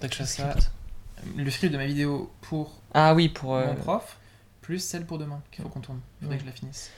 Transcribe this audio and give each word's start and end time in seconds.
faudrait 0.00 0.08
que 0.08 0.14
je 0.14 0.18
fasse 0.22 0.38
Le 0.38 0.44
ça. 0.44 0.50
script. 0.52 0.70
Le 1.36 1.50
script 1.50 1.72
de 1.72 1.78
ma 1.78 1.86
vidéo 1.86 2.30
pour 2.40 2.80
Ah 2.94 3.14
oui, 3.14 3.28
pour. 3.28 3.54
euh, 3.54 3.66
mon 3.66 3.74
prof, 3.74 4.18
plus 4.62 4.78
celle 4.78 5.04
pour 5.06 5.18
demain 5.18 5.42
qu'il 5.50 5.62
faut 5.62 5.68
qu'on 5.68 5.80
tourne. 5.80 6.00
Faudrait 6.20 6.34
Ouais. 6.34 6.38
que 6.38 6.42
je 6.44 6.50
la 6.50 6.54
finisse. 6.56 6.90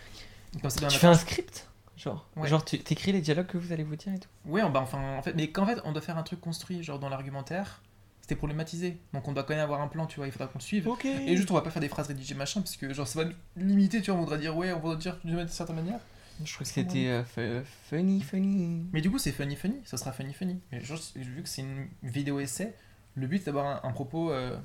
Comme 0.60 0.70
ça, 0.70 0.78
Tu 0.78 0.84
matin, 0.84 0.98
fais 0.98 1.06
un 1.06 1.14
script 1.14 1.68
Genre, 1.96 2.26
Ouais. 2.36 2.48
genre 2.48 2.64
tu 2.64 2.78
t'écris 2.78 3.12
les 3.12 3.20
dialogues 3.20 3.46
que 3.46 3.58
vous 3.58 3.72
allez 3.72 3.84
vous 3.84 3.96
dire 3.96 4.12
et 4.14 4.18
tout. 4.18 4.28
On- 4.48 4.70
bah, 4.70 4.80
enfin, 4.82 5.16
en 5.18 5.22
fait, 5.22 5.34
mais 5.34 5.48
qu'en 5.50 5.66
fait, 5.66 5.78
on 5.84 5.92
doit 5.92 6.00
faire 6.02 6.16
un 6.18 6.22
truc 6.22 6.40
construit, 6.40 6.82
genre 6.82 6.98
dans 6.98 7.08
l'argumentaire, 7.10 7.80
c'était 8.22 8.34
problématisé. 8.34 8.96
Donc 9.12 9.28
on 9.28 9.32
doit 9.32 9.44
quand 9.44 9.54
même 9.54 9.62
avoir 9.62 9.80
un 9.82 9.88
plan, 9.88 10.06
tu 10.06 10.16
vois, 10.16 10.26
il 10.26 10.32
faudra 10.32 10.46
qu'on 10.48 10.58
le 10.58 10.62
suive. 10.64 10.88
Et 11.04 11.36
juste, 11.36 11.50
on 11.50 11.54
va 11.54 11.60
pas 11.60 11.70
faire 11.70 11.82
des 11.82 11.88
phrases 11.88 12.08
rédigées 12.08 12.34
machin, 12.34 12.60
parce 12.60 12.76
que 12.76 12.92
genre, 12.92 13.06
ça 13.06 13.22
va 13.22 13.30
limiter, 13.56 14.00
tu 14.02 14.10
vois, 14.10 14.18
on 14.18 14.22
voudra 14.24 14.38
dire, 14.38 14.56
ouais, 14.56 14.72
on 14.72 14.80
voudra 14.80 14.96
dire 14.96 15.18
d'une 15.24 15.46
certaine 15.48 15.76
manière. 15.76 16.00
Je 16.44 16.52
crois 16.54 16.64
que 16.64 16.72
c'était 16.72 17.06
euh, 17.08 17.24
fu- 17.24 17.64
funny, 17.90 18.20
funny. 18.22 18.86
Mais 18.92 19.00
du 19.00 19.10
coup, 19.10 19.18
c'est 19.18 19.32
funny 19.32 19.54
funny, 19.54 19.76
ça 19.84 19.96
sera 19.96 20.12
funny 20.12 20.32
funny. 20.32 20.58
Mais 20.72 20.80
juste, 20.82 21.16
vu 21.16 21.42
que 21.42 21.48
c'est 21.48 21.62
une 21.62 21.86
vidéo 22.02 22.40
essai, 22.40 22.74
le 23.14 23.26
but 23.26 23.38
c'est 23.38 23.46
d'avoir 23.46 23.84
un, 23.84 23.88
un 23.88 23.92
propos 23.92 24.30
euh, 24.32 24.56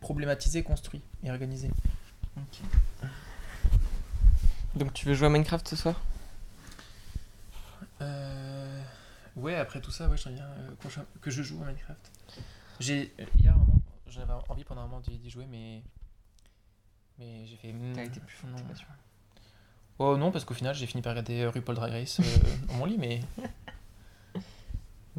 problématisé, 0.00 0.62
construit 0.62 1.02
et 1.22 1.30
organisé. 1.30 1.70
Donc 4.74 4.92
tu 4.92 5.06
veux 5.06 5.14
jouer 5.14 5.26
à 5.26 5.30
Minecraft 5.30 5.66
ce 5.68 5.76
soir? 5.76 6.00
Euh... 8.00 8.82
Ouais, 9.36 9.54
après 9.56 9.80
tout 9.80 9.90
ça, 9.90 10.08
ouais, 10.08 10.16
j'aimerais 10.16 10.36
bien 10.36 10.46
euh, 10.46 11.02
que 11.20 11.30
je 11.30 11.42
joue 11.42 11.60
à 11.62 11.66
Minecraft. 11.66 12.10
J'ai 12.80 13.12
euh, 13.20 13.24
hier, 13.40 13.54
un 13.54 13.58
moment, 13.58 13.80
j'avais 14.08 14.32
envie 14.48 14.64
pendant 14.64 14.82
un 14.82 14.86
moment 14.86 15.00
d'y 15.00 15.30
jouer, 15.30 15.46
mais 15.50 15.82
mais 17.18 17.46
j'ai 17.46 17.56
fait. 17.56 17.72
hmm, 17.72 17.92
T'as 17.94 18.04
été 18.04 18.20
plus 18.20 18.34
fort, 18.36 18.50
non. 18.50 18.56
t'es 18.56 18.64
pas 18.64 18.74
sûr. 18.74 18.86
Oh 20.00 20.16
non, 20.16 20.32
parce 20.32 20.44
qu'au 20.44 20.54
final, 20.54 20.74
j'ai 20.74 20.86
fini 20.86 21.02
par 21.02 21.10
regarder 21.12 21.46
RuPaul 21.46 21.76
Drag 21.76 21.92
Race 21.92 22.20
dans 22.68 22.74
mon 22.74 22.84
lit, 22.84 22.98
mais 22.98 23.20
Mais 24.34 24.40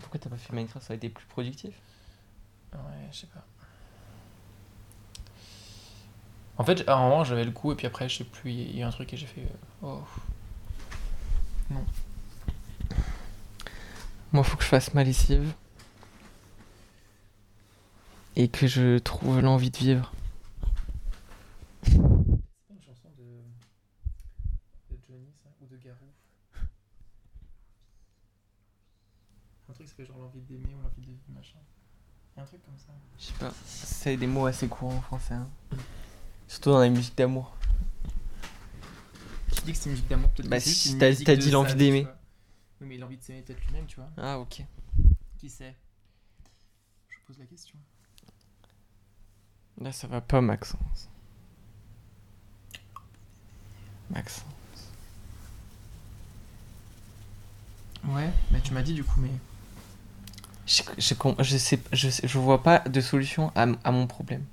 Pourquoi 0.02 0.20
t'as 0.20 0.30
pas 0.30 0.36
fait 0.38 0.52
Minecraft? 0.54 0.86
Ça 0.86 0.94
a 0.94 0.96
été 0.98 1.08
plus 1.10 1.26
productif? 1.28 1.74
Ouais, 2.78 3.10
je 3.12 3.18
sais 3.20 3.28
pas. 3.28 3.46
En 6.58 6.64
fait, 6.64 6.88
à 6.88 6.96
un 6.96 7.02
moment, 7.02 7.24
j'avais 7.24 7.44
le 7.44 7.52
coup, 7.52 7.72
et 7.72 7.76
puis 7.76 7.86
après, 7.86 8.08
je 8.08 8.18
sais 8.18 8.24
plus, 8.24 8.52
il 8.52 8.78
y 8.78 8.82
a 8.84 8.88
un 8.88 8.92
truc 8.92 9.14
et 9.14 9.18
j'ai 9.18 9.28
fait. 9.28 9.42
euh, 9.84 10.00
oh. 11.72 11.76
Moi, 14.32 14.44
faut 14.44 14.56
que 14.58 14.64
je 14.64 14.70
fasse 14.70 14.94
ma 14.94 15.04
lessive. 15.04 15.54
Et 18.38 18.48
que 18.50 18.68
je 18.68 18.98
trouve 19.00 19.40
l'envie 19.42 19.72
de 19.72 19.78
vivre. 19.78 20.12
C'est 21.84 21.98
pas 21.98 22.74
une 22.74 22.82
chanson 22.82 23.10
de, 23.18 23.24
de 24.92 25.00
Johnny, 25.08 25.32
ça 25.42 25.50
Ou 25.62 25.68
de 25.68 25.78
Garou? 25.78 26.12
Un 29.70 29.74
truc, 29.74 29.88
ça 29.88 29.94
fait 29.96 30.06
genre 30.06 30.18
l'envie 30.18 30.42
d'aimer 30.42 30.74
ou 30.76 30.82
l'envie 30.82 31.02
de 31.02 31.06
vivre, 31.08 31.24
machin. 31.34 31.60
Y 32.36 32.40
a 32.40 32.44
un 32.44 32.46
truc 32.46 32.64
comme 32.66 32.78
ça. 32.78 32.94
Je 33.20 33.26
sais 33.26 33.34
pas. 33.34 33.52
C'est 33.66 34.18
des 34.18 34.28
mots 34.28 34.46
assez 34.46 34.68
courants 34.68 34.96
en 34.98 35.02
français. 35.02 35.34
hein. 35.36 35.48
Surtout 36.48 36.72
dans 36.72 36.80
la 36.80 36.90
musique 36.90 37.18
d'amour. 37.18 37.56
Qui 39.52 39.62
dit 39.64 39.72
que 39.72 39.78
c'est 39.78 39.86
une 39.86 39.92
musique 39.94 40.08
d'amour 40.08 40.30
peut-être 40.32 40.50
Bah, 40.50 40.58
que 40.58 40.64
c'est 40.64 40.70
si 40.72 40.92
une 40.94 41.00
t'as- 41.00 41.10
musique 41.10 41.26
t'as 41.26 41.36
de 41.36 41.42
dit 41.42 41.52
l'envie 41.52 41.76
d'aimer. 41.76 42.04
vois. 42.04 42.18
Oui, 42.82 42.88
mais 42.88 42.98
l'envie 42.98 43.18
de 43.18 43.24
s'aimer 43.24 43.42
peut-être 43.42 43.64
lui-même, 43.66 43.86
tu 43.86 43.96
vois. 43.96 44.10
Ah, 44.18 44.38
ok. 44.40 44.64
Qui 45.40 45.50
sait? 45.50 45.76
Je 47.10 47.16
pose 47.26 47.40
la 47.40 47.46
question. 47.46 47.78
Là, 49.82 49.92
ça 49.92 50.08
va 50.08 50.22
pas, 50.22 50.42
Maxence. 50.42 51.10
Maxence. 54.10 54.44
Ouais, 58.08 58.30
mais 58.52 58.62
tu 58.62 58.74
m'as 58.74 58.84
dit 58.84 58.94
du 58.94 59.04
coup, 59.04 59.20
mais. 59.20 59.32
Je, 60.68 60.82
je, 60.98 61.14
je 61.40 61.58
sais, 61.58 61.80
je, 61.92 62.10
je 62.24 62.38
vois 62.40 62.62
pas 62.64 62.80
de 62.80 63.02
solution 63.02 63.52
à, 63.56 63.68
à 63.84 63.92
mon 63.92 64.08
problème. 64.08 64.44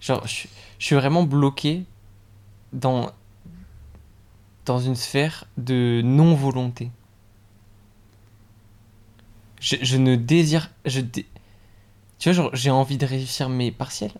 Genre, 0.00 0.26
je, 0.26 0.48
je 0.78 0.84
suis 0.84 0.94
vraiment 0.96 1.22
bloqué 1.22 1.84
dans, 2.72 3.12
dans 4.66 4.78
une 4.78 4.96
sphère 4.96 5.44
de 5.58 6.00
non-volonté. 6.02 6.90
Je, 9.60 9.76
je 9.82 9.96
ne 9.96 10.16
désire. 10.16 10.70
Je 10.84 11.00
Tu 12.18 12.32
vois, 12.32 12.50
j'ai 12.54 12.70
envie 12.70 12.98
de 12.98 13.06
réussir 13.06 13.48
mes 13.48 13.72
partiels, 13.72 14.12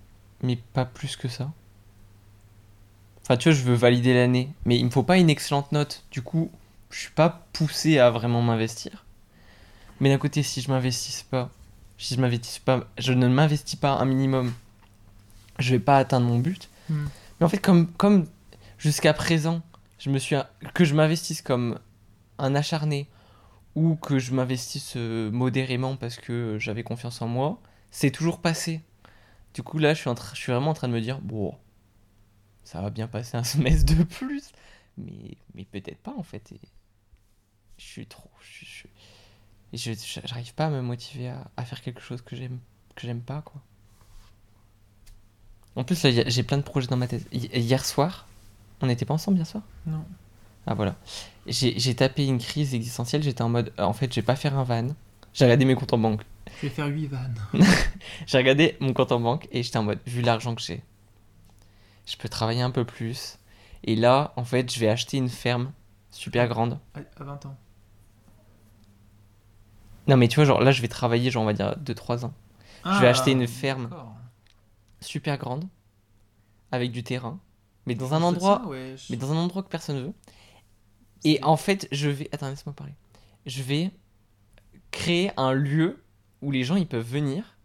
mais 0.42 0.56
pas 0.56 0.84
plus 0.84 1.16
que 1.16 1.28
ça. 1.28 1.52
Enfin, 3.22 3.36
tu 3.38 3.48
vois, 3.48 3.56
je 3.58 3.62
veux 3.64 3.74
valider 3.74 4.12
l'année, 4.12 4.52
mais 4.66 4.78
il 4.78 4.84
me 4.84 4.90
faut 4.90 5.02
pas 5.02 5.16
une 5.16 5.30
excellente 5.30 5.72
note. 5.72 6.04
Du 6.10 6.20
coup, 6.22 6.50
je 6.90 6.98
suis 7.00 7.10
pas 7.12 7.46
poussé 7.54 7.98
à 7.98 8.10
vraiment 8.10 8.42
m'investir. 8.42 9.04
Mais 10.00 10.08
d'un 10.08 10.18
côté, 10.18 10.42
si 10.42 10.60
je 10.60 10.70
m'investis 10.70 11.22
pas, 11.22 11.50
si 11.98 12.14
je 12.14 12.20
m'investis 12.20 12.58
pas, 12.58 12.86
je 12.98 13.12
ne 13.12 13.28
m'investis 13.28 13.78
pas 13.78 13.92
un 13.92 14.04
minimum, 14.04 14.52
je 15.58 15.72
vais 15.72 15.80
pas 15.80 15.98
atteindre 15.98 16.26
mon 16.26 16.38
but. 16.38 16.68
Hmm. 16.88 17.06
Mais 17.38 17.46
en 17.46 17.48
fait, 17.48 17.58
comme, 17.58 17.86
comme 17.92 18.26
jusqu'à 18.78 19.12
présent, 19.12 19.62
je 19.98 20.10
me 20.10 20.18
suis 20.18 20.36
que 20.74 20.84
je 20.84 20.94
m'investisse 20.94 21.42
comme 21.42 21.78
un 22.38 22.54
acharné 22.54 23.06
ou 23.74 23.96
que 23.96 24.18
je 24.18 24.32
m'investisse 24.32 24.94
euh, 24.96 25.30
modérément 25.30 25.96
parce 25.96 26.16
que 26.16 26.56
j'avais 26.58 26.82
confiance 26.82 27.20
en 27.22 27.28
moi, 27.28 27.60
c'est 27.90 28.10
toujours 28.10 28.40
passé. 28.40 28.80
Du 29.54 29.62
coup, 29.62 29.78
là, 29.78 29.94
je 29.94 30.00
suis, 30.00 30.08
en 30.08 30.14
je 30.16 30.36
suis 30.36 30.52
vraiment 30.52 30.70
en 30.70 30.74
train 30.74 30.88
de 30.88 30.92
me 30.94 31.00
dire, 31.00 31.20
bon, 31.20 31.54
ça 32.64 32.80
va 32.80 32.90
bien 32.90 33.06
passer 33.06 33.36
un 33.36 33.44
semestre 33.44 33.94
de 33.94 34.02
plus, 34.04 34.50
mais, 34.96 35.36
mais 35.54 35.64
peut-être 35.64 35.98
pas 35.98 36.14
en 36.16 36.22
fait. 36.22 36.52
Et 36.52 36.60
je 37.78 37.84
suis 37.84 38.06
trop. 38.06 38.30
Je, 38.40 38.64
je- 38.64 38.88
et 39.72 39.76
je, 39.76 39.92
j'arrive 40.24 40.54
pas 40.54 40.66
à 40.66 40.70
me 40.70 40.82
motiver 40.82 41.28
à, 41.28 41.46
à 41.56 41.64
faire 41.64 41.80
quelque 41.82 42.00
chose 42.00 42.22
que 42.22 42.36
j'aime 42.36 42.58
que 42.96 43.06
j'aime 43.06 43.20
pas 43.22 43.42
quoi. 43.42 43.60
En 45.76 45.84
plus 45.84 46.02
là, 46.02 46.10
j'ai 46.26 46.42
plein 46.42 46.58
de 46.58 46.62
projets 46.62 46.88
dans 46.88 46.96
ma 46.96 47.06
tête. 47.06 47.26
Hi- 47.32 47.48
Hier 47.54 47.84
soir, 47.84 48.26
on 48.80 48.86
n'était 48.86 49.04
pas 49.04 49.14
ensemble 49.14 49.36
hier 49.38 49.46
soir? 49.46 49.62
Non. 49.86 50.04
Ah 50.66 50.74
voilà. 50.74 50.96
J'ai, 51.46 51.94
tapé 51.94 52.26
une 52.26 52.38
crise 52.38 52.74
existentielle, 52.74 53.22
j'étais 53.22 53.42
en 53.42 53.48
mode 53.48 53.72
euh, 53.78 53.84
en 53.84 53.92
fait, 53.92 54.10
je 54.12 54.16
vais 54.20 54.24
pas 54.26 54.36
faire 54.36 54.58
un 54.58 54.64
van. 54.64 54.88
J'ai 55.32 55.44
regardé 55.44 55.64
mes 55.64 55.74
comptes 55.74 55.92
en 55.92 55.98
banque. 55.98 56.22
Je 56.60 56.66
vais 56.66 56.72
faire 56.72 56.86
8 56.88 57.06
vannes. 57.06 57.34
J'ai 58.26 58.38
regardé 58.38 58.76
mon 58.80 58.92
compte 58.92 59.12
en 59.12 59.20
banque 59.20 59.46
et 59.52 59.62
j'étais 59.62 59.76
en 59.78 59.84
mode 59.84 60.00
vu 60.06 60.20
l'argent 60.20 60.54
que 60.56 60.60
j'ai, 60.60 60.82
je 62.06 62.16
peux 62.16 62.28
travailler 62.28 62.62
un 62.62 62.72
peu 62.72 62.84
plus. 62.84 63.38
Et 63.84 63.94
là, 63.94 64.32
en 64.36 64.44
fait, 64.44 64.70
je 64.72 64.80
vais 64.80 64.88
acheter 64.88 65.16
une 65.16 65.28
ferme 65.28 65.72
super 66.10 66.48
grande. 66.48 66.78
À, 66.94 66.98
à 67.20 67.24
20 67.24 67.46
ans. 67.46 67.56
Non 70.06 70.16
mais 70.16 70.28
tu 70.28 70.36
vois 70.36 70.44
genre 70.44 70.60
là, 70.60 70.72
je 70.72 70.80
vais 70.82 70.88
travailler 70.88 71.30
genre 71.30 71.42
on 71.42 71.46
va 71.46 71.52
dire 71.52 71.76
2 71.78 71.94
3 71.94 72.24
ans. 72.24 72.32
vais 72.84 73.06
acheter 73.06 73.32
une 73.32 73.46
ferme. 73.46 73.88
Ah, 73.92 74.16
super 75.00 75.38
grande 75.38 75.66
avec 76.72 76.92
du 76.92 77.02
terrain 77.02 77.40
mais 77.86 77.94
dans 77.94 78.12
un 78.14 78.22
endroit 78.22 78.60
ça, 78.62 78.68
ouais, 78.68 78.94
je- 78.96 79.06
mais 79.10 79.16
dans 79.16 79.32
un 79.32 79.36
endroit 79.36 79.62
que 79.62 79.68
personne 79.68 79.98
veut 80.02 80.12
et 81.24 81.42
en 81.42 81.56
fait 81.56 81.88
je 81.90 82.08
vais 82.08 82.28
attends 82.32 82.48
laisse-moi 82.50 82.74
parler 82.74 82.94
je 83.46 83.62
vais 83.62 83.90
créer 84.90 85.30
un 85.36 85.52
lieu 85.52 86.02
où 86.42 86.50
les 86.50 86.62
gens 86.64 86.76
ils 86.76 86.86
peuvent 86.86 87.06
venir 87.08 87.56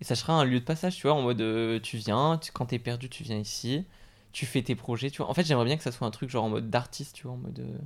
et 0.00 0.04
ça 0.04 0.14
sera 0.16 0.34
un 0.34 0.44
lieu 0.44 0.58
de 0.60 0.64
passage 0.64 0.96
tu 0.96 1.02
vois 1.06 1.14
en 1.14 1.22
mode 1.22 1.40
euh, 1.40 1.80
tu 1.80 1.96
viens 1.96 2.38
tu- 2.38 2.52
quand 2.52 2.66
t'es 2.66 2.78
perdu 2.78 3.08
tu 3.08 3.22
viens 3.22 3.38
ici 3.38 3.84
tu 4.32 4.44
fais 4.44 4.62
tes 4.62 4.74
projets 4.74 5.10
tu 5.10 5.18
vois 5.18 5.30
en 5.30 5.34
fait 5.34 5.44
j'aimerais 5.46 5.64
bien 5.64 5.76
que 5.76 5.82
ça 5.84 5.92
soit 5.92 6.06
un 6.06 6.10
truc 6.10 6.28
genre 6.30 6.44
en 6.44 6.48
mode 6.50 6.68
d'artiste 6.68 7.14
tu 7.14 7.22
vois 7.24 7.32
en 7.32 7.38
mode 7.38 7.60
euh, 7.60 7.78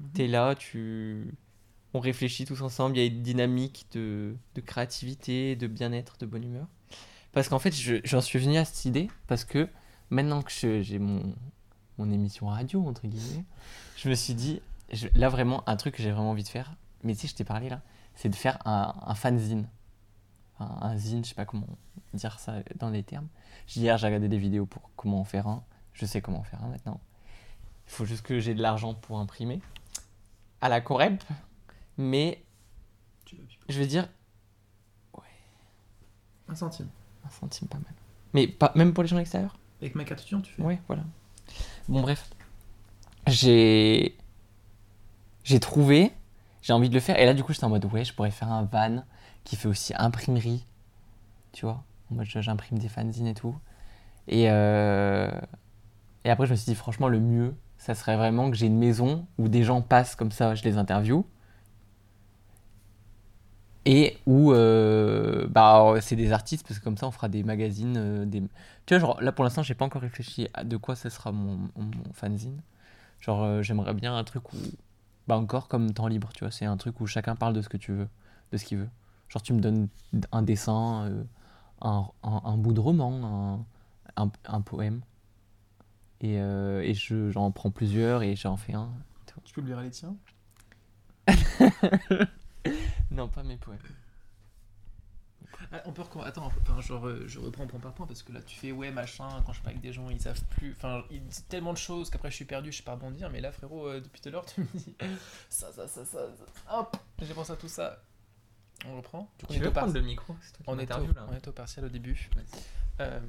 Mhm. 0.00 0.10
t'es 0.14 0.26
là 0.26 0.54
tu 0.54 1.32
on 1.96 2.00
réfléchit 2.00 2.44
tous 2.44 2.62
ensemble 2.62 2.96
il 2.96 3.00
y 3.00 3.02
a 3.04 3.06
une 3.06 3.22
dynamique 3.22 3.86
de, 3.92 4.36
de 4.54 4.60
créativité 4.60 5.56
de 5.56 5.66
bien-être 5.66 6.16
de 6.18 6.26
bonne 6.26 6.44
humeur. 6.44 6.66
Parce 7.32 7.48
qu'en 7.48 7.58
fait 7.58 7.72
je- 7.74 8.00
j'en 8.04 8.20
suis 8.20 8.38
venu 8.38 8.56
à 8.58 8.64
cette 8.64 8.84
idée 8.84 9.08
parce 9.26 9.44
que 9.44 9.68
maintenant 10.10 10.42
que 10.42 10.82
j'ai 10.82 10.98
mon 10.98 11.34
mon 11.98 12.10
émission 12.10 12.46
radio 12.48 12.86
entre 12.86 13.06
guillemets 13.06 13.44
je 13.96 14.08
me 14.08 14.14
suis 14.14 14.34
dit 14.34 14.60
là 15.14 15.28
vraiment 15.28 15.66
un 15.68 15.76
truc 15.76 15.94
que 15.96 16.02
j'ai 16.02 16.10
vraiment 16.12 16.30
envie 16.30 16.42
de 16.44 16.48
faire 16.48 16.74
mais 17.02 17.14
tu 17.14 17.22
sais 17.22 17.28
je 17.28 17.34
t'ai 17.34 17.44
parlé 17.44 17.68
là 17.68 17.80
c'est 18.14 18.28
de 18.28 18.34
faire 18.36 18.58
un, 18.66 18.94
un 19.02 19.14
fanzine. 19.14 19.68
Un, 20.58 20.64
un 20.88 20.96
zine 20.96 21.22
je 21.24 21.30
sais 21.30 21.34
pas 21.34 21.44
comment 21.44 21.66
dire 22.14 22.38
ça 22.38 22.54
dans 22.76 22.88
les 22.88 23.02
termes. 23.02 23.28
Hier 23.74 23.98
j'ai 23.98 24.06
regardé 24.06 24.28
des 24.28 24.38
vidéos 24.38 24.64
pour 24.64 24.90
comment 24.96 25.20
en 25.20 25.24
faire 25.24 25.46
un. 25.48 25.62
Je 25.92 26.06
sais 26.06 26.22
comment 26.22 26.38
en 26.38 26.44
faire 26.44 26.62
un 26.64 26.68
maintenant. 26.68 26.98
Il 27.86 27.92
faut 27.92 28.06
juste 28.06 28.22
que 28.22 28.40
j'ai 28.40 28.54
de 28.54 28.62
l'argent 28.62 28.94
pour 28.94 29.18
imprimer. 29.18 29.60
À 30.62 30.70
la 30.70 30.80
Corep 30.80 31.22
mais 31.98 32.42
je 33.68 33.78
vais 33.78 33.86
dire 33.86 34.08
Un 36.48 36.54
centime. 36.54 36.88
un 37.24 37.30
centime 37.30 37.66
pas 37.68 37.78
mal 37.78 37.92
mais 38.36 38.46
pas 38.46 38.70
même 38.74 38.92
pour 38.92 39.02
les 39.02 39.08
gens 39.08 39.18
extérieurs 39.18 39.56
Avec 39.80 39.94
ma 39.94 40.04
carte 40.04 40.20
étudiante, 40.20 40.44
tu 40.44 40.52
fais 40.52 40.62
Ouais, 40.62 40.78
voilà. 40.88 41.04
Bon, 41.88 42.02
bref. 42.02 42.28
J'ai. 43.26 44.14
J'ai 45.42 45.58
trouvé. 45.58 46.12
J'ai 46.60 46.74
envie 46.74 46.90
de 46.90 46.94
le 46.94 47.00
faire. 47.00 47.18
Et 47.18 47.24
là, 47.24 47.32
du 47.32 47.42
coup, 47.42 47.54
j'étais 47.54 47.64
en 47.64 47.70
mode, 47.70 47.86
ouais, 47.86 48.04
je 48.04 48.12
pourrais 48.12 48.30
faire 48.30 48.52
un 48.52 48.64
van 48.64 49.04
qui 49.44 49.56
fait 49.56 49.68
aussi 49.68 49.94
imprimerie. 49.96 50.66
Tu 51.52 51.64
vois 51.64 51.82
En 52.10 52.16
mode, 52.16 52.26
j'imprime 52.26 52.78
des 52.78 52.88
fanzines 52.88 53.26
et 53.26 53.32
tout. 53.34 53.56
Et, 54.28 54.50
euh, 54.50 55.30
et 56.24 56.30
après, 56.30 56.44
je 56.44 56.50
me 56.50 56.56
suis 56.56 56.66
dit, 56.66 56.74
franchement, 56.74 57.08
le 57.08 57.20
mieux, 57.20 57.54
ça 57.78 57.94
serait 57.94 58.16
vraiment 58.16 58.50
que 58.50 58.56
j'ai 58.56 58.66
une 58.66 58.78
maison 58.78 59.26
où 59.38 59.48
des 59.48 59.62
gens 59.62 59.80
passent 59.80 60.14
comme 60.14 60.30
ça, 60.32 60.54
je 60.54 60.62
les 60.64 60.76
interview. 60.76 61.24
Et 63.86 64.18
où 64.26 64.52
euh, 64.52 65.46
bah, 65.48 65.94
c'est 66.00 66.16
des 66.16 66.32
artistes, 66.32 66.66
parce 66.66 66.80
que 66.80 66.84
comme 66.84 66.96
ça 66.98 67.06
on 67.06 67.12
fera 67.12 67.28
des 67.28 67.44
magazines. 67.44 67.96
euh, 67.96 68.24
des... 68.26 68.40
Tu 68.86 68.94
vois, 68.94 68.98
genre 68.98 69.22
là 69.22 69.32
pour 69.32 69.44
l'instant 69.44 69.62
j'ai 69.62 69.74
pas 69.74 69.84
encore 69.84 70.02
réfléchi 70.02 70.48
à 70.54 70.64
de 70.64 70.76
quoi 70.76 70.96
ce 70.96 71.08
sera 71.08 71.32
mon, 71.32 71.70
mon 71.76 72.12
fanzine. 72.12 72.60
Genre 73.20 73.42
euh, 73.44 73.62
j'aimerais 73.62 73.94
bien 73.94 74.16
un 74.16 74.24
truc 74.24 74.52
où. 74.52 74.56
Bah 75.28 75.36
encore 75.38 75.68
comme 75.68 75.92
temps 75.92 76.08
libre, 76.08 76.30
tu 76.34 76.44
vois, 76.44 76.52
c'est 76.52 76.66
un 76.66 76.76
truc 76.76 77.00
où 77.00 77.06
chacun 77.06 77.36
parle 77.36 77.54
de 77.54 77.62
ce 77.62 77.68
que 77.68 77.76
tu 77.78 77.92
veux, 77.92 78.08
de 78.52 78.56
ce 78.58 78.64
qu'il 78.64 78.78
veut. 78.78 78.90
Genre 79.28 79.42
tu 79.42 79.52
me 79.54 79.60
donnes 79.60 79.88
un 80.32 80.42
dessin, 80.42 81.10
un, 81.82 82.08
un, 82.22 82.42
un 82.44 82.56
bout 82.58 82.72
de 82.74 82.80
roman, 82.80 83.66
un, 84.16 84.30
un, 84.46 84.60
poème. 84.62 85.02
Et, 86.20 86.34
et 86.36 86.94
je, 86.94 87.30
j'en 87.30 87.50
prends 87.52 87.70
plusieurs 87.70 88.22
et 88.22 88.36
j'en 88.36 88.56
fais 88.56 88.74
un. 88.74 88.90
Tu 89.44 89.52
publieras 89.54 89.82
les 89.82 89.90
tiens? 89.90 90.16
Non, 93.10 93.28
pas 93.28 93.42
mes 93.42 93.56
poèmes. 93.56 93.78
Ah, 95.72 95.82
on 95.86 95.92
peut 95.92 96.02
Attends, 96.24 96.46
enfin, 96.46 96.80
genre, 96.80 97.06
euh, 97.06 97.24
je 97.26 97.38
reprends 97.40 97.66
point 97.66 97.80
par 97.80 97.92
point 97.92 98.06
parce 98.06 98.22
que 98.22 98.32
là 98.32 98.40
tu 98.42 98.56
fais 98.56 98.72
ouais 98.72 98.90
machin, 98.90 99.28
quand 99.44 99.52
je 99.52 99.60
parle 99.60 99.70
avec 99.74 99.80
des 99.80 99.92
gens 99.92 100.10
ils 100.10 100.20
savent 100.20 100.42
plus, 100.50 100.72
enfin 100.72 101.04
ils 101.10 101.24
disent 101.24 101.44
tellement 101.48 101.72
de 101.72 101.78
choses 101.78 102.10
qu'après 102.10 102.30
je 102.30 102.36
suis 102.36 102.44
perdu, 102.44 102.72
je 102.72 102.78
sais 102.78 102.82
pas 102.82 102.92
rebondir, 102.92 103.30
mais 103.30 103.40
là 103.40 103.52
frérot, 103.52 103.88
euh, 103.88 104.00
depuis 104.00 104.20
tout 104.20 104.28
à 104.28 104.32
l'heure 104.32 104.44
tu 104.54 104.60
me 104.60 104.66
dis 104.74 104.94
ça, 105.48 105.72
ça, 105.72 105.88
ça, 105.88 106.04
ça, 106.04 106.18
ça. 106.36 106.78
hop, 106.78 106.96
j'ai 107.22 107.32
pensé 107.34 107.52
à 107.52 107.56
tout 107.56 107.68
ça. 107.68 108.02
On 108.86 108.96
reprend 108.98 109.30
Du 109.38 109.46
coup, 109.46 109.52
on 109.54 109.56
est 109.62 109.66
au 109.66 109.72
par- 109.72 109.86
le 109.86 110.00
micro 110.02 110.36
on 110.66 110.78
est, 110.78 110.92
au, 110.92 111.06
on 111.28 111.32
est 111.34 111.48
au 111.48 111.52
partiel 111.52 111.86
au 111.86 111.88
début. 111.88 112.28
Euh, 113.00 113.20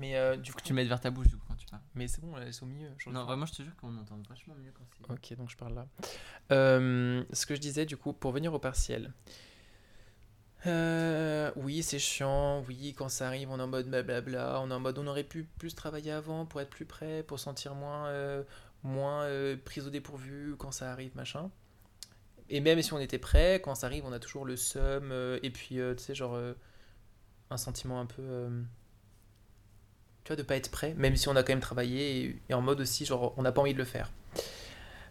mais 0.00 0.16
euh, 0.16 0.34
du 0.34 0.50
coup, 0.54 0.60
tu 0.64 0.72
le 0.72 0.76
mettes 0.76 0.88
vers 0.88 0.98
ta 0.98 1.10
bouche 1.10 1.28
du 1.28 1.36
coup 1.36 1.44
quand 1.46 1.56
tu 1.56 1.66
parles. 1.66 1.82
mais 1.94 2.08
c'est 2.08 2.22
bon, 2.22 2.34
là, 2.34 2.50
c'est 2.50 2.62
au 2.62 2.66
milieu. 2.66 2.88
Non, 3.08 3.26
vraiment, 3.26 3.44
je 3.44 3.52
te 3.52 3.62
jure 3.62 3.76
qu'on 3.76 3.94
entend 3.98 4.18
vachement 4.30 4.54
mieux 4.54 4.72
quand 4.72 4.84
c'est. 4.96 5.12
Ok, 5.12 5.38
donc 5.38 5.50
je 5.50 5.58
parle 5.58 5.74
là. 5.74 5.86
Euh, 6.52 7.22
ce 7.34 7.44
que 7.44 7.54
je 7.54 7.60
disais, 7.60 7.84
du 7.84 7.98
coup, 7.98 8.14
pour 8.14 8.32
venir 8.32 8.54
au 8.54 8.58
partiel. 8.58 9.12
Euh, 10.64 11.52
oui, 11.56 11.82
c'est 11.82 11.98
chiant. 11.98 12.64
Oui, 12.66 12.94
quand 12.96 13.10
ça 13.10 13.26
arrive, 13.26 13.50
on 13.50 13.58
est 13.58 13.62
en 13.62 13.68
mode 13.68 13.88
blablabla. 13.88 14.62
On 14.62 14.70
est 14.70 14.74
en 14.74 14.80
mode 14.80 14.98
on 14.98 15.06
aurait 15.06 15.22
pu 15.22 15.44
plus 15.44 15.74
travailler 15.74 16.12
avant 16.12 16.46
pour 16.46 16.62
être 16.62 16.70
plus 16.70 16.86
prêt, 16.86 17.22
pour 17.22 17.38
sentir 17.38 17.74
moins, 17.74 18.10
moins 18.82 19.28
prise 19.66 19.86
au 19.86 19.90
dépourvu 19.90 20.56
quand 20.58 20.72
ça 20.72 20.90
arrive, 20.90 21.14
machin. 21.14 21.50
Et 22.48 22.60
même 22.60 22.80
si 22.80 22.94
on 22.94 22.98
était 22.98 23.18
prêt, 23.18 23.60
quand 23.62 23.74
ça 23.74 23.86
arrive, 23.86 24.06
on 24.06 24.12
a 24.12 24.18
toujours 24.18 24.46
le 24.46 24.56
seum. 24.56 25.12
et 25.42 25.50
puis, 25.50 25.76
tu 25.76 25.98
sais, 25.98 26.14
genre, 26.14 26.40
un 27.50 27.56
sentiment 27.58 28.00
un 28.00 28.06
peu. 28.06 28.48
Tu 30.30 30.36
vois, 30.36 30.42
de 30.42 30.46
pas 30.46 30.56
être 30.56 30.70
prêt, 30.70 30.94
même 30.96 31.16
si 31.16 31.28
on 31.28 31.34
a 31.36 31.42
quand 31.42 31.52
même 31.52 31.60
travaillé. 31.60 32.20
Et, 32.24 32.36
et 32.50 32.54
en 32.54 32.60
mode 32.60 32.80
aussi, 32.80 33.04
genre, 33.04 33.34
on 33.36 33.42
n'a 33.42 33.50
pas 33.52 33.60
envie 33.62 33.72
de 33.72 33.78
le 33.78 33.84
faire. 33.84 34.10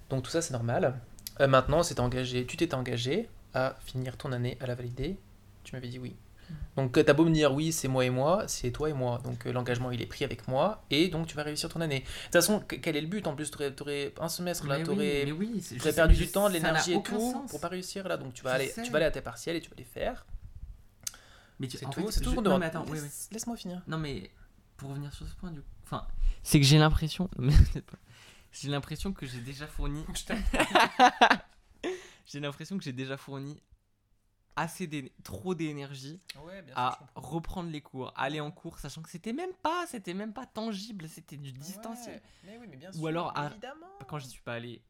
Donc 0.10 0.24
tout 0.24 0.32
ça 0.32 0.42
c'est 0.42 0.54
normal. 0.54 0.98
Euh, 1.42 1.48
maintenant, 1.48 1.84
c'est 1.84 2.00
engagé, 2.00 2.46
tu 2.46 2.56
t'es 2.58 2.74
engagé 2.74 3.30
à 3.54 3.76
finir 3.86 4.16
ton 4.18 4.32
année, 4.32 4.58
à 4.62 4.66
la 4.66 4.76
valider. 4.76 5.18
Tu 5.64 5.76
m'avais 5.76 5.88
dit 5.90 6.00
oui. 6.00 6.16
Donc 6.78 6.98
euh, 6.98 7.04
t'as 7.04 7.14
beau 7.14 7.26
me 7.26 7.32
dire 7.32 7.54
oui, 7.54 7.72
c'est 7.72 7.88
moi 7.90 8.06
et 8.06 8.10
moi, 8.10 8.46
c'est 8.48 8.72
toi 8.72 8.90
et 8.90 8.94
moi. 8.94 9.20
Donc 9.24 9.46
euh, 9.46 9.52
l'engagement 9.52 9.92
il 9.92 10.02
est 10.02 10.06
pris 10.08 10.24
avec 10.26 10.48
moi 10.48 10.84
et 10.90 11.10
donc 11.10 11.28
tu 11.28 11.36
vas 11.36 11.44
réussir 11.44 11.70
ton 11.70 11.80
année. 11.82 12.00
De 12.00 12.06
toute 12.24 12.32
façon, 12.34 12.60
que- 12.62 12.76
quel 12.78 12.96
est 12.96 13.02
le 13.02 13.08
but? 13.08 13.28
En 13.28 13.36
plus, 13.36 13.52
t'aurais, 13.52 13.72
t'aurais 13.72 14.14
un 14.20 14.30
semestre 14.30 14.66
là, 14.68 14.80
t'aurais, 14.80 15.30
oui, 15.32 15.64
perdu 15.94 16.16
du 16.16 16.28
temps, 16.32 16.48
de 16.48 16.54
l'énergie 16.54 16.94
et 16.94 17.04
tout 17.04 17.20
sens. 17.20 17.52
pour 17.52 17.60
pas 17.60 17.68
réussir 17.68 18.08
là. 18.08 18.18
Donc 18.18 18.34
tu 18.34 18.42
vas 18.44 18.52
Je 18.52 18.56
aller, 18.56 18.68
sais. 18.70 18.82
tu 18.84 18.90
vas 18.92 18.98
aller 18.98 19.06
à 19.06 19.12
tes 19.12 19.22
partiels 19.22 19.58
et 19.58 19.62
tu 19.62 19.70
vas 19.70 19.76
les 19.78 19.84
faire. 19.84 20.26
Mais 21.60 21.68
tu- 21.68 21.78
C'est 21.78 21.90
tout. 21.90 22.10
c'est 22.10 22.22
tout 22.22 22.32
je- 22.32 22.36
qu'on 22.38 22.42
demande. 22.42 22.62
mais 22.62 22.68
attends, 22.68 22.84
oui, 22.88 22.94
oui. 22.94 23.02
Laisse- 23.02 23.28
Laisse-moi 23.32 23.58
finir. 23.58 23.82
Non, 23.88 23.98
mais 23.98 24.32
pour 24.80 24.90
revenir 24.90 25.14
sur 25.14 25.28
ce 25.28 25.36
point, 25.36 25.52
du 25.52 25.62
coup. 25.62 25.68
Enfin, 25.84 26.08
c'est 26.42 26.60
que 26.60 26.66
j'ai 26.66 26.78
l'impression. 26.80 27.30
J'ai 28.52 28.70
l'impression 28.70 29.14
que 29.14 29.28
j'ai 29.28 29.42
déjà 29.42 29.68
fourni. 29.68 30.04
j'ai 32.26 32.40
l'impression 32.40 32.80
que 32.80 32.84
j'ai 32.84 32.94
déjà 32.94 33.16
fourni 33.16 33.62
assez 34.56 34.90
trop 35.24 35.54
d'énergie 35.54 36.20
Ouais, 36.44 36.66
à 36.76 37.00
reprendre 37.14 37.70
les 37.70 37.82
cours, 37.82 38.12
aller 38.16 38.40
en 38.40 38.50
cours, 38.50 38.80
sachant 38.80 39.04
que 39.04 39.10
c'était 39.12 39.34
même 39.34 39.54
pas, 39.62 39.86
c'était 39.86 40.16
même 40.16 40.34
pas 40.34 40.48
tangible, 40.48 41.08
c'était 41.08 41.38
du 41.38 41.52
distanciel. 41.52 42.24
mais 42.44 42.58
oui, 42.58 42.66
mais 42.68 42.76
bien 42.78 42.90
Ou 42.96 43.06
alors, 43.06 43.38
à-. 43.38 43.52
Quand 44.08 44.18
j'y 44.18 44.30
suis 44.30 44.42
pas 44.42 44.54
allé, 44.56 44.82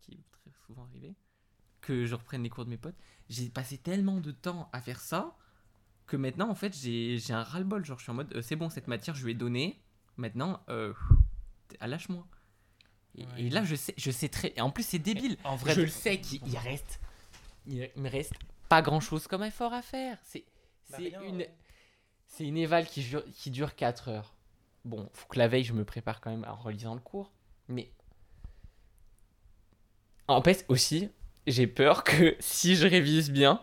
qui 0.00 0.14
est 0.14 0.24
très 0.32 0.50
souvent 0.66 0.82
arrivé, 0.82 1.14
que 1.80 2.04
je 2.04 2.16
reprenne 2.16 2.42
les 2.42 2.50
cours 2.50 2.64
de 2.64 2.70
mes 2.70 2.78
potes, 2.78 2.98
j'ai 3.28 3.48
passé 3.48 3.78
tellement 3.78 4.20
de 4.20 4.32
temps 4.32 4.68
à 4.72 4.80
faire 4.80 5.00
ça 5.00 5.36
que 6.08 6.16
maintenant 6.16 6.48
en 6.50 6.54
fait 6.56 6.74
j'ai 6.76 7.20
un 7.30 7.42
ras-le-bol. 7.44 7.84
Genre 7.84 7.98
je 7.98 8.02
suis 8.02 8.10
en 8.10 8.14
mode 8.14 8.34
euh, 8.34 8.42
c'est 8.42 8.56
bon, 8.56 8.68
cette 8.70 8.88
matière 8.88 9.14
je 9.14 9.24
lui 9.24 9.32
ai 9.32 9.34
donné, 9.34 9.80
maintenant 10.16 10.60
euh, 10.68 10.92
ah, 11.80 11.86
lâche-moi. 11.86 12.26
Et, 13.14 13.24
Ouais. 13.24 13.42
et 13.44 13.50
là 13.50 13.64
je 13.64 13.74
sais, 13.76 13.94
je 13.96 14.10
sais 14.10 14.28
très. 14.28 14.52
Et 14.56 14.60
en 14.60 14.70
plus 14.70 14.84
c'est 14.84 14.98
débile. 14.98 15.36
En 15.44 15.56
vrai, 15.56 15.74
je 15.74 15.82
le 15.82 15.86
sais 15.88 16.20
qu'il 16.20 16.40
il 16.46 16.56
reste, 16.58 17.00
il, 17.66 17.88
il 17.96 18.02
me 18.02 18.08
reste 18.10 18.34
pas 18.68 18.82
grand-chose 18.82 19.26
comme 19.28 19.42
effort 19.44 19.72
à 19.72 19.82
faire. 19.82 20.18
C'est 20.24 20.44
Bah, 20.90 20.98
une 21.00 21.36
ouais. 21.38 21.54
c'est 22.26 22.44
une 22.46 22.56
éval 22.58 22.86
qui, 22.86 23.02
dure- 23.02 23.24
qui 23.32 23.50
dure 23.50 23.74
4 23.76 24.08
heures. 24.08 24.34
Bon, 24.84 25.08
faut 25.14 25.26
que 25.28 25.38
la 25.38 25.48
veille, 25.48 25.64
je 25.64 25.72
me 25.72 25.84
prépare 25.84 26.20
quand 26.20 26.30
même 26.30 26.44
en 26.48 26.54
relisant 26.56 26.94
le 26.94 27.00
cours. 27.00 27.32
Mais. 27.68 27.90
En 30.28 30.42
fait, 30.42 30.64
aussi, 30.68 31.08
j'ai 31.46 31.66
peur 31.66 32.04
que 32.04 32.36
si 32.40 32.76
je 32.76 32.86
révise 32.86 33.30
bien, 33.30 33.60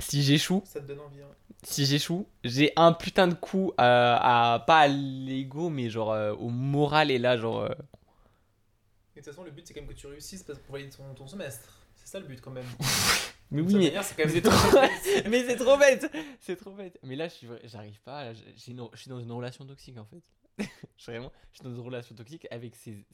si 0.00 0.22
j'échoue, 0.22 0.62
Ça 0.64 0.80
te 0.80 0.86
donne 0.86 1.00
envie. 1.00 1.20
hein. 1.20 1.28
si 1.64 1.84
j'échoue, 1.86 2.26
j'ai 2.44 2.72
un 2.76 2.92
putain 2.92 3.28
de 3.28 3.34
coup 3.34 3.72
à, 3.76 4.54
à- 4.54 4.58
pas 4.60 4.78
à 4.80 4.88
l'ego, 4.88 5.68
mais 5.70 5.90
genre 5.90 6.12
euh, 6.12 6.32
au 6.34 6.48
moral 6.50 7.10
et 7.10 7.18
là, 7.18 7.36
genre. 7.36 7.60
euh, 7.62 7.68
Et 9.16 9.20
de 9.20 9.24
toute 9.24 9.32
façon, 9.32 9.42
le 9.44 9.50
but 9.50 9.66
c'est 9.66 9.74
quand 9.74 9.80
même 9.80 9.88
que 9.90 9.94
tu 9.94 10.06
réussisses 10.06 10.42
parce- 10.42 10.58
pour 10.60 10.72
valider 10.74 10.90
ton, 10.96 11.14
ton 11.14 11.26
semestre. 11.26 11.80
C'est 11.96 12.08
ça 12.08 12.20
le 12.20 12.26
but 12.26 12.40
quand 12.40 12.50
même. 12.52 12.64
Mais 13.50 13.62
oui, 13.62 13.74
mais, 13.76 14.02
c'est 14.02 14.18
même 14.26 14.42
trop, 14.42 14.78
mais 15.30 15.42
c'est 15.46 15.56
trop 15.56 15.78
bête, 15.78 16.12
c'est 16.38 16.56
trop 16.56 16.72
bête. 16.72 16.98
Mais 17.02 17.16
là, 17.16 17.28
je 17.28 17.32
suis, 17.32 17.46
vra- 17.46 17.58
j'arrive 17.64 17.98
pas. 18.02 18.24
là, 18.24 18.34
j'ai- 18.34 18.44
j'ai 18.54 18.72
une- 18.72 18.86
je 18.92 18.98
suis 19.00 19.08
dans 19.08 19.20
une 19.20 19.32
relation 19.32 19.64
toxique 19.64 19.96
en 19.96 20.04
fait. 20.04 20.22
je 20.98 21.04
vraiment, 21.10 21.32
je 21.52 21.56
suis 21.56 21.64
dans 21.64 21.74
une 21.74 21.80
relation 21.80 22.14
toxique 22.14 22.46
avec 22.50 22.76
ces. 22.76 23.06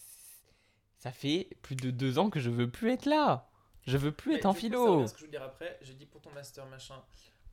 Ça 0.99 1.13
fait 1.13 1.51
plus 1.63 1.77
de 1.77 1.93
deux 1.93 2.19
ans 2.19 2.31
que 2.31 2.41
je 2.41 2.51
veux 2.51 2.69
plus 2.69 2.91
être 2.91 3.07
là. 3.07 3.49
Je 3.87 3.97
veux 3.99 4.13
plus 4.13 4.33
Mais 4.33 4.39
être 4.39 4.47
en 4.47 4.53
du 4.53 4.57
coup, 4.57 4.61
ça 4.63 4.67
philo. 4.69 5.07
Ce 5.07 5.13
que 5.13 5.19
je 5.21 5.25
veux 5.25 5.31
dire 5.31 5.43
après, 5.43 5.79
j'ai 5.83 5.95
dit 5.95 6.07
pour 6.07 6.21
ton 6.21 6.31
master 6.31 6.65
machin. 6.67 6.95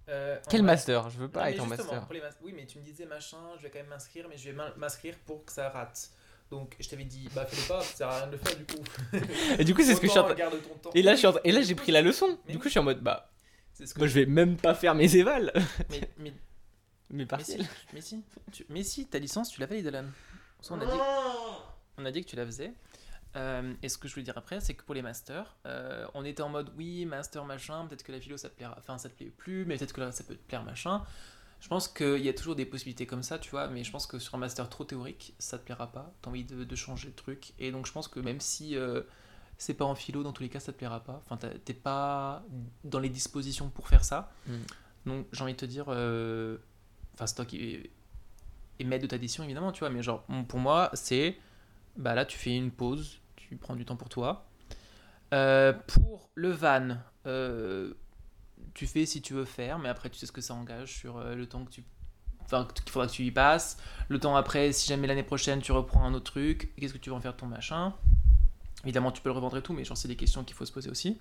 Euh, 0.10 0.40
Quel 0.50 0.62
vrai- 0.62 0.68
master? 0.72 1.10
Je 1.10 1.18
veux 1.20 1.30
pas 1.30 1.52
être 1.52 1.60
en 1.60 1.66
justement, 1.68 1.84
master. 1.92 2.06
pour 2.06 2.14
les 2.14 2.22
mas- 2.22 2.38
Oui, 2.42 2.54
mais 2.56 2.66
tu 2.66 2.80
me 2.80 2.84
disais 2.84 3.06
machin, 3.06 3.38
je 3.58 3.64
vais 3.64 3.70
quand 3.70 3.80
même 3.80 3.88
m'inscrire, 3.90 4.28
mais 4.30 4.38
je 4.38 4.46
vais 4.46 4.54
m'in- 4.56 4.74
m'inscrire 4.78 5.16
pour 5.26 5.46
que 5.46 5.52
ça 5.52 5.70
rate. 5.70 6.10
Donc 6.50 6.76
je 6.80 6.90
t'avais 6.90 7.04
dit, 7.06 7.30
bah 7.34 7.46
fais-le 7.46 7.68
pas, 7.68 7.82
ça 7.82 7.96
sert 7.96 8.08
à 8.10 8.18
rien 8.18 8.28
de 8.28 8.32
le 8.34 8.38
faire 8.38 8.56
du 8.58 8.66
coup. 8.66 8.84
Et 9.60 9.64
du 9.64 9.74
coup, 9.76 9.84
c'est 9.84 9.96
ce 9.96 10.02
que 10.02 10.08
je 10.08 10.12
suis 10.12 10.20
en 10.20 10.24
train. 10.26 10.36
Et 10.96 11.02
là, 11.02 11.14
je 11.14 11.18
suis 11.18 11.28
en 11.28 11.32
train- 11.34 11.42
Et 11.44 11.52
là, 11.52 11.62
j'ai 11.62 11.76
pris 11.76 11.92
la 11.92 12.02
leçon. 12.02 12.38
Mais 12.46 12.54
Du 12.54 12.58
coup, 12.60 12.66
je 12.66 12.70
suis 12.72 12.80
en 12.80 12.84
mode, 12.84 13.02
bah, 13.02 13.30
C'est 13.74 13.86
ce 13.86 13.94
que 13.94 14.00
moi, 14.00 14.08
je 14.08 14.14
vais 14.16 14.26
même 14.26 14.58
pas 14.58 14.74
faire 14.74 14.96
mes 14.96 15.16
évals, 15.16 15.54
Mais, 15.90 16.02
mais, 16.18 16.34
mais 17.12 17.26
partiels. 17.26 17.64
si, 17.64 17.70
mais 17.94 18.02
si, 18.02 18.24
tu- 18.52 18.66
mais 18.70 18.84
si, 18.84 19.06
ta 19.08 19.20
licence, 19.20 19.50
tu 19.52 19.60
la 19.62 19.66
valides, 19.68 19.88
Alan. 19.88 20.06
Ça, 20.62 20.74
on 20.74 20.82
a 20.82 20.86
dit, 20.86 20.92
on 22.00 22.06
a 22.06 22.12
dit 22.12 22.24
que 22.24 22.30
tu 22.30 22.36
la 22.36 22.46
faisais. 22.46 22.74
Euh, 23.36 23.74
et 23.82 23.90
ce 23.90 23.98
que 23.98 24.08
je 24.08 24.14
voulais 24.14 24.24
dire 24.24 24.38
après, 24.38 24.60
c'est 24.60 24.74
que 24.74 24.84
pour 24.84 24.94
les 24.94 25.02
masters, 25.02 25.56
euh, 25.66 26.06
on 26.14 26.26
était 26.26 26.44
en 26.44 26.50
mode 26.50 26.72
oui, 26.78 27.06
master 27.06 27.46
machin, 27.46 27.86
peut-être 27.88 28.04
que 28.04 28.12
la 28.12 28.20
philo 28.20 28.38
ça 28.38 28.50
te 28.50 28.56
plaira, 28.56 28.76
enfin 28.78 28.98
ça 28.98 29.10
te 29.10 29.16
plaît 29.16 29.32
plus, 29.36 29.66
mais 29.66 29.78
peut-être 29.78 29.94
que 29.94 30.02
là 30.02 30.12
ça 30.12 30.24
peut 30.24 30.36
te 30.36 30.48
plaire 30.48 30.64
machin. 30.64 31.04
Je 31.62 31.68
pense 31.68 31.88
qu'il 31.88 32.22
y 32.22 32.28
a 32.28 32.34
toujours 32.34 32.56
des 32.56 32.66
possibilités 32.66 33.06
comme 33.06 33.24
ça, 33.24 33.38
tu 33.38 33.52
vois, 33.52 33.68
mais 33.68 33.84
je 33.84 33.92
pense 33.92 34.08
que 34.08 34.18
sur 34.18 34.34
un 34.36 34.40
master 34.40 34.68
trop 34.68 34.84
théorique, 34.84 35.36
ça 35.38 35.60
te 35.60 35.64
plaira 35.64 35.92
pas, 35.92 36.12
t'as 36.22 36.30
envie 36.30 36.44
de, 36.44 36.64
de 36.64 36.76
changer 36.76 37.08
le 37.08 37.14
truc. 37.14 37.54
Et 37.60 37.72
donc 37.72 37.86
je 37.86 37.92
pense 37.92 38.08
que 38.08 38.20
même 38.20 38.40
si 38.40 38.76
euh, 38.76 39.04
c'est 39.58 39.76
pas 39.76 39.86
en 39.86 39.96
philo, 39.96 40.24
dans 40.24 40.34
tous 40.34 40.44
les 40.44 40.50
cas 40.50 40.60
ça 40.60 40.74
te 40.74 40.78
plaira 40.78 41.02
pas, 41.02 41.22
enfin 41.26 41.38
t'es 41.38 41.74
pas 41.74 42.44
dans 42.84 43.00
les 43.00 43.10
dispositions 43.10 43.70
pour 43.70 43.88
faire 43.88 44.04
ça. 44.04 44.34
Mm. 44.48 44.54
Donc 45.06 45.28
j'ai 45.32 45.44
envie 45.44 45.54
de 45.54 45.58
te 45.58 45.66
dire, 45.66 45.86
euh, 45.88 46.58
enfin 47.14 47.28
c'est 47.28 47.36
toi 47.36 47.46
qui 47.46 47.90
est 48.80 48.84
maître 48.84 49.04
de 49.04 49.08
ta 49.08 49.18
décision 49.18 49.46
évidemment, 49.46 49.72
tu 49.72 49.80
vois, 49.80 49.90
mais 49.90 50.04
genre 50.04 50.26
pour 50.50 50.60
moi 50.60 50.90
c'est 50.94 51.38
bah 51.96 52.16
là 52.16 52.26
tu 52.26 52.38
fais 52.38 52.56
une 52.56 52.72
pause, 52.72 53.21
tu 53.52 53.58
prends 53.58 53.76
du 53.76 53.84
temps 53.84 53.98
pour 53.98 54.08
toi. 54.08 54.46
Euh, 55.34 55.74
pour 55.88 56.30
le 56.36 56.52
van, 56.52 56.96
euh, 57.26 57.94
tu 58.74 58.88
fais 58.88 59.06
si 59.06 59.22
tu 59.22 59.34
veux 59.34 59.44
faire, 59.44 59.78
mais 59.78 59.90
après 59.90 60.10
tu 60.10 60.18
sais 60.18 60.26
ce 60.26 60.32
que 60.32 60.40
ça 60.40 60.54
engage 60.54 60.98
sur 61.00 61.18
euh, 61.18 61.36
le 61.36 61.46
temps 61.48 61.66
que 61.66 61.72
tu. 61.72 61.84
Enfin, 62.46 62.66
qu'il 62.74 62.90
faudra 62.90 63.08
que 63.08 63.12
tu 63.12 63.24
y 63.24 63.32
passes. 63.32 63.78
Le 64.08 64.20
temps 64.20 64.38
après, 64.38 64.72
si 64.72 64.88
jamais 64.88 65.06
l'année 65.06 65.24
prochaine 65.24 65.62
tu 65.62 65.74
reprends 65.74 66.06
un 66.06 66.14
autre 66.14 66.32
truc, 66.32 66.74
qu'est-ce 66.80 66.94
que 66.94 66.98
tu 66.98 67.10
vas 67.10 67.18
en 67.18 67.20
faire 67.22 67.34
de 67.34 67.38
ton 67.38 67.46
machin? 67.46 67.94
Évidemment, 68.84 69.12
tu 69.12 69.22
peux 69.22 69.28
le 69.30 69.36
revendre 69.36 69.58
et 69.58 69.62
tout, 69.62 69.74
mais 69.74 69.84
genre, 69.84 69.98
c'est 69.98 70.08
des 70.08 70.16
questions 70.16 70.44
qu'il 70.46 70.56
faut 70.56 70.66
se 70.66 70.72
poser 70.72 70.90
aussi. 70.90 71.18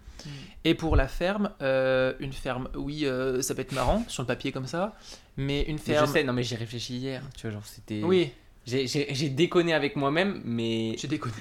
Et 0.65 0.75
pour 0.75 0.95
la 0.97 1.09
ferme, 1.09 1.51
euh, 1.63 2.15
une 2.21 2.33
ferme, 2.33 2.69
oui, 2.75 3.07
euh, 3.07 3.43
ça 3.43 3.55
peut 3.57 3.61
être 3.61 3.73
marrant 3.73 4.05
sur 4.09 4.23
le 4.23 4.27
papier 4.29 4.51
comme 4.53 4.67
ça, 4.69 4.97
mais 5.37 5.63
une 5.63 5.75
Mais 5.75 5.79
Je 5.79 5.93
ferme. 5.93 6.07
sais, 6.13 6.25
non, 6.25 6.33
mais 6.33 6.43
j'ai 6.45 6.57
réfléchi 6.57 6.97
hier. 6.97 7.23
Tu 7.37 7.43
vois, 7.43 7.51
genre, 7.51 7.67
c'était. 7.67 8.03
Oui, 8.03 8.33
j'ai 8.67 9.29
déconné 9.31 9.75
avec 9.75 9.97
moi-même, 9.97 10.41
mais. 10.45 10.95
j'ai 10.97 11.09
déconné. 11.09 11.35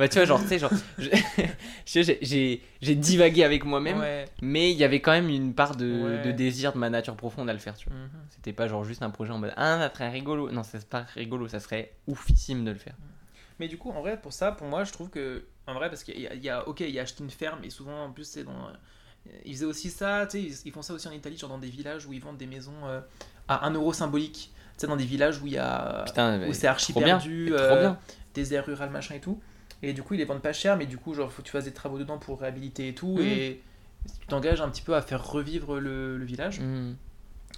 Bah, 0.00 0.08
tu 0.08 0.14
vois, 0.16 0.24
genre, 0.24 0.40
tu 0.40 0.48
sais, 0.48 0.58
genre. 0.58 0.72
j'ai- 1.84 2.94
divagué 2.96 3.44
avec 3.44 3.64
moi-même, 3.66 3.98
Ouais. 3.98 4.24
mais 4.40 4.70
il 4.72 4.78
y 4.78 4.84
avait 4.84 5.00
quand 5.00 5.12
même 5.12 5.28
une 5.28 5.52
part 5.54 5.76
de, 5.76 5.92
Ouais. 5.92 6.22
de 6.22 6.32
désir 6.32 6.72
de 6.72 6.78
ma 6.78 6.88
nature 6.88 7.16
profonde 7.16 7.50
à 7.50 7.52
le 7.52 7.58
faire, 7.58 7.76
tu 7.76 7.88
vois. 7.90 7.98
Mhm. 7.98 8.08
C'était 8.30 8.54
pas 8.54 8.66
genre 8.66 8.82
juste 8.84 9.02
un 9.02 9.10
projet 9.10 9.32
en 9.32 9.38
mode 9.38 9.52
Ah, 9.56 9.78
ça 9.78 9.92
serait 9.92 10.08
rigolo. 10.08 10.50
Non, 10.50 10.62
c'est 10.62 10.88
pas 10.88 11.02
rigolo, 11.14 11.48
ça 11.48 11.60
serait 11.60 11.92
oufissime 12.06 12.64
de 12.64 12.70
le 12.70 12.78
faire. 12.78 12.94
Mais 13.58 13.68
du 13.68 13.76
coup, 13.76 13.90
en 13.90 14.00
vrai, 14.00 14.18
pour 14.18 14.32
ça, 14.32 14.52
pour 14.52 14.66
moi, 14.66 14.84
je 14.84 14.92
trouve 14.92 15.10
que. 15.10 15.44
En 15.66 15.74
vrai, 15.74 15.90
parce 15.90 16.02
qu'il 16.02 16.16
y, 16.18 16.22
y 16.38 16.48
a. 16.48 16.66
Ok, 16.66 16.80
il 16.80 16.90
y 16.90 16.98
a 16.98 17.02
acheté 17.02 17.22
une 17.22 17.30
ferme, 17.30 17.62
et 17.62 17.68
souvent, 17.70 18.04
en 18.06 18.10
plus, 18.10 18.24
c'est 18.24 18.44
dans. 18.44 18.70
ils 19.44 19.52
faisaient 19.52 19.66
aussi 19.66 19.90
ça, 19.90 20.26
tu 20.26 20.38
sais, 20.38 20.42
ils, 20.42 20.56
ils 20.68 20.72
font 20.72 20.80
ça 20.82 20.94
aussi 20.94 21.06
en 21.08 21.12
Italie, 21.12 21.36
genre 21.36 21.50
dans 21.50 21.58
des 21.58 21.68
villages 21.68 22.06
où 22.06 22.14
ils 22.14 22.22
vendent 22.22 22.38
des 22.38 22.46
maisons 22.46 22.72
euh, 22.86 23.00
à 23.48 23.66
1 23.66 23.74
euro 23.74 23.92
symbolique. 23.92 24.50
Tu 24.78 24.80
sais, 24.80 24.86
dans 24.86 24.96
des 24.96 25.04
villages 25.04 25.42
où 25.42 25.46
il 25.46 25.52
y 25.52 25.58
a. 25.58 26.04
Putain, 26.06 26.48
où 26.48 26.54
c'est 26.54 26.66
archi 26.68 26.94
bien, 26.94 27.04
perdu, 27.04 27.52
trop 27.54 27.58
euh, 27.62 27.80
bien. 27.80 27.98
des 28.32 28.54
aires 28.54 28.64
rurales, 28.64 28.88
machin 28.90 29.16
et 29.16 29.20
tout. 29.20 29.38
Et 29.82 29.92
du 29.92 30.02
coup, 30.02 30.14
ils 30.14 30.18
les 30.18 30.24
vendent 30.24 30.42
pas 30.42 30.52
cher, 30.52 30.76
mais 30.76 30.86
du 30.86 30.98
coup, 30.98 31.14
genre, 31.14 31.32
faut 31.32 31.42
que 31.42 31.46
tu 31.46 31.52
fasses 31.52 31.64
des 31.64 31.72
travaux 31.72 31.98
dedans 31.98 32.18
pour 32.18 32.40
réhabiliter 32.40 32.88
et 32.88 32.94
tout. 32.94 33.16
Mhm. 33.16 33.22
Et 33.24 33.60
tu 34.20 34.26
t'engages 34.26 34.60
un 34.60 34.68
petit 34.68 34.82
peu 34.82 34.94
à 34.94 35.02
faire 35.02 35.26
revivre 35.26 35.78
le, 35.80 36.16
le 36.18 36.24
village. 36.24 36.60
Hmm. 36.60 36.94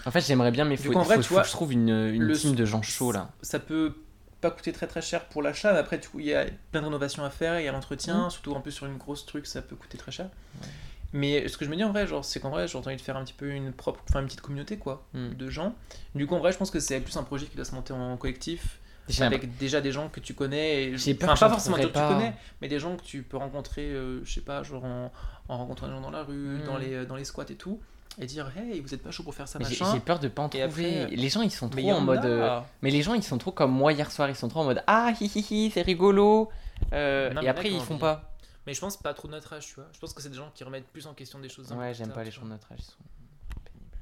En 0.07 0.11
fait, 0.11 0.21
j'aimerais 0.21 0.51
bien, 0.51 0.65
mais 0.65 0.77
faut, 0.77 0.91
coup, 0.93 0.99
en 0.99 1.03
vrai, 1.03 1.17
faut- 1.17 1.23
tu 1.23 1.29
faut 1.29 1.35
vois, 1.35 1.43
que 1.43 1.49
je 1.49 1.53
trouve 1.53 1.73
une, 1.73 1.89
une 1.91 2.23
le- 2.23 2.35
team 2.35 2.55
de 2.55 2.65
gens 2.65 2.83
chauds 2.83 3.13
là. 3.13 3.31
Ça 3.43 3.59
peut 3.59 3.95
pas 4.41 4.51
coûter 4.51 4.73
très 4.73 4.87
très 4.89 5.03
cher 5.03 5.27
pour 5.27 5.43
l'achat, 5.43 5.73
mais 5.73 5.79
après, 5.79 5.99
du 5.99 6.09
coup, 6.09 6.19
il 6.19 6.27
y 6.27 6.35
a 6.35 6.47
plein 6.73 6.81
de 6.81 6.87
rénovations 6.87 7.25
à 7.25 7.31
faire, 7.31 7.61
il 7.61 7.65
y 7.65 7.69
a 7.69 7.73
l'entretien, 7.73 8.25
Mhm. 8.25 8.31
surtout 8.31 8.53
en 8.55 8.61
plus 8.61 8.73
sur 8.73 8.87
une 8.87 8.97
grosse 8.99 9.25
truc, 9.27 9.47
ça 9.47 9.63
peut 9.63 9.77
coûter 9.77 9.99
très 9.99 10.11
cher. 10.11 10.27
Ouais. 10.61 10.69
Mais 11.13 11.47
ce 11.47 11.57
que 11.59 11.65
je 11.65 11.71
me 11.71 11.77
dis 11.77 11.85
en 11.85 11.91
vrai, 11.93 12.07
genre, 12.07 12.25
c'est 12.25 12.41
qu'en 12.41 12.51
vrai, 12.51 12.67
j'ai 12.67 12.77
envie 12.79 12.97
de 12.97 13.01
faire 13.01 13.17
un 13.17 13.25
petit 13.25 13.35
peu 13.35 13.51
une 13.51 13.71
propre, 13.73 14.01
enfin 14.09 14.21
une 14.21 14.27
petite 14.27 14.41
communauté 14.41 14.79
quoi, 14.79 15.05
de 15.15 15.49
gens. 15.51 15.75
Du 16.15 16.27
coup, 16.27 16.35
en 16.35 16.39
vrai, 16.39 16.53
je 16.53 16.59
pense 16.59 16.71
que 16.71 16.81
c'est 16.81 16.99
plus 17.01 17.17
un 17.19 17.23
projet 17.23 17.47
qui 17.47 17.55
doit 17.55 17.67
se 17.67 17.75
monter 17.75 17.93
en 17.93 18.17
collectif, 18.17 18.79
avec 19.21 19.57
déjà 19.59 19.81
des 19.81 19.93
gens 19.93 20.09
que 20.09 20.21
tu 20.21 20.35
connais. 20.35 20.85
et- 20.85 20.95
enfin, 20.95 21.35
pas 21.35 21.49
forcément 21.49 21.77
des 21.77 21.83
gens 21.85 21.89
que 21.89 21.95
tu 21.99 22.15
connais, 22.15 22.35
mais 22.61 22.69
des 22.69 22.79
gens 22.79 22.97
que 22.97 23.03
tu 23.03 23.23
peux 23.23 23.37
rencontrer, 23.37 23.87
euh, 23.91 24.25
je 24.25 24.33
sais 24.33 24.41
pas, 24.43 24.63
genre 24.63 24.85
en, 24.85 25.13
en 25.49 25.57
rencontrant 25.59 25.87
des 25.89 25.93
gens 25.93 26.01
dans 26.01 26.11
la 26.11 26.23
rue, 26.23 26.59
Hmm. 26.59 26.65
dans, 26.67 26.77
les, 26.79 27.05
dans 27.07 27.17
les 27.17 27.25
squats 27.25 27.45
et 27.51 27.57
tout, 27.57 27.81
et 28.21 28.27
dire, 28.27 28.51
hey, 28.57 28.81
vous 28.81 28.93
êtes 28.95 29.03
pas 29.03 29.11
chaud 29.11 29.23
pour 29.23 29.35
faire 29.35 29.49
ça, 29.49 29.59
mais 29.59 29.65
j'ai 29.65 29.71
machin. 29.81 29.93
j'ai 29.95 30.01
peur 30.01 30.19
de 30.19 30.29
pas 30.29 30.43
en 30.43 30.49
trouver. 30.49 30.65
après- 30.65 31.07
les 31.09 31.29
gens, 31.29 31.43
ils 31.43 31.51
sont 31.51 31.69
trop 31.69 31.81
en 31.91 31.97
en 31.97 32.01
mode. 32.01 32.25
euh, 32.25 32.61
Mais 32.83 32.91
les 32.91 33.03
gens, 33.03 33.15
ils 33.15 33.23
sont 33.23 33.39
trop 33.39 33.53
comme 33.53 33.73
moi 33.73 33.93
hier 33.93 34.11
soir. 34.11 34.29
Ils 34.29 34.37
sont 34.37 34.49
trop 34.49 34.61
en 34.61 34.65
mode 34.65 34.83
Ah, 34.87 35.13
hi 35.21 35.25
hi 35.27 35.41
hi, 35.51 35.71
c'est 35.73 35.83
rigolo. 35.83 36.51
Euh, 36.93 37.33
Non, 37.33 37.41
et 37.43 37.49
après, 37.49 37.71
ils 37.71 37.81
font 37.81 37.99
pas. 37.99 38.29
Mais 38.67 38.75
je 38.75 38.81
pense 38.81 38.97
pas 38.97 39.13
trop 39.15 39.27
de 39.29 39.33
notre 39.33 39.53
âge, 39.55 39.67
tu 39.67 39.75
vois. 39.75 39.89
Je 39.93 39.99
pense 39.99 40.13
que 40.13 40.23
c'est 40.23 40.29
des 40.29 40.37
gens 40.37 40.51
qui 40.55 40.63
remettent 40.63 40.87
plus 40.89 41.07
en 41.09 41.15
question 41.15 41.39
des 41.41 41.49
choses. 41.49 41.73
Ouais, 41.73 41.93
j'aime 41.95 42.13
pas 42.13 42.23
les 42.23 42.31
gens 42.31 42.43
de 42.45 42.49
notre 42.51 42.71
âge. 42.73 42.79
Ils 42.81 42.85
sont 42.85 43.61
pénibles. 43.65 43.99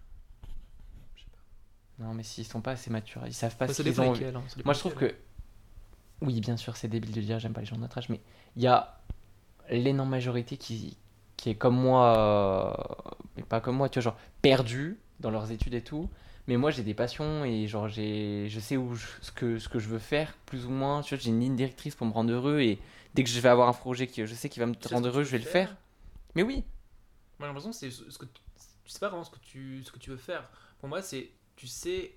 Je 1.14 1.20
sais 1.22 1.26
pas. 1.30 1.38
Non, 2.00 2.14
mais 2.14 2.22
s'ils 2.22 2.46
sont 2.46 2.60
pas 2.60 2.72
assez 2.72 2.90
matures, 2.90 3.22
ils 3.26 3.34
savent 3.34 3.56
pas 3.56 3.68
Ça 3.68 3.74
ce 3.74 3.82
qu'ils 3.82 4.00
ont. 4.00 4.12
lesquels, 4.12 4.36
hein, 4.36 4.42
Moi, 4.64 4.74
je 4.74 4.78
trouve 4.80 4.94
que. 4.94 5.14
Oui, 6.22 6.40
bien 6.40 6.56
sûr, 6.56 6.76
c'est 6.76 6.88
débile 6.88 7.12
de 7.12 7.20
dire 7.20 7.38
j'aime 7.38 7.52
pas 7.54 7.60
les 7.60 7.66
gens 7.66 7.76
de 7.76 7.80
notre 7.80 7.96
âge, 7.98 8.08
mais 8.10 8.20
il 8.56 8.62
y 8.62 8.66
a 8.66 9.00
l'énorme 9.70 10.10
majorité 10.10 10.56
qui, 10.56 10.96
qui 11.36 11.50
est 11.50 11.54
comme 11.56 11.76
moi, 11.76 12.16
euh, 12.18 13.12
mais 13.36 13.42
pas 13.44 13.60
comme 13.60 13.76
moi, 13.76 13.88
tu 13.88 13.98
vois, 14.00 14.04
genre 14.12 14.18
perdu 14.42 14.98
dans 15.20 15.30
leurs 15.30 15.50
études 15.52 15.74
et 15.74 15.82
tout. 15.82 16.10
Mais 16.48 16.56
moi, 16.58 16.70
j'ai 16.72 16.82
des 16.82 16.94
passions 16.94 17.44
et 17.44 17.66
genre, 17.68 17.88
j'ai, 17.88 18.48
je 18.50 18.60
sais 18.60 18.76
où 18.76 18.94
je- 18.94 19.06
ce, 19.22 19.32
que, 19.32 19.58
ce 19.58 19.68
que 19.68 19.78
je 19.78 19.88
veux 19.88 19.98
faire, 19.98 20.34
plus 20.46 20.66
ou 20.66 20.70
moins. 20.70 21.02
Tu 21.02 21.14
vois, 21.14 21.22
j'ai 21.22 21.30
une 21.30 21.40
ligne 21.40 21.56
directrice 21.56 21.94
pour 21.94 22.06
me 22.06 22.12
rendre 22.12 22.32
heureux 22.32 22.60
et 22.60 22.80
dès 23.14 23.24
que 23.24 23.30
je 23.30 23.40
vais 23.40 23.48
avoir 23.50 23.68
un 23.68 23.72
projet 23.74 24.06
qui, 24.08 24.26
je 24.26 24.34
sais 24.34 24.48
qui 24.48 24.60
va 24.60 24.66
me 24.66 24.74
rendre 24.90 25.08
heureux, 25.08 25.24
je 25.24 25.30
vais 25.32 25.38
le 25.38 25.44
faire. 25.44 25.76
Mais 26.36 26.42
oui, 26.42 26.64
Moi, 27.38 27.46
j'ai 27.48 27.54
l'impression 27.54 27.70
que 27.70 27.76
c'est 27.76 27.90
ce 27.90 28.18
que 28.18 28.26
tu 28.26 28.40
tu 28.84 28.90
sais 28.92 28.98
pas 28.98 29.08
vraiment 29.08 29.24
ce 29.24 29.30
que 29.30 29.38
tu 29.38 29.82
ce 29.84 29.92
que 29.92 29.98
tu 29.98 30.10
veux 30.10 30.16
faire. 30.16 30.48
Pour 30.80 30.88
moi, 30.88 31.00
c'est 31.02 31.30
tu 31.60 31.66
sais 31.66 32.14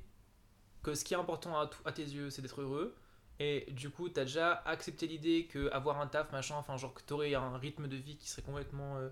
que 0.83 0.95
ce 0.95 1.03
qui 1.03 1.13
est 1.13 1.17
important 1.17 1.59
à, 1.59 1.91
tes 1.91 2.01
yeux, 2.01 2.29
c'est 2.29 2.41
d'être 2.41 2.61
heureux. 2.61 2.95
Et 3.39 3.67
du 3.71 3.89
coup, 3.89 4.07
tu 4.07 4.17
as 4.17 4.23
déjà 4.23 4.63
accepté 4.65 5.05
l'idée 5.05 5.47
que 5.51 5.69
avoir 5.71 5.99
un 5.99 6.07
taf, 6.07 6.31
machin, 6.31 6.55
enfin, 6.55 6.77
genre 6.77 6.93
que 6.93 7.01
tu 7.05 7.11
aurais 7.11 7.35
un 7.35 7.57
rythme 7.57 7.89
de 7.89 7.97
vie 7.97 8.15
qui 8.15 8.29
serait 8.29 8.41
complètement 8.41 8.95
euh, 8.95 9.09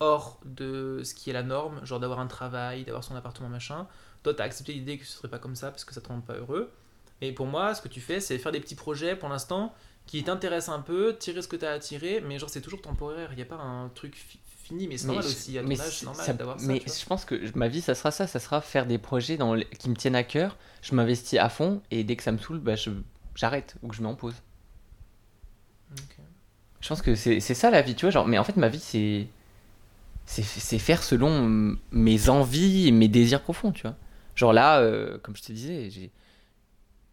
hors 0.00 0.40
de 0.44 1.02
ce 1.04 1.14
qui 1.14 1.30
est 1.30 1.32
la 1.32 1.44
norme, 1.44 1.84
genre 1.86 2.00
d'avoir 2.00 2.18
un 2.18 2.26
travail, 2.26 2.82
d'avoir 2.82 3.04
son 3.04 3.14
appartement, 3.14 3.48
machin. 3.48 3.86
Toi, 4.24 4.34
tu 4.34 4.42
accepté 4.42 4.72
l'idée 4.72 4.98
que 4.98 5.04
ce 5.04 5.12
serait 5.12 5.28
pas 5.28 5.38
comme 5.38 5.54
ça 5.54 5.70
parce 5.70 5.84
que 5.84 5.94
ça 5.94 6.00
te 6.00 6.08
rend 6.08 6.20
pas 6.20 6.34
heureux. 6.34 6.72
Et 7.20 7.30
pour 7.30 7.46
moi, 7.46 7.72
ce 7.76 7.82
que 7.82 7.88
tu 7.88 8.00
fais, 8.00 8.18
c'est 8.18 8.36
faire 8.38 8.50
des 8.50 8.60
petits 8.60 8.74
projets 8.74 9.14
pour 9.14 9.28
l'instant 9.28 9.72
qui 10.06 10.24
t'intéressent 10.24 10.74
un 10.74 10.82
peu, 10.82 11.16
tirer 11.16 11.40
ce 11.40 11.46
que 11.46 11.54
tu 11.54 11.64
as 11.64 11.70
à 11.70 12.20
mais 12.26 12.40
genre 12.40 12.50
c'est 12.50 12.62
toujours 12.62 12.82
temporaire. 12.82 13.28
Il 13.32 13.36
n'y 13.36 13.42
a 13.42 13.46
pas 13.46 13.56
un 13.56 13.90
truc 13.90 14.16
fini, 14.64 14.88
mais 14.88 14.96
c'est 14.98 15.06
normal 15.06 15.24
je- 15.24 15.28
aussi. 15.28 15.58
À 15.58 15.62
ton 15.62 15.68
mais 15.68 15.80
âge, 15.80 15.98
c'est- 15.98 16.04
normal 16.06 16.36
d'avoir 16.36 16.60
ça. 16.60 16.66
mais 16.66 16.82
je 16.86 17.06
pense 17.06 17.24
que 17.24 17.56
ma 17.56 17.68
vie, 17.68 17.80
ça 17.80 17.94
sera 17.94 18.10
ça, 18.10 18.26
ça 18.26 18.40
sera 18.40 18.60
faire 18.60 18.86
des 18.86 18.98
projets 18.98 19.36
dans 19.36 19.54
les- 19.54 19.64
qui 19.66 19.88
me 19.90 19.94
tiennent 19.96 20.16
à 20.16 20.24
cœur. 20.24 20.56
Je 20.82 20.94
m'investis 20.94 21.38
à 21.38 21.48
fond 21.48 21.82
et 21.90 22.04
dès 22.04 22.16
que 22.16 22.22
ça 22.22 22.32
me 22.32 22.38
saoule, 22.38 22.58
bah, 22.60 22.76
je, 22.76 22.90
j'arrête 23.34 23.76
ou 23.82 23.88
que 23.88 23.94
je 23.96 24.02
mets 24.02 24.08
en 24.08 24.14
pause. 24.14 24.34
Ok. 25.92 26.16
Je 26.80 26.88
pense 26.88 27.02
que 27.02 27.14
c'est, 27.14 27.40
c'est 27.40 27.54
ça 27.54 27.70
la 27.70 27.82
vie, 27.82 27.94
tu 27.94 28.04
vois. 28.06 28.10
Genre, 28.10 28.26
mais 28.26 28.38
en 28.38 28.44
fait, 28.44 28.56
ma 28.56 28.68
vie, 28.68 28.80
c'est, 28.80 29.26
c'est, 30.26 30.42
c'est 30.42 30.78
faire 30.78 31.02
selon 31.02 31.76
mes 31.92 32.28
envies 32.28 32.88
et 32.88 32.90
mes 32.92 33.08
désirs 33.08 33.42
profonds, 33.42 33.72
tu 33.72 33.82
vois. 33.82 33.96
Genre 34.36 34.52
là, 34.52 34.80
euh, 34.80 35.18
comme 35.18 35.36
je 35.36 35.42
te 35.42 35.52
disais, 35.52 35.90
j'ai... 35.90 36.10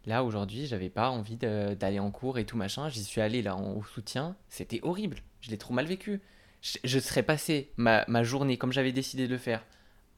là 0.05 0.23
aujourd'hui, 0.23 0.65
j'avais 0.67 0.89
pas 0.89 1.09
envie 1.09 1.37
d'aller 1.37 1.99
en 1.99 2.11
cours 2.11 2.37
et 2.39 2.45
tout 2.45 2.57
machin. 2.57 2.89
J'y 2.89 3.03
suis 3.03 3.21
allé 3.21 3.41
là 3.41 3.55
en, 3.55 3.73
au 3.75 3.83
soutien. 3.83 4.35
C'était 4.49 4.79
horrible. 4.83 5.17
Je 5.41 5.51
l'ai 5.51 5.57
trop 5.57 5.73
mal 5.73 5.85
vécu. 5.85 6.21
Je, 6.61 6.77
je 6.83 6.99
serais 6.99 7.23
passé 7.23 7.71
ma, 7.77 8.05
ma 8.07 8.23
journée, 8.23 8.57
comme 8.57 8.71
j'avais 8.71 8.91
décidé 8.91 9.27
de 9.27 9.31
le 9.33 9.37
faire, 9.39 9.63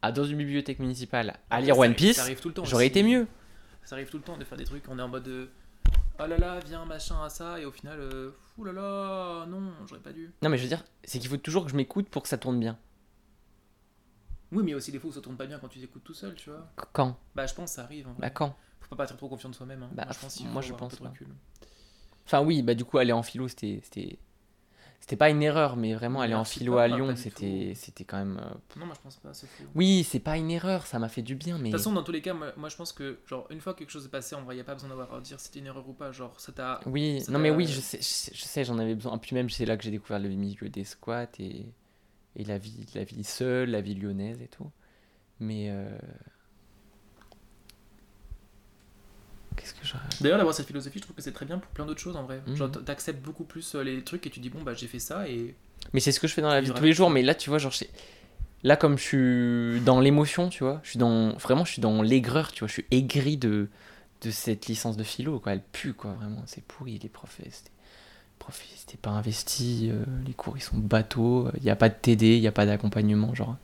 à 0.02 0.12
dans 0.12 0.26
une 0.26 0.38
bibliothèque 0.38 0.80
municipale, 0.80 1.38
à 1.50 1.62
lire 1.62 1.76
Ça 1.76 1.82
One 1.82 1.86
arrive- 1.92 1.96
Piece. 1.98 2.16
ça 2.18 2.24
arrive 2.24 2.40
tout 2.42 2.50
le 2.50 2.54
temps 2.54 2.66
J'aurais 2.66 2.88
été 2.88 3.04
mieux. 3.04 3.28
Ça 3.84 3.96
arrive 3.96 4.10
tout 4.10 4.18
le 4.18 4.24
temps 4.24 4.38
de 4.38 4.44
faire 4.44 4.58
des 4.58 4.66
trucs, 4.66 4.84
on 4.90 5.00
est 5.00 5.02
en 5.02 5.08
mode 5.08 5.24
de, 5.24 5.50
oh 6.20 6.26
là 6.26 6.38
là, 6.38 6.60
viens 6.66 6.86
machin 6.86 7.22
à 7.24 7.30
ça, 7.30 7.60
et 7.60 7.66
au 7.66 7.72
final, 7.72 8.00
euh, 8.00 8.32
ouh 8.58 8.64
là 8.66 8.74
là, 8.74 9.46
non, 9.46 9.72
j'aurais 9.88 10.02
pas 10.02 10.12
dû. 10.14 10.32
Non, 10.42 10.50
mais 10.50 10.58
je 10.58 10.64
veux 10.64 10.70
dire, 10.70 10.84
c'est 11.04 11.20
qu'il 11.20 11.30
faut 11.30 11.38
toujours 11.38 11.66
que 11.66 11.72
je 11.72 11.76
m'écoute 11.78 12.10
pour 12.10 12.24
que 12.24 12.30
ça 12.30 12.38
tourne 12.38 12.60
bien. 12.60 12.78
Oui, 14.52 14.64
mais 14.64 14.74
aussi 14.74 14.92
des 14.92 15.00
fois 15.00 15.10
où 15.10 15.14
ça 15.14 15.22
tourne 15.22 15.36
pas 15.38 15.48
bien 15.48 15.58
quand 15.60 15.68
tu 15.68 15.80
t'écoutes 15.80 16.04
tout 16.04 16.14
seul, 16.14 16.36
tu 16.36 16.50
vois. 16.50 16.70
Qu- 16.78 16.86
Quand? 16.94 17.18
Bah, 17.34 17.46
je 17.48 17.54
pense 17.56 17.72
que 17.72 17.76
ça 17.78 17.84
arrive. 17.84 18.08
En 18.08 18.12
vrai. 18.12 18.22
Bah, 18.22 18.30
quand? 18.30 18.56
Faut 18.82 18.96
pas 18.96 19.06
être 19.06 19.18
trop 19.18 19.28
confiant 19.30 19.50
de 19.50 19.56
soi-même. 19.56 19.82
hein. 19.84 19.90
Bah, 19.94 20.04
moi, 20.06 20.14
je 20.14 20.20
pense, 20.20 20.40
moi, 20.42 20.62
je 20.62 20.74
pense 20.74 20.96
pas. 20.98 21.10
recul. 21.10 21.28
Enfin, 22.26 22.42
oui, 22.42 22.62
bah 22.62 22.76
du 22.76 22.86
coup, 22.86 23.00
aller 23.00 23.12
en 23.12 23.24
philo, 23.24 23.48
c'était. 23.48 24.20
C'était, 25.04 25.18
pas 25.18 25.30
une 25.30 25.44
erreur, 25.44 25.76
mais 25.76 25.94
vraiment 25.94 26.22
aller 26.22 26.34
en 26.34 26.46
philo 26.46 26.78
à 26.78 26.88
Lyon, 26.88 27.14
c'était, 27.18 27.74
c'était 27.76 28.06
quand 28.06 28.18
même. 28.18 28.40
euh, 28.42 28.80
Non, 28.80 28.86
moi 28.86 28.96
je 28.96 29.02
pense 29.02 29.18
pas, 29.18 29.34
c'est 29.34 29.48
fou. 29.48 29.64
Oui, 29.76 30.08
c'est 30.10 30.22
pas 30.22 30.38
une 30.38 30.50
erreur, 30.50 30.86
ça 30.86 30.98
m'a 30.98 31.10
fait 31.10 31.22
du 31.22 31.36
bien, 31.36 31.58
mais. 31.58 31.66
De 31.66 31.76
toute 31.76 31.80
façon, 31.82 31.92
dans 31.92 32.04
tous 32.04 32.14
les 32.14 32.22
cas, 32.22 32.34
moi, 32.34 32.54
moi, 32.56 32.70
je 32.70 32.78
pense 32.78 32.94
que, 32.94 33.20
genre, 33.28 33.46
une 33.50 33.60
fois 33.60 33.74
que 33.74 33.80
quelque 33.80 33.90
chose 33.90 34.06
est 34.06 34.10
passé, 34.10 34.34
en 34.34 34.44
vrai, 34.44 34.56
y 34.56 34.62
a 34.62 34.64
pas 34.64 34.76
besoin 34.76 34.88
d'avoir 34.88 35.14
à 35.14 35.20
dire 35.20 35.38
si 35.42 35.48
c'était 35.48 35.60
une 35.60 35.66
erreur 35.66 35.88
ou 35.90 35.92
pas. 35.94 36.14
Genre, 36.14 36.40
ça 36.40 36.54
t'a. 36.54 36.80
Oui, 36.86 37.20
ça 37.20 37.34
non, 37.34 37.40
mais 37.40 37.50
oui, 37.52 37.68
sais, 37.68 38.00
je 38.00 38.44
sais, 38.44 38.64
j'en 38.64 38.78
avais 38.80 38.96
besoin. 38.96 39.18
Puis 39.18 39.36
même, 39.36 39.50
c'est 39.50 39.66
là 39.66 39.76
que 39.76 39.84
j'ai 39.84 39.92
découvert 39.92 40.20
le 40.20 40.30
milieu 40.30 40.70
des 40.70 40.86
squats 40.86 41.28
et, 41.38 41.66
et 42.38 42.44
la, 42.46 42.58
vie, 42.58 42.86
la 42.96 43.04
vie 43.04 43.26
seule, 43.26 43.72
la 43.72 43.82
vie 43.82 43.96
lyonnaise 43.96 44.42
et 44.42 44.48
tout. 44.48 44.72
Mais. 45.40 45.68
euh, 45.70 45.90
Qu'est-ce 49.64 49.74
que 49.76 49.86
je. 49.88 49.94
D'ailleurs, 50.22 50.38
d'avoir 50.40 50.54
cette 50.54 50.68
philosophie, 50.68 51.00
je 51.00 51.04
trouve 51.04 51.16
que 51.16 51.22
c'est 51.22 51.32
très 51.32 51.46
bien 51.46 51.58
pour 51.58 51.72
plein 51.72 51.86
d'autres 51.86 52.02
choses 52.02 52.18
en 52.18 52.24
vrai. 52.24 52.42
Mhm. 52.48 52.56
Genre, 52.58 52.72
t'acceptes 52.72 53.24
beaucoup 53.24 53.46
plus 53.46 53.76
euh, 53.76 53.84
les 53.84 54.02
trucs 54.04 54.28
et 54.28 54.30
tu 54.30 54.42
dis, 54.42 54.50
bon, 54.50 54.62
bah, 54.62 54.74
j'ai 54.74 54.88
fait 54.88 55.00
ça 55.00 55.28
et. 55.30 55.56
Mais 55.94 56.00
c'est 56.02 56.12
ce 56.12 56.20
que 56.20 56.28
je 56.28 56.34
fais 56.34 56.42
dans 56.42 56.50
la 56.50 56.60
vie 56.60 56.68
de 56.70 56.74
tous 56.74 56.84
les 56.84 56.92
jours. 56.94 57.10
Mais 57.10 57.22
là, 57.22 57.34
tu 57.34 57.50
vois, 57.50 57.60
genre, 57.60 57.74
c'est- 57.74 57.90
là, 58.64 58.76
comme 58.76 58.98
je 58.98 59.04
suis 59.76 59.80
dans 59.86 60.02
l'émotion, 60.02 60.50
tu 60.50 60.64
vois, 60.66 60.82
je 60.84 60.90
suis 60.92 61.00
dans. 61.00 61.34
Vraiment, 61.38 61.64
je 61.64 61.72
suis 61.72 61.82
dans 61.82 62.02
l'aigreur, 62.02 62.52
tu 62.52 62.60
vois, 62.60 62.68
je 62.68 62.74
suis 62.74 62.86
aigri 62.92 63.38
de, 63.38 63.70
de 64.22 64.32
cette 64.32 64.68
licence 64.68 64.98
de 64.98 65.04
philo, 65.04 65.40
quoi. 65.40 65.54
Elle 65.54 65.62
pue, 65.72 65.94
quoi, 65.94 66.12
vraiment. 66.14 66.44
C'est 66.46 66.64
pourri, 66.66 67.00
les 67.02 67.10
profs. 67.10 67.40
eh, 67.46 67.50
C'était. 67.50 67.72
profs, 68.40 68.62
pas 69.02 69.12
investis. 69.12 69.84
euh, 69.90 70.04
les 70.28 70.34
cours, 70.34 70.58
ils 70.58 70.62
sont 70.62 70.78
bateaux. 70.78 71.50
Il 71.58 71.64
n'y 71.64 71.70
a 71.70 71.76
pas 71.78 71.88
de 71.90 71.96
TD, 71.96 72.36
il 72.36 72.42
n'y 72.42 72.48
a 72.48 72.52
pas 72.52 72.66
d'accompagnement, 72.66 73.34
genre. 73.34 73.56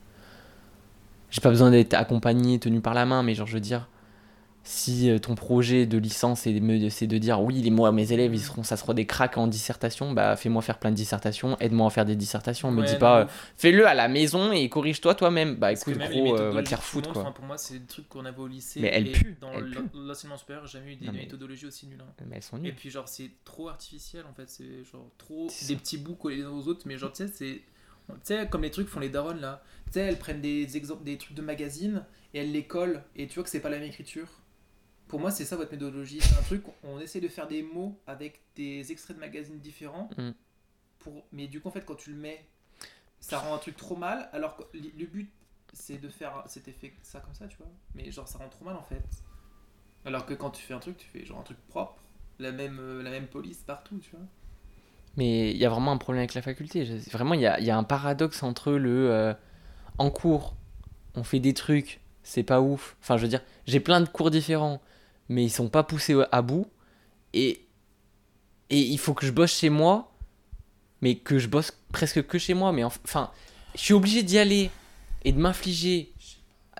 J'ai 1.30 1.40
pas 1.40 1.50
besoin 1.50 1.70
d'être 1.70 1.94
accompagné, 1.94 2.58
tenu 2.58 2.80
par 2.80 2.94
la 2.94 3.06
main, 3.06 3.22
mais 3.22 3.34
genre, 3.34 3.46
je 3.46 3.54
veux 3.54 3.60
dire. 3.60 3.86
Si 4.62 5.08
euh, 5.10 5.18
ton 5.18 5.34
projet 5.34 5.86
de 5.86 5.96
licence 5.96 6.40
c'est 6.40 6.52
de, 6.52 7.18
dire 7.18 7.40
oui, 7.40 7.62
les 7.62 7.70
moi 7.70 7.92
mes 7.92 8.12
élèves 8.12 8.34
ils 8.34 8.40
seront 8.40 8.62
ça 8.62 8.76
sera 8.76 8.92
des 8.92 9.06
cracks 9.06 9.38
en 9.38 9.46
dissertation, 9.46 10.12
bah 10.12 10.36
fais-moi 10.36 10.60
faire 10.60 10.78
plein 10.78 10.90
de 10.90 10.96
dissertations, 10.96 11.56
aide-moi 11.60 11.86
à 11.86 11.90
faire 11.90 12.04
des 12.04 12.14
dissertations, 12.14 12.70
me 12.70 12.82
Ouais, 12.82 12.86
dis 12.86 12.92
non, 12.92 12.98
pas 12.98 13.20
euh, 13.22 13.26
fais-le 13.56 13.86
à 13.86 13.94
la 13.94 14.06
maison 14.08 14.52
et 14.52 14.68
corrige-toi 14.68 15.14
toi-même. 15.14 15.54
Bah 15.56 15.68
Parce 15.68 15.88
écoute 15.88 15.98
gros, 16.10 16.36
euh, 16.38 16.50
va 16.50 16.62
te 16.62 16.68
faire 16.68 16.82
foutre 16.82 17.10
quoi. 17.12 17.22
enfin, 17.22 17.32
pour 17.32 17.46
moi, 17.46 17.56
c'est 17.56 17.78
des 17.78 17.86
trucs 17.86 18.08
qu'on 18.08 18.24
avait 18.26 18.38
au 18.38 18.46
lycée. 18.46 18.80
Mais 18.80 18.90
elle 18.92 19.08
et 19.08 19.12
pue, 19.12 19.36
Dans 19.40 19.50
l'enseignement 19.94 20.36
supérieur, 20.36 20.66
j'ai 20.66 20.78
jamais 20.78 20.92
eu 20.92 20.96
des 20.96 21.06
Non, 21.06 21.12
mais- 21.12 21.20
méthodologies 21.20 21.66
aussi 21.66 21.86
nulles. 21.86 22.02
hein. 22.02 22.24
Mais 22.28 22.36
elles 22.36 22.42
sont 22.42 22.58
Et 22.58 22.60
nulles. 22.60 22.74
puis, 22.74 22.90
genre, 22.90 23.08
c'est 23.08 23.30
trop 23.44 23.68
artificiel 23.70 24.24
en 24.30 24.34
fait. 24.34 24.48
C'est 24.50 24.84
genre 24.92 25.08
trop 25.16 25.46
C'est 25.50 25.68
des 25.68 25.76
petits 25.76 25.96
bouts 25.96 26.16
collés 26.16 26.36
les 26.36 26.42
uns 26.42 26.50
aux 26.50 26.68
autres. 26.68 26.82
Mais 26.86 26.98
genre, 26.98 27.12
tu 27.12 27.26
sais, 27.26 27.32
c'est. 27.34 27.62
Tu 28.08 28.14
sais, 28.24 28.46
comme 28.48 28.62
les 28.62 28.70
trucs 28.70 28.88
font 28.88 29.00
les 29.00 29.08
darons 29.08 29.34
là. 29.40 29.62
Tu 29.86 29.92
sais, 29.92 30.00
elles 30.00 30.18
prennent 30.18 30.40
des 30.42 30.76
exemples, 30.76 31.04
des 31.04 31.16
trucs 31.16 31.34
de 31.36 31.42
magazine 31.42 32.04
et 32.34 32.40
elles 32.40 32.52
les 32.52 32.64
collent. 32.64 33.02
Et 33.16 33.26
tu 33.26 33.34
vois 33.36 33.44
que 33.44 33.50
c'est 33.50 33.60
pas 33.60 33.70
la 33.70 33.78
même 33.78 33.88
écriture. 33.88 34.26
Pour 35.10 35.18
moi, 35.18 35.32
c'est 35.32 35.44
ça 35.44 35.56
votre 35.56 35.72
méthodologie. 35.72 36.20
C'est 36.20 36.38
un 36.38 36.42
truc, 36.42 36.62
on 36.84 37.00
essaie 37.00 37.20
de 37.20 37.26
faire 37.26 37.48
des 37.48 37.62
mots 37.62 37.98
avec 38.06 38.40
des 38.54 38.92
extraits 38.92 39.16
de 39.16 39.20
magazines 39.20 39.58
différents. 39.58 40.08
Mm. 40.16 40.30
Pour... 41.00 41.24
Mais 41.32 41.48
du 41.48 41.60
coup, 41.60 41.68
en 41.68 41.72
fait, 41.72 41.84
quand 41.84 41.96
tu 41.96 42.10
le 42.10 42.16
mets, 42.16 42.46
ça 43.18 43.40
rend 43.40 43.52
un 43.52 43.58
truc 43.58 43.76
trop 43.76 43.96
mal. 43.96 44.28
Alors 44.32 44.56
que 44.56 44.62
le 44.72 45.06
but, 45.06 45.32
c'est 45.72 45.98
de 45.98 46.08
faire 46.08 46.44
cet 46.46 46.68
effet, 46.68 46.94
ça 47.02 47.18
comme 47.18 47.34
ça, 47.34 47.48
tu 47.48 47.56
vois. 47.56 47.66
Mais 47.96 48.10
genre, 48.12 48.28
ça 48.28 48.38
rend 48.38 48.48
trop 48.48 48.64
mal 48.64 48.76
en 48.76 48.82
fait. 48.82 49.02
Alors 50.04 50.26
que 50.26 50.34
quand 50.34 50.50
tu 50.50 50.62
fais 50.62 50.74
un 50.74 50.78
truc, 50.78 50.96
tu 50.96 51.06
fais 51.06 51.24
genre 51.24 51.40
un 51.40 51.42
truc 51.42 51.58
propre, 51.68 52.00
la 52.38 52.52
même, 52.52 52.78
euh, 52.78 53.02
la 53.02 53.10
même 53.10 53.26
police 53.26 53.58
partout, 53.58 53.98
tu 53.98 54.10
vois. 54.12 54.26
Mais 55.16 55.50
il 55.50 55.56
y 55.56 55.66
a 55.66 55.68
vraiment 55.68 55.90
un 55.90 55.98
problème 55.98 56.20
avec 56.20 56.34
la 56.34 56.42
faculté. 56.42 56.84
Vraiment, 57.10 57.34
il 57.34 57.40
y 57.40 57.46
a, 57.46 57.58
y 57.60 57.70
a 57.70 57.76
un 57.76 57.82
paradoxe 57.82 58.44
entre 58.44 58.72
le 58.72 59.10
euh, 59.10 59.34
en 59.98 60.10
cours, 60.10 60.54
on 61.16 61.24
fait 61.24 61.40
des 61.40 61.52
trucs, 61.52 62.00
c'est 62.22 62.44
pas 62.44 62.60
ouf. 62.60 62.96
Enfin, 63.00 63.16
je 63.16 63.22
veux 63.22 63.28
dire, 63.28 63.42
j'ai 63.66 63.80
plein 63.80 64.00
de 64.00 64.08
cours 64.08 64.30
différents, 64.30 64.80
mais 65.30 65.44
ils 65.44 65.50
sont 65.50 65.70
pas 65.70 65.82
poussés 65.82 66.22
à 66.30 66.42
bout. 66.42 66.66
Et, 67.32 67.64
et 68.68 68.78
il 68.78 68.98
faut 68.98 69.14
que 69.14 69.24
je 69.24 69.30
bosse 69.30 69.56
chez 69.56 69.70
moi, 69.70 70.12
mais 71.00 71.14
que 71.14 71.38
je 71.38 71.48
bosse 71.48 71.72
presque 71.92 72.26
que 72.26 72.38
chez 72.38 72.52
moi. 72.52 72.72
Mais 72.72 72.82
enf- 72.82 72.98
enfin, 73.04 73.30
je 73.74 73.80
suis 73.80 73.94
obligé 73.94 74.22
d'y 74.22 74.36
aller 74.36 74.70
et 75.24 75.32
de 75.32 75.38
m'infliger 75.38 76.12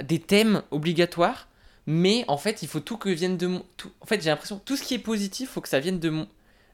des 0.02 0.18
thèmes 0.18 0.62
obligatoires, 0.70 1.46
mais 1.86 2.24
en 2.26 2.36
fait, 2.38 2.62
il 2.62 2.68
faut 2.68 2.80
tout 2.80 2.96
que 2.96 3.08
vienne 3.08 3.36
de 3.36 3.46
moi. 3.46 3.62
En 4.00 4.06
fait, 4.06 4.20
j'ai 4.22 4.30
l'impression 4.30 4.60
tout 4.64 4.76
ce 4.76 4.82
qui 4.82 4.94
est 4.94 4.98
positif, 4.98 5.50
faut 5.50 5.60
que 5.60 5.68
ça 5.68 5.80
vienne 5.80 5.98
de, 5.98 6.26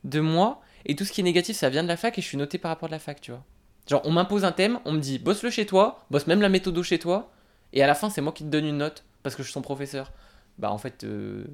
de 0.05 0.21
moi, 0.21 0.63
et 0.85 0.97
tout 0.97 1.05
ce 1.05 1.13
qui 1.13 1.21
est 1.21 1.25
négatif, 1.25 1.57
ça 1.57 1.69
vient 1.69 1.83
de 1.83 1.89
la 1.89 1.97
fac, 1.97 2.17
et 2.17 2.23
je 2.23 2.27
suis 2.27 2.39
noté 2.39 2.59
par 2.59 2.71
rapport 2.71 2.89
à 2.89 2.93
la 2.93 2.99
fac, 2.99 3.21
tu 3.21 3.33
vois. 3.33 3.45
Genre, 3.89 4.01
on 4.05 4.13
m'impose 4.13 4.45
un 4.45 4.53
thème, 4.53 4.79
on 4.85 4.93
me 4.93 5.01
dit, 5.01 5.19
bosse-le 5.19 5.51
chez 5.51 5.67
toi, 5.67 6.05
bosse 6.11 6.27
même 6.27 6.41
la 6.41 6.49
méthode 6.49 6.81
chez 6.83 6.99
toi, 6.99 7.33
et 7.73 7.83
à 7.83 7.87
la 7.87 7.95
fin, 7.95 8.11
c'est 8.11 8.21
moi 8.21 8.33
qui 8.33 8.45
te 8.45 8.49
donne 8.49 8.65
une 8.65 8.79
note, 8.79 9.05
parce 9.23 9.35
que 9.35 9.43
je 9.43 9.49
suis 9.49 9.53
son 9.55 9.63
professeur. 9.63 10.13
Bah, 10.59 10.71
en 10.73 10.79
fait, 10.79 11.05
euh, 11.05 11.45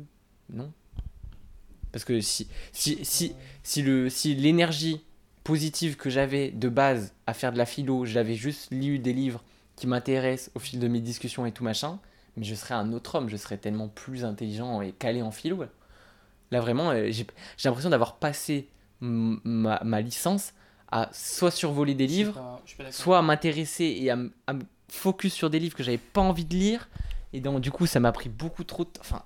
non. 0.50 0.72
Parce 1.90 2.04
que 2.04 2.20
si, 2.20 2.48
si, 2.72 3.04
si, 3.04 3.34
si 3.62 3.82
le 3.82 4.08
si 4.08 4.34
l'énergie 4.34 5.04
positive 5.44 5.96
que 5.96 6.08
j'avais 6.08 6.50
de 6.50 6.68
base 6.68 7.12
à 7.26 7.34
faire 7.34 7.52
de 7.52 7.58
la 7.58 7.66
philo, 7.66 8.06
j'avais 8.06 8.34
juste 8.34 8.70
lu 8.70 8.98
des 8.98 9.12
livres 9.12 9.42
qui 9.76 9.86
m'intéressent 9.86 10.50
au 10.54 10.58
fil 10.58 10.78
de 10.78 10.88
mes 10.88 11.00
discussions 11.00 11.44
et 11.44 11.52
tout 11.52 11.64
machin, 11.64 11.98
mais 12.36 12.44
je 12.44 12.54
serais 12.54 12.74
un 12.74 12.92
autre 12.92 13.16
homme, 13.16 13.28
je 13.28 13.36
serais 13.36 13.58
tellement 13.58 13.88
plus 13.88 14.24
intelligent 14.24 14.80
et 14.80 14.92
calé 14.92 15.20
en 15.20 15.30
philo. 15.32 15.64
Là 16.50 16.60
vraiment, 16.60 16.90
euh, 16.90 17.10
j'ai 17.10 17.26
l'impression 17.64 17.90
d'avoir 17.90 18.16
passé 18.16 18.68
ma, 19.00 19.80
ma 19.84 20.00
licence 20.00 20.52
à 20.90 21.10
soit 21.12 21.50
survoler 21.50 21.94
des 21.94 22.06
livres, 22.06 22.34
pas- 22.34 22.62
soit 22.92 23.18
à 23.18 23.22
m'intéresser 23.22 23.84
et 24.00 24.10
à, 24.10 24.18
à 24.46 24.52
me 24.52 24.62
focus 24.88 25.32
sur 25.34 25.50
des 25.50 25.58
livres 25.58 25.74
que 25.74 25.82
j'avais 25.82 25.98
pas 25.98 26.20
envie 26.20 26.44
de 26.44 26.54
lire. 26.54 26.88
Et 27.32 27.40
donc 27.40 27.60
du 27.60 27.70
coup, 27.70 27.86
ça 27.86 28.00
m'a 28.00 28.12
pris 28.12 28.28
beaucoup 28.28 28.64
trop 28.64 28.84
de 28.84 28.90
temps. 28.90 29.00
Enfin, 29.00 29.24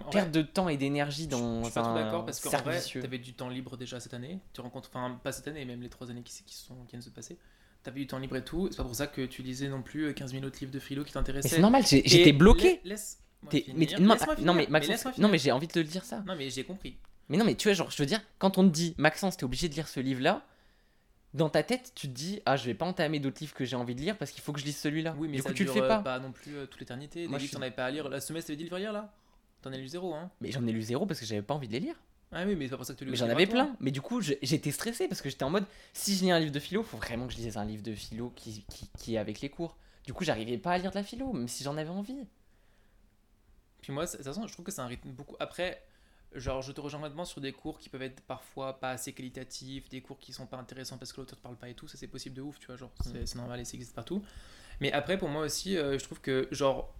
En 0.00 0.04
vrai, 0.04 0.12
perte 0.12 0.30
de 0.32 0.42
temps 0.42 0.68
et 0.68 0.76
d'énergie 0.76 1.26
dans 1.26 1.60
je 1.60 1.64
suis 1.66 1.74
pas 1.74 1.82
trop 1.82 1.94
d'accord 1.94 2.24
parce 2.24 2.40
qu'en 2.40 2.50
vrai, 2.50 2.76
vicieux. 2.78 3.00
t'avais 3.00 3.18
du 3.18 3.34
temps 3.34 3.48
libre 3.48 3.76
déjà 3.76 4.00
cette 4.00 4.14
année. 4.14 4.38
Tu 4.52 4.60
rencontres, 4.60 4.90
enfin, 4.92 5.18
pas 5.22 5.32
cette 5.32 5.48
année, 5.48 5.64
même 5.64 5.82
les 5.82 5.88
trois 5.88 6.10
années 6.10 6.22
qui, 6.22 6.42
qui, 6.44 6.54
sont, 6.54 6.74
qui 6.84 6.90
viennent 6.90 7.00
de 7.00 7.04
se 7.04 7.10
passer. 7.10 7.38
T'avais 7.82 8.00
du 8.00 8.06
temps 8.06 8.18
libre 8.18 8.36
et 8.36 8.44
tout. 8.44 8.68
C'est 8.70 8.76
pas 8.78 8.84
pour 8.84 8.94
ça 8.94 9.06
que 9.06 9.26
tu 9.26 9.42
lisais 9.42 9.68
non 9.68 9.82
plus 9.82 10.04
euh, 10.06 10.12
15 10.12 10.32
000 10.32 10.44
autres 10.44 10.58
livres 10.60 10.72
de 10.72 10.78
philo 10.78 11.02
qui 11.04 11.10
Mais 11.10 11.14
t'intéressaient. 11.14 11.48
c'est 11.48 11.60
normal, 11.60 11.84
j'étais 11.86 12.32
bloqué. 12.32 12.80
la- 12.84 12.90
Laisse-moi 12.90 13.50
T'es- 13.50 13.60
finir. 13.60 13.76
mais, 14.00 14.06
non, 14.06 14.16
non, 14.42 14.54
mais. 14.54 14.66
Maxence, 14.68 15.18
non 15.18 15.28
mais 15.28 15.36
j'ai 15.38 15.52
envie 15.52 15.66
de 15.66 15.72
te 15.72 15.78
le 15.80 15.84
dire 15.84 16.04
ça. 16.04 16.22
Non, 16.26 16.34
mais 16.36 16.48
j'ai 16.50 16.64
compris. 16.64 16.96
Mais 17.28 17.36
non 17.36 17.44
mais 17.44 17.54
tu 17.54 17.68
vois 17.68 17.74
genre 17.74 17.90
je 17.90 17.96
veux 18.02 18.06
dire 18.06 18.20
quand 18.38 18.58
on 18.58 18.64
te 18.68 18.72
dit 18.72 18.94
Maxence 18.98 19.36
t'es 19.38 19.44
obligé 19.44 19.68
de 19.70 19.74
lire 19.74 19.88
ce 19.88 19.98
livre 20.00 20.20
là, 20.22 20.42
dans 21.34 21.48
ta 21.50 21.62
tête 21.62 21.92
tu 21.94 22.08
te 22.08 22.12
dis 22.12 22.40
ah 22.46 22.56
je 22.56 22.64
vais 22.64 22.74
pas 22.74 22.86
entamer 22.86 23.18
d'autres 23.20 23.40
livres 23.40 23.54
que 23.54 23.64
j'ai 23.64 23.76
envie 23.76 23.94
de 23.94 24.00
lire 24.00 24.16
parce 24.16 24.30
qu'il 24.30 24.42
faut 24.42 24.52
que 24.52 24.60
je 24.60 24.64
lise 24.64 24.78
celui-là. 24.78 25.14
Oui, 25.18 25.28
mais 25.28 25.36
du 25.36 25.42
ça 25.42 25.48
coup 25.50 25.54
tu 25.54 25.64
le 25.64 25.72
dure, 25.72 25.84
fais 25.84 25.90
euh, 25.92 25.98
pas. 25.98 26.18
non 26.20 26.32
plus 26.32 26.56
euh, 26.56 26.66
toute 26.66 26.80
l'éternité. 26.80 27.22
Des 27.22 27.28
Moi, 27.28 27.38
je 27.38 27.42
livres, 27.42 27.48
suis- 27.50 27.56
t'en 27.56 27.62
avais 27.62 27.70
pas 27.74 27.84
à 27.86 27.90
lire. 27.90 28.08
La 28.08 28.20
semestre, 28.20 28.46
t'avais 28.48 28.56
dit 28.56 28.62
livres 28.64 28.76
à 28.76 28.78
lire 28.78 28.92
là? 28.92 29.12
T'en 29.62 29.72
as 29.72 29.76
lu 29.76 29.88
zéro, 29.88 30.14
hein? 30.14 30.30
Mais 30.40 30.50
j'en 30.52 30.66
ai 30.66 30.72
lu 30.72 30.82
zéro 30.82 31.06
parce 31.06 31.20
que 31.20 31.26
j'avais 31.26 31.42
pas 31.42 31.54
envie 31.54 31.68
de 31.68 31.72
les 31.72 31.80
lire. 31.80 31.96
Ah 32.32 32.44
oui, 32.46 32.56
mais 32.56 32.64
c'est 32.64 32.70
pas 32.70 32.76
pour 32.78 32.86
ça 32.86 32.94
que 32.94 32.98
tu 32.98 33.04
lis 33.04 33.10
Mais 33.12 33.16
j'en 33.16 33.28
avais 33.28 33.46
toi. 33.46 33.54
plein. 33.64 33.76
Mais 33.80 33.90
du 33.92 34.00
coup 34.00 34.20
j'étais 34.20 34.70
stressé 34.72 35.06
parce 35.08 35.22
que 35.22 35.30
j'étais 35.30 35.44
en 35.44 35.50
mode 35.50 35.64
si 35.92 36.16
je 36.16 36.24
lis 36.24 36.30
un 36.32 36.38
livre 36.40 36.50
de 36.52 36.58
philo 36.58 36.82
faut 36.82 36.96
vraiment 36.96 37.26
que 37.28 37.32
je 37.32 37.38
lise 37.38 37.56
un 37.56 37.64
livre 37.64 37.82
de 37.82 37.94
philo 37.94 38.32
qui, 38.34 38.64
qui, 38.68 38.90
qui 38.98 39.14
est 39.14 39.18
avec 39.18 39.40
les 39.40 39.48
cours. 39.50 39.76
Du 40.04 40.12
coup 40.12 40.24
j'arrivais 40.24 40.58
pas 40.58 40.72
à 40.72 40.78
lire 40.78 40.90
de 40.90 40.96
la 40.96 41.04
philo 41.04 41.32
même 41.32 41.46
si 41.48 41.62
j'en 41.64 41.76
avais 41.76 41.90
envie. 41.90 42.16
Puis 43.82 43.92
moi, 43.92 44.06
de 44.06 44.10
toute 44.10 44.22
façon, 44.22 44.46
je 44.46 44.52
trouve 44.52 44.64
que 44.64 44.72
c'est 44.72 44.80
un 44.80 44.86
rythme 44.86 45.10
beaucoup. 45.10 45.36
Après, 45.40 45.82
genre, 46.34 46.62
je 46.62 46.72
te 46.72 46.80
rejoins 46.80 47.00
complètement 47.00 47.24
sur 47.24 47.40
des 47.40 47.52
cours 47.52 47.78
qui 47.78 47.88
peuvent 47.88 48.02
être 48.02 48.20
parfois 48.22 48.78
pas 48.80 48.90
assez 48.90 49.12
qualitatifs, 49.12 49.88
des 49.88 50.00
cours 50.00 50.18
qui 50.18 50.32
sont 50.32 50.46
pas 50.46 50.56
intéressants 50.56 50.98
parce 50.98 51.12
que 51.12 51.20
l'auteur 51.20 51.38
te 51.38 51.42
parle 51.42 51.56
pas 51.56 51.68
et 51.68 51.74
tout. 51.74 51.88
Ça, 51.88 51.96
c'est 51.98 52.06
possible 52.08 52.34
de 52.36 52.42
ouf, 52.42 52.58
tu 52.58 52.66
vois. 52.66 52.76
Genre, 52.76 52.92
c'est 53.02 53.34
Mm. 53.34 53.38
normal 53.38 53.60
et 53.60 53.64
ça 53.64 53.74
existe 53.74 53.94
partout. 53.94 54.22
Mais 54.80 54.92
après, 54.92 55.16
pour 55.18 55.28
moi 55.28 55.42
aussi, 55.42 55.76
euh, 55.76 55.98
je 55.98 56.04
trouve 56.04 56.20
que, 56.20 56.48
genre, 56.50 56.92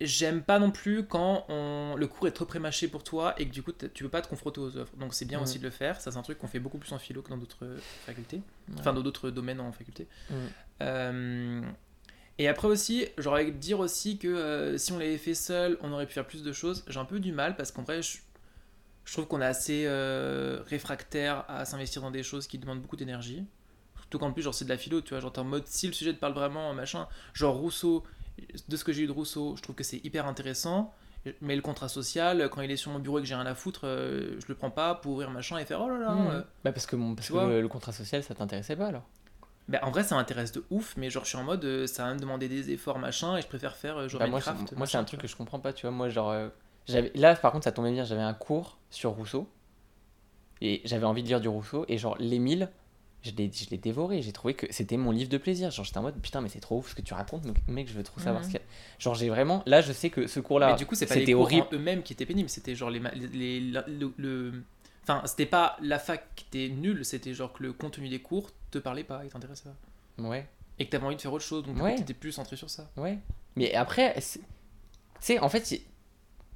j'aime 0.00 0.42
pas 0.42 0.58
non 0.58 0.70
plus 0.72 1.06
quand 1.06 1.44
on... 1.48 1.94
le 1.96 2.06
cours 2.08 2.26
est 2.26 2.32
trop 2.32 2.44
prémâché 2.44 2.88
pour 2.88 3.04
toi 3.04 3.34
et 3.40 3.46
que 3.46 3.52
du 3.52 3.62
coup, 3.62 3.72
tu 3.72 4.02
peux 4.02 4.08
pas 4.10 4.20
te 4.22 4.28
confronter 4.28 4.60
aux 4.60 4.76
œuvres. 4.76 4.96
Donc, 4.96 5.14
c'est 5.14 5.24
bien 5.26 5.38
Mm. 5.38 5.42
aussi 5.42 5.58
de 5.58 5.64
le 5.64 5.70
faire. 5.70 6.00
Ça, 6.00 6.10
c'est 6.10 6.18
un 6.18 6.22
truc 6.22 6.38
qu'on 6.38 6.48
fait 6.48 6.58
beaucoup 6.60 6.78
plus 6.78 6.92
en 6.92 6.98
philo 6.98 7.22
que 7.22 7.28
dans 7.30 7.36
d'autres 7.38 7.64
euh, 7.64 7.78
facultés. 8.06 8.38
Ouais. 8.68 8.74
Enfin, 8.80 8.92
dans 8.92 9.02
d'autres 9.02 9.30
domaines 9.30 9.60
en 9.60 9.70
faculté. 9.72 10.08
Mm. 10.30 10.34
Euh, 10.82 11.62
et 12.38 12.48
après 12.48 12.68
aussi, 12.68 13.06
j'aurais 13.18 13.50
dire 13.50 13.78
aussi 13.80 14.18
que 14.18 14.28
euh, 14.28 14.78
si 14.78 14.92
on 14.92 14.98
l'avait 14.98 15.18
fait 15.18 15.34
seul, 15.34 15.78
on 15.82 15.92
aurait 15.92 16.06
pu 16.06 16.12
faire 16.14 16.26
plus 16.26 16.42
de 16.42 16.52
choses. 16.52 16.84
J'ai 16.88 16.98
un 16.98 17.04
peu 17.04 17.20
du 17.20 17.32
mal 17.32 17.56
parce 17.56 17.70
qu'en 17.72 17.82
vrai, 17.82 18.02
je, 18.02 18.18
je 19.04 19.12
trouve 19.12 19.26
qu'on 19.26 19.40
est 19.40 19.46
assez 19.46 19.84
euh, 19.86 20.60
réfractaire 20.66 21.44
à 21.48 21.64
s'investir 21.64 22.02
dans 22.02 22.10
des 22.10 22.22
choses 22.22 22.46
qui 22.46 22.58
demandent 22.58 22.80
beaucoup 22.80 22.96
d'énergie. 22.96 23.44
Surtout 23.98 24.18
qu'en 24.18 24.32
plus, 24.32 24.42
genre, 24.42 24.54
c'est 24.54 24.64
de 24.64 24.70
la 24.70 24.78
philo, 24.78 25.00
tu 25.00 25.10
vois. 25.10 25.20
Genre, 25.20 25.32
t'es 25.32 25.38
en 25.40 25.44
mode, 25.44 25.66
si 25.66 25.86
le 25.86 25.92
sujet 25.92 26.12
te 26.12 26.18
parle 26.18 26.34
vraiment, 26.34 26.72
machin. 26.74 27.06
Genre, 27.34 27.54
Rousseau, 27.56 28.02
de 28.68 28.76
ce 28.76 28.84
que 28.84 28.92
j'ai 28.92 29.02
eu 29.02 29.06
de 29.06 29.12
Rousseau, 29.12 29.54
je 29.56 29.62
trouve 29.62 29.74
que 29.74 29.84
c'est 29.84 30.04
hyper 30.04 30.26
intéressant. 30.26 30.92
Mais 31.40 31.54
le 31.54 31.62
contrat 31.62 31.88
social, 31.88 32.48
quand 32.50 32.62
il 32.62 32.70
est 32.72 32.76
sur 32.76 32.90
mon 32.90 32.98
bureau 32.98 33.18
et 33.20 33.22
que 33.22 33.28
j'ai 33.28 33.36
rien 33.36 33.46
à 33.46 33.54
foutre, 33.54 33.82
euh, 33.84 34.40
je 34.40 34.46
le 34.48 34.54
prends 34.56 34.70
pas 34.72 34.96
pour 34.96 35.12
ouvrir 35.12 35.30
machin 35.30 35.56
et 35.58 35.64
faire 35.64 35.80
oh 35.80 35.88
là 35.88 35.98
là. 35.98 36.10
Mmh. 36.14 36.30
euh, 36.32 36.42
Bah 36.64 36.72
parce 36.72 36.84
que, 36.86 36.96
mon, 36.96 37.14
parce 37.14 37.28
tu 37.28 37.32
que 37.32 37.38
vois. 37.38 37.46
le, 37.46 37.60
le 37.60 37.68
contrat 37.68 37.92
social 37.92 38.24
ça 38.24 38.34
t'intéressait 38.34 38.74
pas 38.74 38.88
alors. 38.88 39.08
Bah, 39.68 39.78
en 39.82 39.90
vrai, 39.90 40.02
ça 40.02 40.16
m'intéresse 40.16 40.52
de 40.52 40.64
ouf, 40.70 40.94
mais 40.96 41.08
genre, 41.08 41.24
je 41.24 41.28
suis 41.30 41.38
en 41.38 41.44
mode, 41.44 41.64
euh, 41.64 41.86
ça 41.86 42.04
va 42.04 42.14
me 42.14 42.18
demander 42.18 42.48
des 42.48 42.70
efforts, 42.72 42.98
machin, 42.98 43.36
et 43.36 43.42
je 43.42 43.46
préfère 43.46 43.76
faire 43.76 43.96
euh, 43.96 44.08
genre 44.08 44.18
Bah, 44.20 44.26
moi, 44.26 44.40
c'est- 44.40 44.76
moi 44.76 44.86
un 44.94 45.04
truc 45.04 45.20
que 45.20 45.28
je 45.28 45.36
comprends 45.36 45.60
pas, 45.60 45.72
tu 45.72 45.82
vois. 45.82 45.90
Moi, 45.92 46.08
genre, 46.08 46.30
euh, 46.30 46.48
j'avais 46.86 47.12
là, 47.14 47.34
par 47.36 47.52
contre, 47.52 47.64
ça 47.64 47.72
tombait 47.72 47.92
bien, 47.92 48.04
j'avais 48.04 48.22
un 48.22 48.34
cours 48.34 48.78
sur 48.90 49.10
Rousseau 49.12 49.48
et 50.60 50.80
j'avais 50.84 51.04
envie 51.06 51.22
de 51.22 51.28
lire 51.28 51.40
du 51.40 51.48
Rousseau 51.48 51.84
et 51.88 51.98
genre 51.98 52.16
l'Émile, 52.18 52.70
je 53.22 53.30
l'ai, 53.32 53.50
je 53.52 53.70
l'ai 53.70 53.78
dévoré. 53.78 54.20
J'ai 54.22 54.32
trouvé 54.32 54.54
que 54.54 54.66
c'était 54.70 54.96
mon 54.96 55.10
livre 55.12 55.30
de 55.30 55.38
plaisir. 55.38 55.70
Genre, 55.70 55.84
j'étais 55.84 55.98
en 55.98 56.02
mode 56.02 56.20
putain, 56.20 56.40
mais 56.40 56.48
c'est 56.48 56.60
trop 56.60 56.78
ouf 56.78 56.90
ce 56.90 56.94
que 56.96 57.02
tu 57.02 57.14
racontes, 57.14 57.44
mec, 57.44 57.56
mec, 57.68 57.88
je 57.88 57.94
veux 57.94 58.02
trop 58.02 58.20
savoir 58.20 58.42
Mhm. 58.42 58.44
ce 58.48 58.52
qu'il 58.52 58.60
y 58.60 58.62
a. 58.62 58.66
Genre, 58.98 59.14
j'ai 59.14 59.28
vraiment, 59.28 59.62
là, 59.66 59.80
je 59.80 59.92
sais 59.92 60.10
que 60.10 60.26
ce 60.26 60.40
cours-là, 60.40 60.70
Mais 60.70 60.76
du 60.76 60.86
coup, 60.86 60.94
c'est 60.96 61.06
pas 61.06 61.14
les 61.14 61.20
c'était 61.20 61.32
cours 61.32 61.42
horrible. 61.42 61.66
en 61.72 61.76
eux-mêmes 61.76 62.02
qui 62.02 62.12
étaient 62.12 62.26
pénibles, 62.26 62.48
c'était 62.48 62.74
genre 62.74 62.90
les. 62.90 63.00
ma- 63.00 63.12
les, 63.12 63.60
les- 63.60 63.80
le- 64.18 64.52
Enfin, 65.02 65.22
c'était 65.26 65.46
pas 65.46 65.76
la 65.80 65.98
fac 65.98 66.24
qui 66.36 66.44
était 66.46 66.72
nulle, 66.74 67.04
c'était 67.04 67.34
genre 67.34 67.52
que 67.52 67.62
le 67.62 67.72
contenu 67.72 68.08
des 68.08 68.20
cours 68.22 68.50
te 68.70 68.78
parlait 68.78 69.02
pas 69.04 69.24
et 69.24 69.28
t'intéressait 69.28 69.64
pas. 69.68 70.22
Ouais, 70.22 70.48
Et 70.78 70.86
que 70.86 70.90
t'avais 70.90 71.04
envie 71.06 71.16
de 71.16 71.20
faire 71.20 71.32
autre 71.32 71.44
chose, 71.44 71.64
donc 71.64 71.80
Ouais. 71.82 71.96
t'étais 71.96 72.14
plus 72.14 72.32
centré 72.32 72.56
sur 72.56 72.70
ça. 72.70 72.88
ouais. 72.96 73.18
Mais 73.56 73.74
après, 73.74 74.14
c'est, 74.20 74.38
tu 74.40 74.44
sais, 75.20 75.38
en 75.40 75.48
fait, 75.48 75.80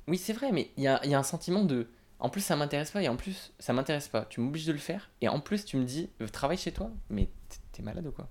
oui, 0.09 0.17
c'est 0.17 0.33
vrai, 0.33 0.53
mais 0.53 0.71
il 0.77 0.85
y 0.85 0.89
a, 0.89 1.05
y 1.07 1.15
a 1.15 1.19
un 1.19 1.23
sentiment 1.23 1.65
de. 1.65 1.89
En 2.21 2.31
plus, 2.31 2.41
ça 2.41 2.57
m'intéresse 2.57 2.91
pas, 2.93 3.03
et 3.03 3.09
en 3.09 3.17
plus, 3.17 3.53
ça 3.59 3.73
m'intéresse 3.75 4.09
pas. 4.09 4.25
Tu 4.25 4.41
m'obliges 4.41 4.65
de 4.67 4.73
le 4.73 4.79
faire, 4.79 5.11
et 5.21 5.29
en 5.29 5.41
plus, 5.41 5.65
tu 5.67 5.77
me 5.77 5.85
dis, 5.85 6.09
euh, 6.23 6.29
travaille 6.29 6.57
chez 6.57 6.73
toi, 6.73 6.91
mais 7.11 7.29
t'es 7.73 7.83
malade 7.83 8.07
ou 8.07 8.13
quoi? 8.13 8.29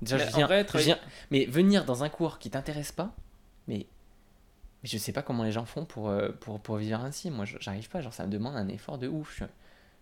Déjà, 0.00 0.16
Mais 0.16 0.24
je 0.24 0.32
en 0.32 0.36
viens, 0.38 0.46
vrai, 0.46 0.66
je 0.72 0.78
viens- 0.78 0.98
mais 1.30 1.44
venir 1.44 1.84
dans 1.84 2.04
un 2.04 2.08
cours 2.08 2.38
qui 2.38 2.48
t'intéresse 2.50 2.92
pas, 2.92 3.14
mais, 3.68 3.86
mais 4.84 4.88
je 4.90 4.98
sais 4.98 5.12
pas 5.12 5.22
comment 5.22 5.42
les 5.44 5.50
gens 5.50 5.64
font 5.64 5.84
pour, 5.86 6.10
euh, 6.10 6.28
pour, 6.40 6.60
pour 6.60 6.76
vivre 6.76 7.00
ainsi. 7.00 7.30
Moi, 7.30 7.46
j'arrive 7.58 7.88
pas, 7.88 8.02
genre, 8.02 8.12
ça 8.12 8.24
me 8.26 8.30
demande 8.30 8.54
un 8.54 8.68
effort 8.68 8.98
de 8.98 9.08
ouf. 9.08 9.38
Je- 9.40 9.44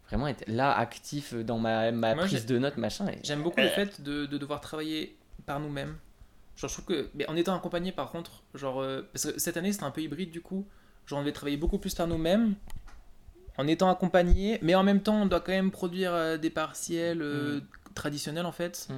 vraiment 0.09 0.27
être 0.27 0.45
là, 0.49 0.77
actif 0.77 1.33
dans 1.35 1.59
ma, 1.61 1.93
ma 1.93 2.15
Moi, 2.17 2.25
prise 2.27 2.45
de 2.45 2.59
notes, 2.59 2.77
machin. 2.77 3.07
et- 3.07 3.19
J'aime 3.23 3.43
beaucoup 3.45 3.61
le 3.61 3.69
fait 3.69 4.03
de, 4.03 4.27
de 4.27 4.37
devoir 4.39 4.61
travailler 4.61 5.17
par 5.47 5.61
nous-mêmes. 5.61 5.97
Genre, 6.57 6.69
je 6.69 6.75
trouve 6.75 6.85
que. 6.85 7.09
Mais 7.15 7.27
en 7.31 7.37
étant 7.37 7.55
accompagné, 7.57 7.93
par 7.93 8.11
contre, 8.11 8.43
genre. 8.55 8.83
euh, 8.83 9.09
parce 9.13 9.31
que 9.31 9.39
cette 9.39 9.57
année, 9.57 9.73
c'était 9.73 9.85
un 9.85 9.91
peu 9.93 10.03
hybride, 10.03 10.31
du 10.33 10.41
coup. 10.43 10.67
Genre, 11.07 11.19
on 11.21 11.23
devait 11.23 11.33
travailler 11.33 11.57
beaucoup 11.57 11.79
plus 11.79 11.95
par 11.95 12.09
nous-mêmes. 12.09 12.57
En 13.59 13.67
étant 13.69 13.89
accompagné, 13.91 14.59
mais 14.63 14.75
en 14.75 14.83
même 14.83 15.01
temps, 15.03 15.23
on 15.23 15.27
doit 15.27 15.41
quand 15.41 15.53
même 15.53 15.71
produire 15.71 16.13
euh, 16.13 16.37
des 16.39 16.51
partiels 16.51 17.21
euh, 17.23 17.61
traditionnels, 17.95 18.47
en 18.47 18.53
fait. 18.53 18.89
Mm. 18.91 18.95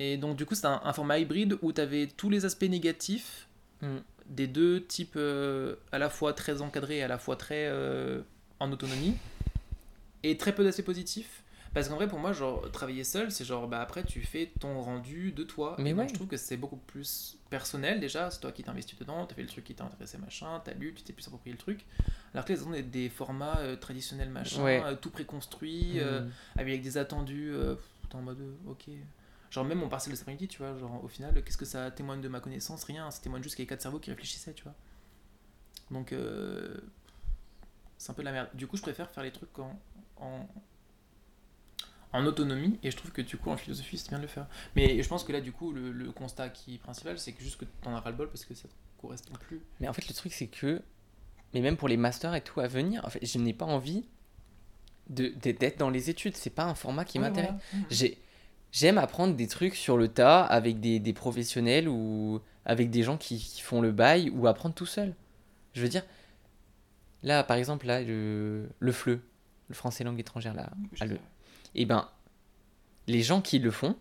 Et 0.00 0.16
donc, 0.16 0.36
du 0.36 0.46
coup, 0.46 0.54
c'était 0.54 0.66
un, 0.68 0.80
un 0.82 0.92
format 0.92 1.18
hybride 1.18 1.58
où 1.62 1.72
tu 1.72 1.80
avais 1.80 2.06
tous 2.08 2.28
les 2.30 2.44
aspects 2.44 2.64
négatifs 2.68 3.46
Mm. 3.80 3.96
Des 4.26 4.46
deux 4.46 4.82
types 4.84 5.14
euh, 5.16 5.76
à 5.92 5.98
la 5.98 6.08
fois 6.10 6.32
très 6.32 6.62
encadrés 6.62 6.98
et 6.98 7.02
à 7.02 7.08
la 7.08 7.18
fois 7.18 7.36
très 7.36 7.66
euh, 7.68 8.20
en 8.60 8.70
autonomie. 8.72 9.16
Et 10.22 10.36
très 10.36 10.54
peu 10.54 10.62
d'aspects 10.64 10.84
positifs. 10.84 11.42
Parce 11.74 11.88
qu'en 11.88 11.96
vrai, 11.96 12.06
pour 12.06 12.18
moi, 12.18 12.32
genre, 12.34 12.70
travailler 12.70 13.02
seul, 13.02 13.30
c'est 13.32 13.46
genre, 13.46 13.66
bah 13.66 13.80
après, 13.80 14.04
tu 14.04 14.20
fais 14.20 14.52
ton 14.60 14.82
rendu 14.82 15.32
de 15.32 15.42
toi. 15.42 15.74
Mais 15.78 15.90
Et 15.90 15.94
ouais. 15.94 16.06
je 16.06 16.12
trouve 16.14 16.26
que 16.26 16.36
c'est 16.36 16.58
beaucoup 16.58 16.76
plus 16.76 17.38
personnel 17.48 17.98
déjà. 17.98 18.30
C'est 18.30 18.40
toi 18.40 18.52
qui 18.52 18.62
t'es 18.62 18.68
investi 18.68 18.94
dedans, 19.00 19.24
t'as 19.24 19.34
fait 19.34 19.42
le 19.42 19.48
truc 19.48 19.64
qui 19.64 19.74
t'a 19.74 19.84
intéressé, 19.84 20.18
machin, 20.18 20.60
t'as 20.64 20.74
lu, 20.74 20.92
tu 20.94 21.02
t'es 21.02 21.14
plus 21.14 21.26
approprié 21.26 21.52
le 21.52 21.58
truc. 21.58 21.86
Alors 22.34 22.44
que 22.44 22.52
les 22.52 22.60
autres, 22.60 22.68
ont 22.68 22.72
des, 22.72 22.82
des 22.82 23.08
formats 23.08 23.56
euh, 23.60 23.74
traditionnels, 23.76 24.28
machin, 24.28 24.62
Ouais. 24.62 24.82
tout 25.00 25.08
préconstruit, 25.10 25.94
euh, 25.96 26.20
Mm. 26.20 26.30
avec 26.58 26.82
des 26.82 26.98
attendus, 26.98 27.52
en 28.12 28.20
mode, 28.20 28.38
ok. 28.68 28.90
Genre, 29.52 29.64
même 29.66 29.78
mon 29.78 29.88
partiel 29.90 30.12
de 30.12 30.16
cet 30.16 30.22
après-midi, 30.22 30.48
tu 30.48 30.58
vois, 30.58 30.76
genre, 30.78 31.04
au 31.04 31.08
final, 31.08 31.44
qu'est-ce 31.44 31.58
que 31.58 31.66
ça 31.66 31.90
témoigne 31.90 32.22
de 32.22 32.28
ma 32.28 32.40
connaissance? 32.40 32.84
Rien, 32.84 33.10
ça 33.10 33.20
témoigne 33.20 33.42
juste 33.42 33.54
qu'il 33.54 33.64
y 33.64 33.68
a 33.68 33.70
quatre 33.70 33.82
cerveaux 33.82 33.98
qui 34.00 34.08
réfléchissaient, 34.10 34.54
tu 34.54 34.64
vois. 34.64 34.74
Donc, 35.90 36.12
euh, 36.12 36.74
c'est 37.98 38.10
un 38.10 38.14
peu 38.14 38.22
de 38.22 38.26
la 38.26 38.32
merde. 38.32 38.48
Du 38.54 38.66
coup, 38.66 38.78
je 38.78 38.82
préfère 38.82 39.10
faire 39.10 39.22
les 39.22 39.30
trucs 39.30 39.58
en, 39.58 39.78
en, 40.16 40.48
en 42.14 42.26
autonomie, 42.26 42.78
et 42.82 42.90
je 42.90 42.96
trouve 42.96 43.10
que 43.12 43.20
du 43.22 43.36
coup, 43.36 43.50
en 43.50 43.56
philosophie, 43.58 43.98
c'est 43.98 44.08
bien 44.08 44.18
de 44.18 44.22
le 44.22 44.28
faire. 44.28 44.46
Mais 44.74 45.02
je 45.02 45.08
pense 45.08 45.22
que 45.24 45.32
là, 45.32 45.40
du 45.42 45.52
coup, 45.52 45.72
le, 45.72 45.92
le 45.92 46.12
constat 46.12 46.48
qui 46.48 46.76
est 46.76 46.78
principal, 46.78 47.18
c'est 47.18 47.32
que 47.32 47.42
juste 47.42 47.58
que 47.58 47.66
t'en 47.82 47.94
as 47.94 48.00
ras-le-bol 48.00 48.28
parce 48.28 48.44
que 48.46 48.54
ça 48.54 48.68
te 48.68 48.74
correspond 49.00 49.34
plus. 49.34 49.60
Mais 49.80 49.88
en 49.88 49.92
fait, 49.92 50.08
le 50.08 50.14
truc, 50.14 50.32
c'est 50.32 50.46
que, 50.46 50.82
mais 51.54 51.60
même 51.60 51.76
pour 51.76 51.88
les 51.88 51.96
masters 51.98 52.34
et 52.34 52.40
tout 52.42 52.60
à 52.60 52.68
venir, 52.68 53.04
en 53.04 53.10
fait, 53.10 53.24
je 53.24 53.38
n'ai 53.38 53.52
pas 53.54 53.66
envie 53.66 54.06
de 55.10 55.28
de- 55.42 55.52
d'être 55.52 55.78
dans 55.78 55.90
les 55.90 56.08
études. 56.10 56.36
C'est 56.36 56.50
pas 56.50 56.64
un 56.64 56.74
format 56.74 57.04
qui 57.04 57.18
m'intéresse. 57.18 57.50
voilà. 57.70 57.86
J'ai- 57.90 58.21
J'aime 58.72 58.98
apprendre 58.98 59.36
des 59.36 59.46
trucs 59.46 59.74
sur 59.76 59.96
le 59.96 60.08
tas 60.08 60.42
avec 60.42 60.80
des, 60.80 60.98
des 60.98 61.12
professionnels 61.12 61.88
ou 61.88 62.40
avec 62.64 62.90
des 62.90 63.02
gens 63.02 63.16
qui, 63.18 63.38
qui 63.38 63.60
font 63.60 63.80
le 63.80 63.92
bail 63.92 64.30
ou 64.30 64.46
apprendre 64.46 64.74
tout 64.74 64.86
seul. 64.86 65.14
Je 65.74 65.82
veux 65.82 65.88
dire, 65.88 66.02
là, 67.22 67.44
par 67.44 67.56
exemple, 67.56 67.86
là, 67.86 68.00
le, 68.02 68.68
le 68.78 68.92
FLE, 68.92 69.20
le 69.68 69.74
français 69.74 70.04
langue 70.04 70.18
étrangère, 70.18 70.54
là, 70.54 70.70
le- 71.06 71.18
et 71.74 71.84
ben, 71.86 72.08
les 73.06 73.22
gens 73.22 73.40
qui 73.40 73.58
le 73.58 73.70
font, 73.70 73.96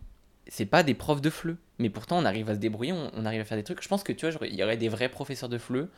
c'est 0.47 0.65
pas 0.65 0.83
des 0.83 0.93
profs 0.93 1.21
de 1.21 1.29
FLE. 1.29 1.57
Mais 1.79 1.89
pourtant, 1.89 2.17
on 2.19 2.25
arrive 2.25 2.49
à 2.49 2.53
se 2.55 2.59
débrouiller, 2.59 2.93
on, 2.93 3.11
on 3.15 3.25
arrive 3.25 3.41
à 3.41 3.45
faire 3.45 3.57
des 3.57 3.63
trucs. 3.63 3.81
Je 3.81 3.87
pense 3.87 4.03
que 4.03 4.13
tu 4.13 4.29
vois, 4.29 4.47
il 4.47 4.55
y 4.55 4.63
aurait 4.63 4.77
des 4.77 4.89
vrais 4.89 5.09
professeurs 5.09 5.49
de 5.49 5.57
FLE, 5.57 5.89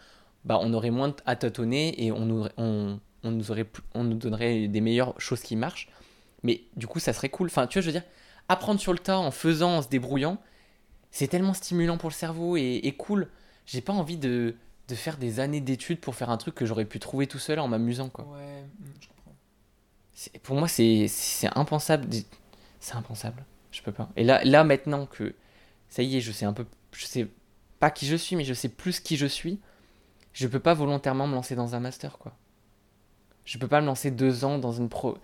bah, 0.46 0.58
on 0.62 0.74
aurait 0.74 0.92
moins 0.92 1.16
à 1.26 1.36
tâtonner 1.36 2.04
et 2.04 2.12
on 2.12 2.26
nous, 2.26 2.46
on, 2.58 3.00
on 3.24 3.32
nous, 3.32 3.52
aurait, 3.52 3.66
on 3.94 4.04
nous 4.04 4.18
donnerait 4.18 4.68
des 4.68 4.82
meilleures 4.82 5.20
choses 5.20 5.42
qui 5.42 5.56
marchent. 5.56 5.90
Mais 6.44 6.62
du 6.76 6.88
coup, 6.88 7.00
ça 7.00 7.14
serait 7.14 7.30
cool. 7.30 7.48
Enfin, 7.48 7.68
tu 7.68 7.78
vois, 7.78 7.82
je 7.82 7.88
veux 7.88 7.92
dire, 8.00 8.04
apprendre 8.50 8.80
sur 8.80 8.94
le 8.94 9.00
tas 9.00 9.18
en 9.20 9.32
faisant, 9.32 9.78
en 9.78 9.82
se 9.82 9.90
débrouillant, 9.90 10.38
c'est 11.12 11.28
tellement 11.28 11.54
stimulant 11.54 11.98
pour 11.98 12.10
le 12.10 12.16
cerveau 12.16 12.58
et, 12.58 12.82
et 12.84 12.94
cool. 12.96 13.30
J'ai 13.66 13.82
pas 13.82 13.94
envie 13.94 14.18
de, 14.18 14.56
de 14.90 14.96
faire 14.96 15.18
des 15.18 15.40
années 15.40 15.62
d'études 15.62 16.00
pour 16.02 16.16
faire 16.16 16.30
un 16.30 16.38
truc 16.38 16.56
que 16.56 16.66
j'aurais 16.66 16.86
pu 16.86 17.00
trouver 17.00 17.28
tout 17.28 17.40
seul 17.40 17.60
en 17.60 17.68
m'amusant, 17.68 18.10
quoi. 18.10 18.26
Ouais, 18.26 18.64
mm, 18.64 18.86
je 19.02 19.08
comprends. 19.08 19.36
C'est- 20.14 20.40
Pour 20.40 20.56
moi, 20.58 20.68
c'est 20.68 21.08
c'est 21.08 21.50
impensable. 21.58 22.08
C'est 22.80 22.96
impensable. 22.96 23.46
Je 23.72 23.82
peux 23.82 23.92
pas. 23.92 24.10
Et 24.16 24.24
là, 24.24 24.44
là, 24.44 24.64
maintenant 24.64 25.06
que 25.06 25.36
ça 25.90 26.04
y 26.04 26.18
est, 26.18 26.22
je 26.22 26.32
sais 26.32 26.46
un 26.46 26.54
peu. 26.54 26.66
Je 26.94 27.06
sais 27.06 27.28
pas 27.80 27.92
qui 27.92 28.08
je 28.08 28.16
suis, 28.16 28.36
mais 28.36 28.44
je 28.46 28.54
sais 28.54 28.70
plus 28.70 29.00
qui 29.00 29.18
je 29.18 29.26
suis. 29.28 29.60
Je 30.34 30.48
peux 30.48 30.60
pas 30.60 30.74
volontairement 30.76 31.28
me 31.28 31.36
lancer 31.36 31.56
dans 31.56 31.76
un 31.76 31.80
master, 31.80 32.18
quoi. 32.20 32.34
Je 33.46 33.58
peux 33.58 33.68
pas 33.68 33.82
me 33.82 33.86
lancer 33.86 34.12
deux 34.12 34.46
ans 34.46 34.58
dans 34.58 34.72
une, 34.72 34.90
pro, 34.90 35.18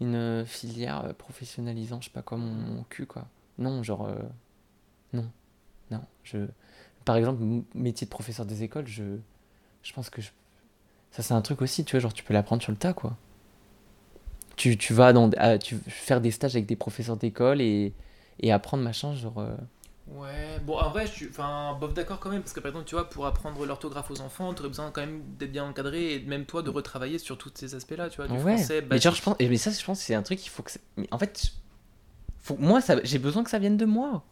une 0.00 0.44
filière 0.46 1.04
euh, 1.06 1.12
professionnalisant, 1.12 2.00
je 2.00 2.06
sais 2.06 2.12
pas 2.12 2.22
quoi, 2.22 2.38
mon, 2.38 2.84
cul, 2.84 3.06
quoi. 3.06 3.26
Non, 3.58 3.82
genre. 3.82 4.06
euh, 4.06 4.16
non. 5.12 5.30
Non. 5.90 6.02
Je, 6.24 6.38
par 7.04 7.16
exemple, 7.16 7.42
métier 7.74 8.06
de 8.06 8.10
professeur 8.10 8.46
des 8.46 8.62
écoles, 8.64 8.86
je, 8.88 9.04
je 9.82 9.92
pense 9.94 10.10
que 10.10 10.22
je- 10.22 10.30
ça, 11.12 11.22
c'est 11.22 11.34
un 11.34 11.42
truc 11.42 11.62
aussi, 11.62 11.84
tu 11.84 11.92
vois, 11.92 12.00
genre, 12.00 12.14
tu 12.14 12.24
peux 12.24 12.34
l'apprendre 12.34 12.62
sur 12.62 12.72
le 12.72 12.78
tas, 12.78 12.94
quoi 12.94 13.16
tu, 14.56 14.76
tu 14.78 14.94
vas 14.94 15.12
dans, 15.12 15.30
à- 15.36 15.58
tu, 15.58 15.76
faire 15.86 16.20
des 16.20 16.30
stages 16.30 16.54
avec 16.56 16.66
des 16.66 16.76
professeurs 16.76 17.16
d'école 17.16 17.60
et, 17.60 17.92
et 18.40 18.52
apprendre 18.52 18.82
machin, 18.82 19.14
genre. 19.14 19.38
euh, 19.38 19.56
Ouais, 20.08 20.60
bon, 20.64 20.78
en 20.78 20.90
vrai, 20.90 21.06
je 21.06 21.12
suis 21.12 21.28
enfin, 21.28 21.76
bof 21.80 21.92
d'accord 21.92 22.20
quand 22.20 22.30
même, 22.30 22.40
parce 22.40 22.52
que 22.52 22.60
par 22.60 22.68
exemple, 22.68 22.86
tu 22.86 22.94
vois, 22.94 23.10
pour 23.10 23.26
apprendre 23.26 23.66
l'orthographe 23.66 24.10
aux 24.10 24.20
enfants, 24.20 24.54
tu 24.54 24.60
aurais 24.60 24.68
besoin 24.68 24.90
quand 24.92 25.00
même 25.00 25.22
d'être 25.36 25.50
bien 25.50 25.64
encadré 25.64 26.14
et 26.14 26.20
même 26.20 26.46
toi 26.46 26.62
de 26.62 26.70
retravailler 26.70 27.18
sur 27.18 27.36
tous 27.36 27.50
ces 27.54 27.74
aspects-là, 27.74 28.08
tu 28.08 28.16
vois, 28.16 28.28
du 28.28 28.34
ouais. 28.34 28.56
français 28.56 28.84
mais 28.88 29.00
genre, 29.00 29.14
je 29.14 29.22
pense, 29.22 29.36
mais 29.40 29.56
ça, 29.56 29.72
je 29.72 29.84
pense 29.84 29.98
que 29.98 30.04
c'est 30.04 30.14
un 30.14 30.22
truc 30.22 30.38
qu'il 30.38 30.50
faut 30.50 30.62
que. 30.62 30.70
Mais 30.96 31.08
en 31.10 31.18
fait, 31.18 31.52
faut, 32.38 32.56
moi, 32.56 32.80
ça, 32.80 32.96
j'ai 33.02 33.18
besoin 33.18 33.42
que 33.42 33.50
ça 33.50 33.58
vienne 33.58 33.76
de 33.76 33.84
moi. 33.84 34.24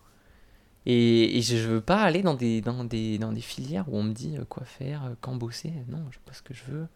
Et, 0.86 1.38
et 1.38 1.42
je, 1.42 1.56
veux 1.56 1.80
pas 1.80 2.02
aller 2.02 2.22
dans 2.22 2.34
des, 2.34 2.60
dans, 2.60 2.84
des, 2.84 3.18
dans 3.18 3.32
des 3.32 3.40
filières 3.40 3.86
où 3.88 3.96
on 3.96 4.02
me 4.02 4.12
dit 4.12 4.36
euh, 4.36 4.44
quoi 4.44 4.64
faire, 4.64 5.04
euh, 5.04 5.14
quand 5.20 5.34
bosser. 5.34 5.72
Non, 5.88 5.98
je 6.10 6.16
sais 6.16 6.22
pas 6.24 6.34
ce 6.34 6.42
que 6.42 6.54
je 6.54 6.62
veux. 6.68 6.86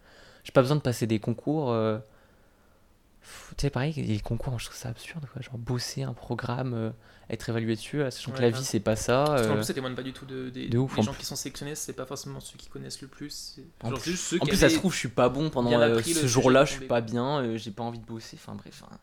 J'ai 0.44 0.52
pas 0.52 0.60
besoin 0.60 0.76
de 0.76 0.82
passer 0.82 1.06
des 1.06 1.18
concours. 1.18 1.72
euh, 1.72 1.98
Tu 3.56 3.62
sais, 3.62 3.70
pareil, 3.70 3.92
les 3.92 4.20
concours, 4.20 4.58
je 4.58 4.66
trouve 4.66 4.76
ça 4.76 4.88
absurde. 4.88 5.26
Quoi. 5.32 5.42
Genre, 5.42 5.58
bosser 5.58 6.02
un 6.02 6.12
programme, 6.14 6.72
euh, 6.74 6.90
être 7.28 7.48
évalué 7.48 7.74
dessus, 7.74 8.00
euh, 8.00 8.10
sachant 8.10 8.32
que 8.32 8.40
la 8.40 8.50
vie, 8.50 8.64
c'est 8.64 8.80
pas 8.80 8.96
ça. 8.96 9.24
Parce 9.26 9.42
qu'en 9.46 9.52
euh, 9.52 9.56
plus, 9.56 9.64
ça 9.64 9.74
témoigne 9.74 9.94
pas 9.94 10.02
du 10.02 10.12
tout 10.12 10.24
de, 10.26 10.48
des, 10.50 10.68
de 10.68 10.78
ouf, 10.78 10.94
des 10.94 11.00
en 11.00 11.02
gens 11.02 11.12
plus. 11.12 11.20
qui 11.20 11.26
sont 11.26 11.36
sélectionnés, 11.36 11.74
c'est 11.74 11.92
pas 11.92 12.06
forcément 12.06 12.40
ceux 12.40 12.56
qui 12.56 12.68
connaissent 12.68 13.02
le 13.02 13.08
plus. 13.08 13.58
En 13.82 13.90
Genre, 13.90 13.98
plus- 14.00 14.10
juste 14.12 14.24
ceux 14.24 14.36
En 14.36 14.44
qui 14.44 14.50
plus, 14.50 14.56
ça 14.58 14.70
se 14.70 14.76
trouve, 14.76 14.92
je 14.92 14.98
suis 14.98 15.08
pas 15.08 15.28
bon 15.28 15.50
pendant 15.50 15.72
euh, 15.78 16.00
ce 16.02 16.26
jour-là, 16.26 16.64
je 16.64 16.72
suis 16.72 16.86
pas 16.86 17.00
bien, 17.00 17.40
euh, 17.42 17.56
j'ai 17.58 17.70
pas 17.70 17.82
envie 17.82 17.98
de 17.98 18.06
bosser. 18.06 18.38
Enfin 18.40 18.54
bref, 18.54 18.82
hein. 18.90 18.96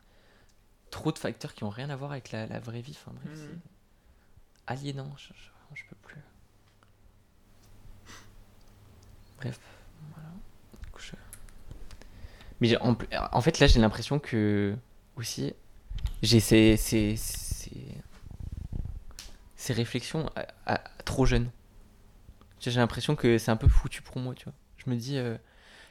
trop 0.89 1.11
de 1.11 1.19
facteurs 1.19 1.53
qui 1.53 1.63
ont 1.63 1.69
rien 1.69 1.89
à 1.89 1.95
voir 1.95 2.11
avec 2.11 2.31
la, 2.31 2.47
la 2.47 2.59
vraie 2.59 2.81
vie. 2.81 2.97
Enfin 2.99 3.11
bref, 3.23 3.38
c'est 3.38 3.59
aliénant. 4.73 5.13
Je, 5.17 5.27
je, 5.35 5.75
je 5.75 5.83
peux 5.89 5.95
plus. 6.03 6.21
Bref, 9.38 9.59
voilà. 10.13 10.29
Du 10.83 10.91
coup, 10.91 10.99
je- 11.01 11.15
Mais 12.67 13.17
en, 13.32 13.41
fait, 13.41 13.60
là, 13.60 13.67
j'ai 13.67 13.80
l'impression 13.80 14.19
que 14.19 14.75
aussi, 15.15 15.54
j'ai 16.21 16.39
ces, 16.39 16.78
ces, 16.78 17.15
ces, 17.15 17.71
ces 19.56 19.73
réflexions 19.73 20.30
à- 20.36 20.73
à- 20.75 20.82
trop 21.06 21.25
jeunes. 21.25 21.49
J'ai 22.60 22.71
l'impression 22.71 23.15
que 23.15 23.38
c'est 23.38 23.51
un 23.51 23.58
peu 23.58 23.67
foutu 23.67 24.01
pour 24.01 24.17
moi, 24.17 24.34
tu 24.34 24.45
vois. 24.45 24.54
Je 24.78 24.89
me 24.89 24.95
dis, 24.95 25.17
euh, 25.17 25.38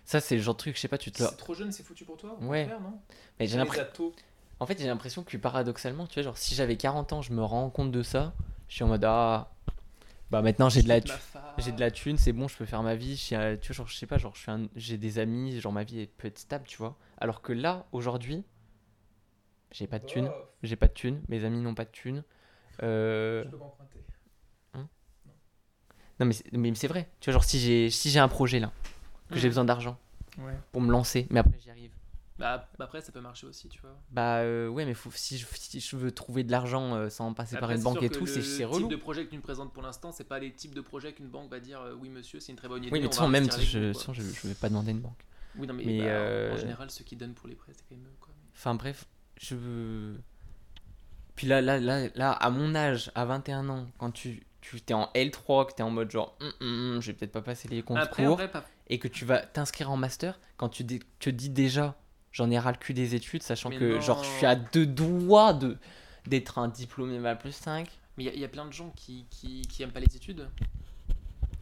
ça, 0.05 0.21
c'est 0.21 0.37
le 0.37 0.43
genre 0.43 0.55
de 0.55 0.59
truc, 0.59 0.77
je 0.77 0.81
sais 0.81 0.89
pas, 0.89 0.99
tu 0.99 1.13
te. 1.13 1.23
C'est 1.23 1.37
trop 1.37 1.55
jeune, 1.55 1.71
c'est 1.73 1.83
foutu 1.83 2.05
pour 2.05 2.17
toi 2.17 2.37
Ouais. 2.41 2.67
non? 2.67 2.99
Mais 3.39 3.47
j'ai 3.47 3.57
l'impression. 3.57 3.85
En 4.61 4.67
fait, 4.67 4.79
j'ai 4.79 4.87
l'impression 4.87 5.23
que 5.25 5.37
paradoxalement, 5.37 6.07
tu 6.07 6.15
vois, 6.15 6.23
genre 6.23 6.39
si 6.39 6.55
j'avais 6.55 6.77
40 6.77 7.13
ans, 7.13 7.23
je 7.23 7.33
me 7.33 7.43
rends 7.43 7.71
compte 7.71 7.91
de 7.91 8.03
ça, 8.03 8.33
je 8.69 8.77
suis 8.77 8.85
en 8.85 8.89
mode 8.89 9.05
ah 9.05 9.51
bah 10.31 10.43
maintenant 10.43 10.69
j'ai 10.69 10.83
de 10.83 10.89
la 10.89 11.01
j'ai 11.59 11.73
de 11.73 11.81
la 11.81 11.91
thune, 11.91 12.17
c'est 12.19 12.33
bon, 12.33 12.49
je 12.49 12.57
peux 12.57 12.65
faire 12.65 12.83
ma 12.83 12.97
vie, 12.97 13.17
je 13.17 13.35
euh, 13.35 13.57
tu 13.57 13.69
vois, 13.69 13.77
genre 13.77 13.87
je 13.89 13.97
sais 13.97 14.07
pas, 14.07 14.19
genre 14.19 14.35
je 14.35 14.41
suis 14.41 14.51
un- 14.51 14.69
j'ai 14.75 14.99
des 14.99 15.19
amis, 15.21 15.61
genre 15.61 15.73
ma 15.73 15.85
vie 15.85 16.07
peut 16.19 16.27
être 16.29 16.39
stable, 16.39 16.67
tu 16.67 16.77
vois. 16.79 16.97
Alors 17.19 17.43
que 17.43 17.53
là, 17.53 17.87
aujourd'hui, 17.93 18.45
j'ai 19.73 19.87
pas 19.87 19.99
de 19.99 20.05
thune, 20.05 20.33
j'ai 20.63 20.77
pas 20.77 20.89
de 20.89 20.93
thune, 20.93 21.21
mes 21.29 21.45
amis 21.45 21.61
n'ont 21.61 21.75
pas 21.75 21.85
de 21.85 21.91
thune. 21.91 22.25
Euh, 22.83 23.45
Je 23.45 23.51
peux 23.51 23.59
pas 23.59 23.65
emprunter. 23.67 24.01
Non 26.21 26.27
mais 26.27 26.33
c'est, 26.33 26.53
mais 26.53 26.73
c'est 26.77 26.87
vrai, 26.87 27.09
tu 27.21 27.27
vois, 27.31 27.35
genre 27.35 27.45
si 27.45 27.59
j'ai 27.59 27.91
si 27.91 28.09
j'ai 28.11 28.21
un 28.21 28.29
projet 28.29 28.61
là, 28.61 28.71
que 29.31 29.39
j'ai 29.41 29.49
besoin 29.49 29.65
d'argent 29.65 29.99
Ouais. 30.39 30.55
pour 30.73 30.81
me 30.81 30.91
lancer, 30.93 31.27
mais 31.31 31.41
après 31.41 31.59
j'y 31.59 31.71
arrive. 31.71 31.74
Bah, 32.45 32.69
après, 32.79 33.01
ça 33.01 33.11
peut 33.11 33.23
marcher 33.23 33.47
aussi, 33.47 33.69
tu 33.69 33.81
vois. 33.81 33.97
Bah 34.11 34.41
euh, 34.41 34.69
ouais, 34.69 34.85
mais 34.85 34.93
faut, 34.93 35.11
si, 35.15 35.39
je, 35.39 35.47
si 35.55 35.81
je 35.81 35.97
veux 35.97 36.13
trouver 36.13 36.45
de 36.45 36.51
l'argent 36.51 36.95
euh, 36.95 37.09
sans 37.09 37.33
passer 37.33 37.57
par 37.57 37.71
une 37.71 37.83
banque 37.83 38.03
et 38.03 38.11
tout, 38.11 38.21
le 38.21 38.27
c'est 38.27 38.43
c'est 38.43 38.65
type 38.65 38.67
relou. 38.67 38.89
de 38.89 38.97
projet 38.97 39.25
que 39.25 39.31
tu 39.31 39.37
me 39.37 39.43
présentes 39.43 39.73
pour 39.73 39.83
l'instant, 39.83 40.13
c'est 40.13 40.29
pas 40.29 40.39
les 40.39 40.53
types 40.53 40.75
de 40.75 40.83
projets 40.83 41.15
qu'une 41.15 41.29
banque 41.29 41.51
va 41.51 41.59
dire 41.59 41.81
euh, 41.81 41.95
oui 41.99 42.11
monsieur, 42.11 42.41
c'est 42.41 42.53
une 42.53 42.59
très 42.59 42.69
bonne 42.69 42.83
idée. 42.83 42.93
Oui, 42.93 42.99
mais 42.99 43.05
de 43.05 43.07
toute 43.07 43.15
façon, 43.15 43.29
même, 43.29 43.51
je, 43.51 43.93
vous, 43.93 44.13
je, 44.13 44.23
je 44.23 44.47
vais 44.49 44.55
pas 44.55 44.69
demander 44.69 44.91
une 44.91 45.01
banque. 45.01 45.25
Oui, 45.57 45.67
non, 45.67 45.73
mais, 45.73 45.85
mais, 45.87 45.99
bah, 46.01 46.05
euh, 46.05 46.53
en 46.53 46.57
général, 46.59 46.91
ceux 46.91 47.05
qui 47.05 47.17
donnent 47.17 47.33
pour 47.33 47.49
les 47.49 47.55
prêts, 47.55 47.73
c'est 47.75 47.85
quand 47.89 47.97
même 47.97 48.05
eux, 48.05 48.17
quoi. 48.21 48.35
Enfin 48.55 48.75
bref, 48.75 49.07
je 49.41 49.55
veux. 49.55 50.21
Puis 51.37 51.47
là, 51.47 51.63
là, 51.63 51.81
là, 51.81 52.09
là, 52.15 52.33
à 52.33 52.51
mon 52.51 52.75
âge, 52.75 53.11
à 53.15 53.25
21 53.25 53.71
ans, 53.71 53.87
quand 53.97 54.11
tu, 54.11 54.47
tu 54.61 54.83
t'es 54.83 54.93
en 54.93 55.11
L3, 55.15 55.69
que 55.69 55.73
t'es 55.77 55.83
en 55.83 55.91
mode 55.91 56.11
genre, 56.11 56.37
hum, 56.61 56.99
je 57.01 57.07
vais 57.07 57.15
peut-être 57.15 57.33
pas 57.33 57.43
passer 57.43 57.69
les 57.69 57.83
concours, 57.83 58.03
Après, 58.03 58.51
pas... 58.51 58.65
et 58.89 58.99
que 58.99 59.09
tu 59.09 59.25
vas 59.25 59.39
t'inscrire 59.39 59.91
en 59.91 59.97
master, 59.97 60.39
quand 60.59 60.69
tu 60.69 60.85
te 60.85 61.31
dis 61.31 61.49
déjà, 61.49 61.97
j'en 62.35 62.51
ai 62.51 62.59
ras 62.59 62.73
le 62.73 62.77
cul 62.77 62.93
des 62.93 63.15
études, 63.15 63.43
sachant 63.43 63.71
Mais 63.71 63.79
que 63.79 63.95
non. 63.95 64.01
genre 64.03 64.23
je 64.23 64.29
suis 64.29 64.45
à 64.47 64.55
deux 64.57 64.85
doigts 64.87 65.55
de 65.55 65.79
d'être 66.27 66.59
un 66.59 66.69
diplômé 66.69 67.19
Val 67.19 67.39
plus 67.39 67.53
5. 67.55 67.89
mais 68.19 68.25
il 68.25 68.27
y, 68.27 68.31
a- 68.31 68.35
il 68.35 68.41
y 68.41 68.45
a 68.45 68.49
plein 68.49 68.67
de 68.67 68.73
gens 68.73 68.91
qui, 68.97 69.25
qui, 69.31 69.63
qui 69.63 69.83
aiment 69.83 69.91
pas 69.93 70.01
les 70.01 70.15
études. 70.17 70.47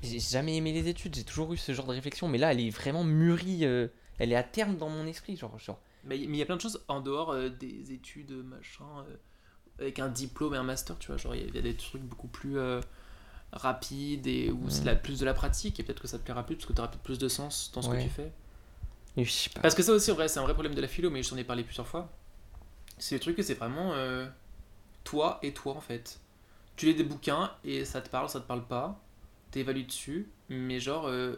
J'ai 0.03 0.19
jamais 0.19 0.57
aimé 0.57 0.73
les 0.73 0.89
études, 0.89 1.15
j'ai 1.15 1.23
toujours 1.25 1.53
eu 1.53 1.57
ce 1.57 1.73
genre 1.73 1.87
de 1.87 1.93
réflexion, 1.93 2.27
mais 2.27 2.39
là, 2.39 2.51
elle 2.53 2.61
est 2.61 2.71
vraiment 2.71 3.05
mûrie, 3.05 3.65
euh, 3.65 3.87
elle 4.19 4.33
est 4.33 4.37
à 4.37 4.43
terme 4.43 4.77
dans 4.77 4.89
mon 4.89 5.07
esprit, 5.07 5.37
genre, 5.37 5.57
genre 5.61 5.81
Mais 6.05 6.19
il 6.19 6.35
y 6.35 6.43
a 6.43 6.45
plein 6.47 6.57
de 6.57 6.61
choses 6.61 6.83
en 6.89 7.01
dehors 7.01 7.31
euh, 7.31 7.49
des 7.51 7.93
études, 7.93 8.33
machin, 8.33 8.85
euh, 9.09 9.17
avec 9.79 9.99
un 10.01 10.09
diplôme 10.09 10.55
et 10.55 10.57
un 10.57 10.65
master, 10.65 10.99
tu 10.99 11.07
vois. 11.09 11.17
Genre, 11.19 11.35
il 11.37 11.43
y, 11.43 11.45
a- 11.45 11.49
il 11.49 11.55
y 11.55 11.59
a 11.59 11.63
des 11.63 11.77
trucs 11.77 12.03
beaucoup 12.03 12.27
plus 12.29 12.57
rapides 13.53 14.27
et 14.27 14.51
où 14.51 14.71
c'est 14.71 14.85
la, 14.85 14.95
plus 14.97 15.19
de 15.21 15.25
la 15.25 15.35
pratique 15.35 15.79
et 15.79 15.83
peut-être 15.83 16.01
que 16.01 16.09
ça 16.09 16.19
te 16.19 16.25
plaira 16.25 16.45
plus 16.45 16.57
parce 16.57 16.67
que 16.67 16.73
tu 16.73 16.81
auras 16.81 16.89
plus 16.89 17.19
de 17.19 17.29
sens 17.29 17.71
dans 17.75 17.83
ce 17.83 17.89
Ouais. 17.91 17.99
que 17.99 18.03
tu 18.05 18.09
fais. 18.09 18.33
Parce 19.63 19.75
que 19.75 19.83
ça 19.83 19.93
aussi, 19.93 20.11
en 20.11 20.15
vrai, 20.15 20.29
c'est 20.29 20.41
un 20.41 20.43
vrai 20.43 20.55
problème 20.55 20.75
de 20.75 20.81
la 20.81 20.89
philo, 20.89 21.11
mais 21.11 21.23
je 21.23 21.31
t'en 21.31 21.37
ai 21.37 21.45
parlé 21.45 21.65
plusieurs 21.65 21.87
fois. 21.87 22.09
C'est 22.99 23.17
le 23.17 23.21
truc 23.21 23.37
que 23.37 23.43
c'est 23.43 23.55
vraiment 23.55 23.93
euh, 23.95 24.27
toi 25.05 25.39
et 25.43 25.55
toi, 25.55 25.75
en 25.77 25.81
fait. 25.81 26.21
Tu 26.77 26.87
lis 26.87 26.95
des 26.95 27.05
bouquins 27.05 27.53
et 27.65 27.85
ça 27.85 28.01
te 28.03 28.09
parle, 28.11 28.29
ça 28.31 28.41
te 28.41 28.47
parle 28.47 28.65
pas. 28.67 29.01
T'évalues 29.53 29.85
dessus, 29.85 30.31
mais 30.49 30.81
genre. 30.81 31.07
euh, 31.09 31.37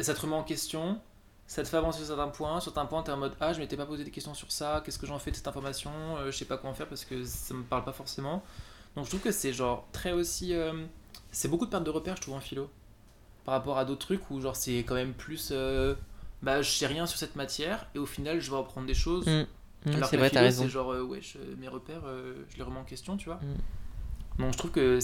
ça 0.00 0.14
te 0.14 0.20
remet 0.20 0.34
en 0.34 0.42
question, 0.44 1.00
ça 1.46 1.62
te 1.62 1.68
fait 1.68 1.76
avancer 1.76 1.98
sur 1.98 2.08
certains 2.08 2.28
points. 2.28 2.60
Sur 2.60 2.72
certains 2.72 2.86
points, 2.86 3.02
t'es 3.02 3.12
en 3.12 3.16
mode 3.16 3.34
Ah, 3.40 3.52
je 3.52 3.58
m'étais 3.60 3.76
pas 3.76 3.86
posé 3.86 4.04
des 4.04 4.10
questions 4.10 4.34
sur 4.34 4.52
ça, 4.52 4.82
qu'est-ce 4.84 4.98
que 4.98 5.06
j'en 5.06 5.18
fais 5.18 5.30
de 5.30 5.36
cette 5.36 5.48
information, 5.48 5.90
euh, 6.18 6.30
je 6.30 6.36
sais 6.36 6.44
pas 6.44 6.58
quoi 6.58 6.70
en 6.70 6.74
faire 6.74 6.88
parce 6.88 7.04
que 7.04 7.24
ça 7.24 7.54
me 7.54 7.62
parle 7.64 7.84
pas 7.84 7.92
forcément. 7.92 8.42
Donc 8.94 9.04
je 9.04 9.10
trouve 9.10 9.20
que 9.22 9.32
c'est 9.32 9.52
genre 9.52 9.86
très 9.92 10.12
aussi. 10.12 10.54
c'est 11.30 11.48
beaucoup 11.48 11.66
de 11.66 11.70
perte 11.70 11.84
de 11.84 11.90
repères, 11.90 12.16
je 12.16 12.22
trouve, 12.22 12.34
en 12.34 12.40
philo. 12.40 12.70
Par 13.46 13.54
rapport 13.54 13.78
à 13.78 13.84
d'autres 13.86 14.04
trucs 14.04 14.30
où, 14.30 14.40
genre, 14.40 14.56
c'est 14.56 14.78
quand 14.80 14.94
même 14.96 15.12
plus. 15.14 15.48
euh, 15.52 15.94
bah, 16.42 16.60
je 16.60 16.70
sais 16.70 16.86
rien 16.86 17.06
sur 17.06 17.16
cette 17.18 17.34
matière 17.36 17.86
et 17.94 17.98
au 17.98 18.04
final, 18.06 18.40
je 18.40 18.50
vais 18.50 18.58
apprendre 18.58 18.86
des 18.86 18.92
choses. 18.94 19.26
Mm. 19.26 19.46
Mm, 19.86 19.94
Alors 19.94 20.08
c'est 20.08 20.16
que 20.16 20.20
vrai. 20.20 20.50
C'est 20.52 20.68
genre, 20.68 20.92
euh, 20.92 21.02
ouais, 21.02 21.20
je- 21.22 21.38
mes 21.58 21.68
repères, 21.68 22.02
euh, 22.06 22.34
je 22.50 22.56
les 22.58 22.62
remets 22.62 22.80
en 22.80 22.84
question, 22.84 23.16
tu 23.16 23.26
vois. 23.26 23.36
Mm. 24.38 24.42
Donc 24.42 24.52
je 24.52 24.58
trouve 24.58 24.70
que 24.72 24.98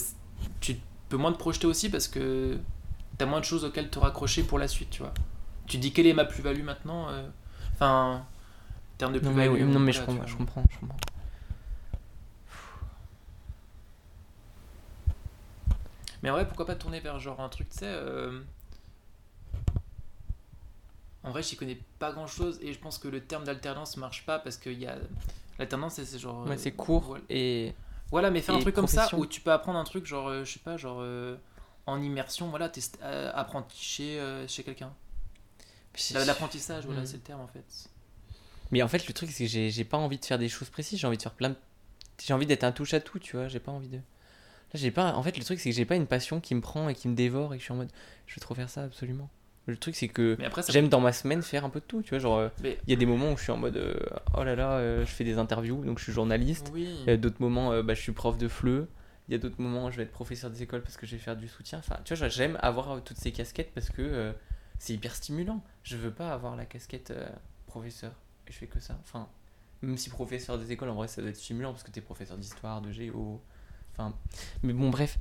tu 0.59 0.75
peux 1.09 1.17
moins 1.17 1.31
te 1.31 1.37
projeter 1.37 1.65
aussi 1.67 1.89
parce 1.89 2.07
que 2.07 2.57
t'as 3.17 3.25
moins 3.25 3.39
de 3.39 3.45
choses 3.45 3.63
auxquelles 3.65 3.89
te 3.89 3.97
raccrocher 3.97 4.43
pour 4.43 4.59
la 4.59 4.67
suite, 4.67 4.89
tu 4.91 5.01
vois. 5.01 5.13
Tu 5.67 5.77
dis 5.77 5.91
quelle 5.93 6.05
est 6.07 6.13
ma 6.13 6.25
plus-value 6.25 6.63
maintenant 6.63 7.09
euh, 7.09 7.27
Enfin, 7.73 8.25
en 8.25 8.97
termes 8.97 9.13
de 9.13 9.19
Non 9.19 9.31
mais, 9.31 9.47
plus-value. 9.47 9.67
oui, 9.67 9.73
non, 9.73 9.79
mais 9.79 9.91
voilà, 9.91 9.93
je, 9.93 9.99
tu 9.99 10.05
comprends, 10.05 10.15
vois. 10.15 10.25
je 10.27 10.35
comprends, 10.37 10.63
je 10.69 10.79
comprends. 10.79 10.97
Mais 16.23 16.29
en 16.29 16.33
vrai, 16.33 16.47
pourquoi 16.47 16.65
pas 16.65 16.75
tourner 16.75 16.99
vers 17.01 17.19
genre 17.19 17.39
un 17.41 17.49
truc, 17.49 17.69
tu 17.69 17.79
sais. 17.79 17.85
euh, 17.85 18.41
En 21.23 21.31
vrai, 21.31 21.43
j'y 21.43 21.55
connais 21.55 21.77
pas 21.99 22.11
grand 22.11 22.27
chose 22.27 22.59
et 22.61 22.73
je 22.73 22.79
pense 22.79 22.97
que 22.97 23.07
le 23.07 23.21
terme 23.21 23.43
d'alternance 23.43 23.97
marche 23.97 24.25
pas 24.25 24.39
parce 24.39 24.57
qu'il 24.57 24.79
y 24.79 24.87
a. 24.87 24.95
L'alternance, 25.59 25.95
c'est 26.01 26.17
genre. 26.19 26.45
Ouais, 26.45 26.53
euh, 26.55 26.57
c'est 26.57 26.71
court 26.71 27.03
Voilà. 27.03 27.23
et 27.29 27.73
Voilà, 28.11 28.31
mais 28.31 28.41
fais 28.41 28.51
un 28.51 28.59
truc 28.59 28.75
comme 28.75 28.87
ça 28.87 29.09
où 29.15 29.25
tu 29.25 29.39
peux 29.41 29.51
apprendre 29.51 29.77
un 29.79 29.83
truc, 29.83 30.05
genre, 30.05 30.27
euh, 30.29 30.43
je 30.43 30.53
sais 30.53 30.59
pas, 30.59 30.77
genre 30.77 30.97
euh, 31.01 31.35
en 31.85 32.01
immersion, 32.01 32.49
voilà, 32.49 32.69
t'es 32.69 32.81
euh, 33.01 33.31
apprenti 33.33 33.77
chez, 33.81 34.19
euh, 34.19 34.47
chez 34.47 34.63
quelqu'un. 34.63 34.93
La- 36.13 36.25
L'apprentissage, 36.25 36.85
voilà, 36.85 37.01
Mm. 37.03 37.05
c'est 37.05 37.17
le 37.17 37.21
terme 37.23 37.41
en 37.41 37.47
fait. 37.47 37.89
Mais 38.71 38.81
en 38.81 38.87
fait, 38.87 39.07
le 39.07 39.13
truc, 39.13 39.29
c'est 39.31 39.43
que 39.45 39.49
j'ai 39.49 39.69
j'ai 39.69 39.83
pas 39.85 39.97
envie 39.97 40.17
de 40.17 40.25
faire 40.25 40.39
des 40.39 40.49
choses 40.49 40.69
précises, 40.69 40.99
j'ai 40.99 41.05
envie 41.07 41.17
de 41.17 41.21
faire 41.21 41.33
plein 41.33 41.49
de 41.49 41.55
j'ai 42.23 42.33
envie 42.33 42.45
d'être 42.45 42.63
un 42.63 42.71
touche 42.71 42.93
à 42.93 42.99
tout, 42.99 43.19
tu 43.19 43.35
vois. 43.37 43.47
J'ai 43.47 43.59
pas 43.59 43.71
envie 43.71 43.87
de. 43.89 43.99
J'ai 44.73 44.91
pas. 44.91 45.13
En 45.13 45.23
fait, 45.23 45.37
le 45.37 45.43
truc, 45.43 45.59
c'est 45.59 45.69
que 45.69 45.75
j'ai 45.75 45.85
pas 45.85 45.95
une 45.95 46.07
passion 46.07 46.39
qui 46.39 46.55
me 46.55 46.61
prend 46.61 46.89
et 46.89 46.95
qui 46.95 47.07
me 47.07 47.15
dévore 47.15 47.53
et 47.53 47.57
que 47.57 47.61
je 47.61 47.65
suis 47.65 47.73
en 47.73 47.77
mode, 47.77 47.91
je 48.27 48.35
veux 48.35 48.39
trop 48.41 48.55
faire 48.55 48.69
ça, 48.69 48.83
absolument. 48.83 49.29
Le 49.65 49.77
truc, 49.77 49.95
c'est 49.95 50.09
que 50.09 50.37
j'aime 50.69 50.89
dans 50.89 50.99
ma 50.99 51.13
semaine 51.13 51.41
faire 51.41 51.63
un 51.63 51.69
peu 51.69 51.79
de 51.79 51.85
tout, 51.85 52.01
tu 52.01 52.09
vois. 52.09 52.19
Genre, 52.19 52.37
euh, 52.37 52.49
Mais- 52.61 52.77
il 52.85 52.89
y 52.89 52.93
a 52.93 52.97
des 52.97 53.05
moments 53.05 53.31
où 53.31 53.37
je 53.37 53.43
suis 53.43 53.51
en 53.51 53.57
mode, 53.57 53.77
euh, 53.77 53.95
oh 54.37 54.43
là 54.43 54.55
là, 54.55 54.71
euh, 54.73 55.05
je 55.05 55.11
fais 55.11 55.23
des 55.23 55.37
interviews, 55.37 55.85
donc 55.85 55.99
je 55.99 56.03
suis 56.03 56.11
journaliste. 56.11 56.69
Oui. 56.73 56.87
Il 57.03 57.07
y 57.07 57.11
a 57.11 57.17
d'autres 57.17 57.39
moments, 57.39 57.71
euh, 57.71 57.81
bah, 57.81 57.93
je 57.93 58.01
suis 58.01 58.11
prof 58.11 58.37
de 58.37 58.47
FLE. 58.49 58.87
Il 59.29 59.31
y 59.31 59.35
a 59.35 59.37
d'autres 59.37 59.61
moments, 59.61 59.89
je 59.89 59.95
vais 59.97 60.03
être 60.03 60.11
professeur 60.11 60.49
des 60.51 60.63
écoles 60.63 60.81
parce 60.81 60.97
que 60.97 61.05
je 61.05 61.13
vais 61.15 61.21
faire 61.21 61.37
du 61.37 61.47
soutien. 61.47 61.79
Enfin, 61.79 61.97
tu 62.03 62.13
vois, 62.13 62.27
j'aime 62.27 62.57
avoir 62.61 63.01
toutes 63.03 63.17
ces 63.17 63.31
casquettes 63.31 63.71
parce 63.73 63.89
que 63.89 64.33
c'est 64.79 64.93
hyper 64.93 65.15
stimulant. 65.15 65.63
Je 65.83 65.95
veux 65.95 66.11
pas 66.11 66.33
avoir 66.33 66.57
la 66.57 66.65
casquette 66.65 67.13
professeur. 67.65 68.11
Et 68.47 68.51
je 68.51 68.57
fais 68.57 68.67
que 68.67 68.81
ça. 68.81 68.97
Enfin, 69.01 69.29
même 69.81 69.97
si 69.97 70.09
professeur 70.09 70.57
des 70.57 70.73
écoles, 70.73 70.89
en 70.89 70.95
vrai, 70.95 71.07
ça 71.07 71.21
doit 71.21 71.29
être 71.29 71.37
stimulant 71.37 71.71
parce 71.71 71.83
que 71.83 71.91
t'es 71.91 72.01
professeur 72.01 72.37
d'histoire, 72.37 72.81
de 72.81 72.91
géo. 72.91 73.41
Enfin, 73.97 74.13
mais 74.63 74.73
bon, 74.73 74.89
bref. 74.89 75.17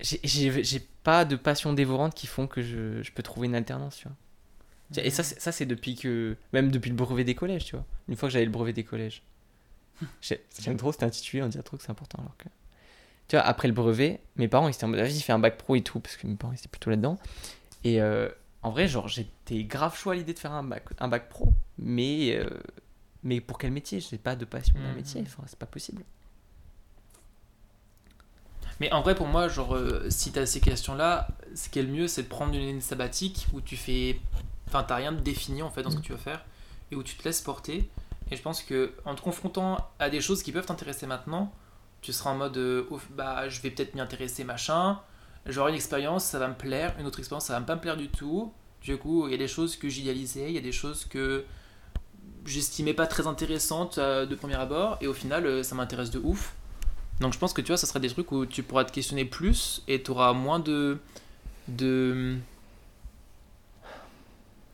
J'ai- 0.00 0.86
pas 1.02 1.24
de 1.24 1.36
passion 1.36 1.72
dévorante 1.72 2.14
qui 2.14 2.26
font 2.26 2.48
que 2.48 2.62
je, 2.62 3.00
je 3.00 3.12
peux 3.12 3.22
trouver 3.22 3.46
une 3.46 3.54
alternance, 3.54 3.96
tu 3.96 4.08
vois. 4.08 5.02
Et 5.04 5.10
ça, 5.10 5.22
c'est- 5.22 5.40
ça 5.40 5.52
c'est 5.52 5.64
depuis 5.66 5.94
que. 5.94 6.36
Même 6.52 6.70
depuis 6.72 6.90
le 6.90 6.96
brevet 6.96 7.22
des 7.24 7.34
collèges, 7.36 7.64
tu 7.64 7.76
vois. 7.76 7.84
Une 8.08 8.16
fois 8.16 8.28
que 8.28 8.32
j'avais 8.32 8.44
le 8.44 8.50
brevet 8.50 8.72
des 8.72 8.82
collèges. 8.84 9.22
J'ai- 10.20 10.44
J'aime 10.60 10.76
trop 10.76 10.90
cet 10.92 11.04
intitulé, 11.04 11.42
on 11.44 11.48
dirait 11.48 11.62
trop 11.62 11.76
que 11.76 11.82
c'est 11.84 11.90
important 11.90 12.18
alors 12.18 12.36
que. 12.36 12.48
Tu 13.28 13.36
vois, 13.36 13.44
après 13.44 13.68
le 13.68 13.74
brevet, 13.74 14.20
mes 14.36 14.48
parents 14.48 14.68
ils 14.68 14.74
étaient 14.74 14.84
en 14.84 14.88
mode 14.88 14.98
vas-y, 15.00 15.20
fais 15.20 15.32
un 15.32 15.38
bac 15.38 15.56
pro 15.58 15.74
et 15.76 15.82
tout, 15.82 15.98
parce 16.00 16.16
que 16.16 16.26
mes 16.26 16.34
parents 16.36 16.52
ils 16.52 16.58
étaient 16.58 16.68
plutôt 16.68 16.90
là-dedans. 16.90 17.18
Et 17.84 18.00
euh, 18.02 18.28
en 18.62 18.70
vrai, 18.70 18.88
genre, 18.88 19.06
j'étais 19.08 19.62
grave 19.64 19.96
chaud 19.96 20.10
à 20.10 20.14
l'idée 20.16 20.34
de 20.34 20.38
faire 20.40 20.52
un 20.52 20.62
bac, 20.64 20.84
un 20.98 21.08
bac 21.08 21.28
pro, 21.28 21.52
mais. 21.78 22.36
euh, 22.36 22.50
mais 23.22 23.40
pour 23.40 23.58
quel 23.58 23.70
métier? 23.72 24.00
J'ai 24.00 24.18
pas 24.18 24.34
de 24.36 24.44
passion 24.44 24.74
d'un 24.80 24.90
Mhm. 24.90 24.96
métier, 24.96 25.22
enfin, 25.22 25.42
c'est 25.46 25.58
pas 25.58 25.66
possible. 25.66 26.02
Mais 28.80 28.92
en 28.92 29.02
vrai, 29.02 29.14
pour 29.14 29.26
moi, 29.26 29.48
genre, 29.48 29.74
euh, 29.74 30.06
si 30.10 30.32
t'as 30.32 30.46
ces 30.46 30.60
questions-là, 30.60 31.28
ce 31.54 31.68
qui 31.68 31.78
est 31.78 31.82
le 31.82 31.88
mieux, 31.88 32.08
c'est 32.08 32.24
de 32.24 32.28
prendre 32.28 32.54
une 32.54 32.68
année 32.68 32.80
sabbatique 32.80 33.46
où 33.52 33.60
tu 33.60 33.76
fais. 33.76 34.20
Enfin, 34.68 34.82
t'as 34.82 34.96
rien 34.96 35.12
de 35.12 35.20
défini 35.20 35.62
en 35.62 35.70
fait 35.70 35.82
dans 35.82 35.90
ce 35.90 35.96
que 35.96 36.02
tu 36.02 36.12
vas 36.12 36.18
faire 36.18 36.44
et 36.90 36.96
où 36.96 37.02
tu 37.02 37.16
te 37.16 37.24
laisses 37.24 37.40
porter. 37.40 37.88
Et 38.30 38.36
je 38.36 38.42
pense 38.42 38.62
que 38.62 38.92
en 39.04 39.14
te 39.14 39.20
confrontant 39.20 39.78
à 39.98 40.10
des 40.10 40.20
choses 40.20 40.42
qui 40.42 40.52
peuvent 40.52 40.66
t'intéresser 40.66 41.06
maintenant, 41.06 41.52
tu 42.02 42.12
seras 42.12 42.30
en 42.30 42.36
mode 42.36 42.56
euh, 42.56 42.86
Ouf, 42.90 43.08
bah, 43.10 43.48
je 43.48 43.60
vais 43.60 43.70
peut-être 43.70 43.94
m'y 43.94 44.00
intéresser, 44.00 44.44
machin. 44.44 45.00
J'aurai 45.46 45.70
une 45.70 45.76
expérience, 45.76 46.24
ça 46.24 46.38
va 46.38 46.48
me 46.48 46.54
plaire. 46.54 46.94
Une 46.98 47.06
autre 47.06 47.20
expérience, 47.20 47.46
ça 47.46 47.58
va 47.58 47.64
pas 47.64 47.76
me 47.76 47.80
plaire 47.80 47.96
du 47.96 48.08
tout. 48.08 48.52
Du 48.82 48.96
coup, 48.96 49.26
il 49.26 49.32
y 49.32 49.34
a 49.34 49.38
des 49.38 49.48
choses 49.48 49.76
que 49.76 49.88
j'idéalisais, 49.88 50.48
il 50.48 50.54
y 50.54 50.58
a 50.58 50.62
des 50.62 50.72
choses 50.72 51.04
que 51.04 51.44
j'estimais 52.44 52.94
pas 52.94 53.06
très 53.06 53.26
intéressantes 53.26 53.98
euh, 53.98 54.26
de 54.26 54.34
premier 54.34 54.56
abord. 54.56 54.98
Et 55.00 55.06
au 55.06 55.14
final, 55.14 55.46
euh, 55.46 55.62
ça 55.62 55.74
m'intéresse 55.74 56.10
de 56.10 56.18
ouf. 56.18 56.54
Donc 57.20 57.32
je 57.32 57.38
pense 57.38 57.52
que 57.52 57.60
tu 57.62 57.68
vois, 57.68 57.76
ça 57.76 57.86
sera 57.86 57.98
des 57.98 58.08
trucs 58.08 58.30
où 58.32 58.44
tu 58.46 58.62
pourras 58.62 58.84
te 58.84 58.92
questionner 58.92 59.24
plus 59.24 59.82
et 59.88 60.02
tu 60.02 60.10
auras 60.10 60.32
moins 60.32 60.58
de, 60.58 60.98
de, 61.68 62.36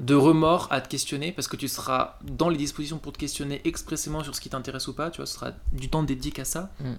de 0.01 0.15
remords 0.15 0.67
à 0.71 0.81
te 0.81 0.89
questionner 0.89 1.31
parce 1.33 1.47
que 1.47 1.57
tu 1.57 1.69
seras 1.69 2.19
dans 2.23 2.49
les 2.49 2.57
dispositions 2.57 2.99
pour 2.99 3.13
te 3.13 3.19
questionner 3.19 3.61
expressément 3.65 4.25
sur 4.25 4.35
ce 4.35 4.41
qui 4.41 4.51
t'intéresse 4.51 4.89
ou 4.89 4.95
pas. 4.95 5.11
Tu 5.11 5.19
vois, 5.19 5.27
ce 5.27 5.35
sera 5.35 5.53
du 5.73 5.89
temps 5.89 6.03
dédié 6.03 6.33
qu'à 6.33 6.45
ça. 6.45 6.73
Mm. 6.81 6.95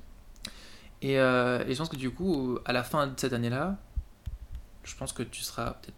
Et, 1.01 1.19
euh, 1.19 1.65
et 1.67 1.73
je 1.73 1.77
pense 1.77 1.89
que 1.89 1.97
du 1.97 2.11
coup, 2.11 2.57
à 2.63 2.71
la 2.71 2.83
fin 2.83 3.07
de 3.07 3.19
cette 3.19 3.33
année-là, 3.33 3.77
je 4.85 4.95
pense 4.95 5.11
que 5.11 5.23
tu 5.23 5.41
seras 5.43 5.71
peut-être. 5.71 5.97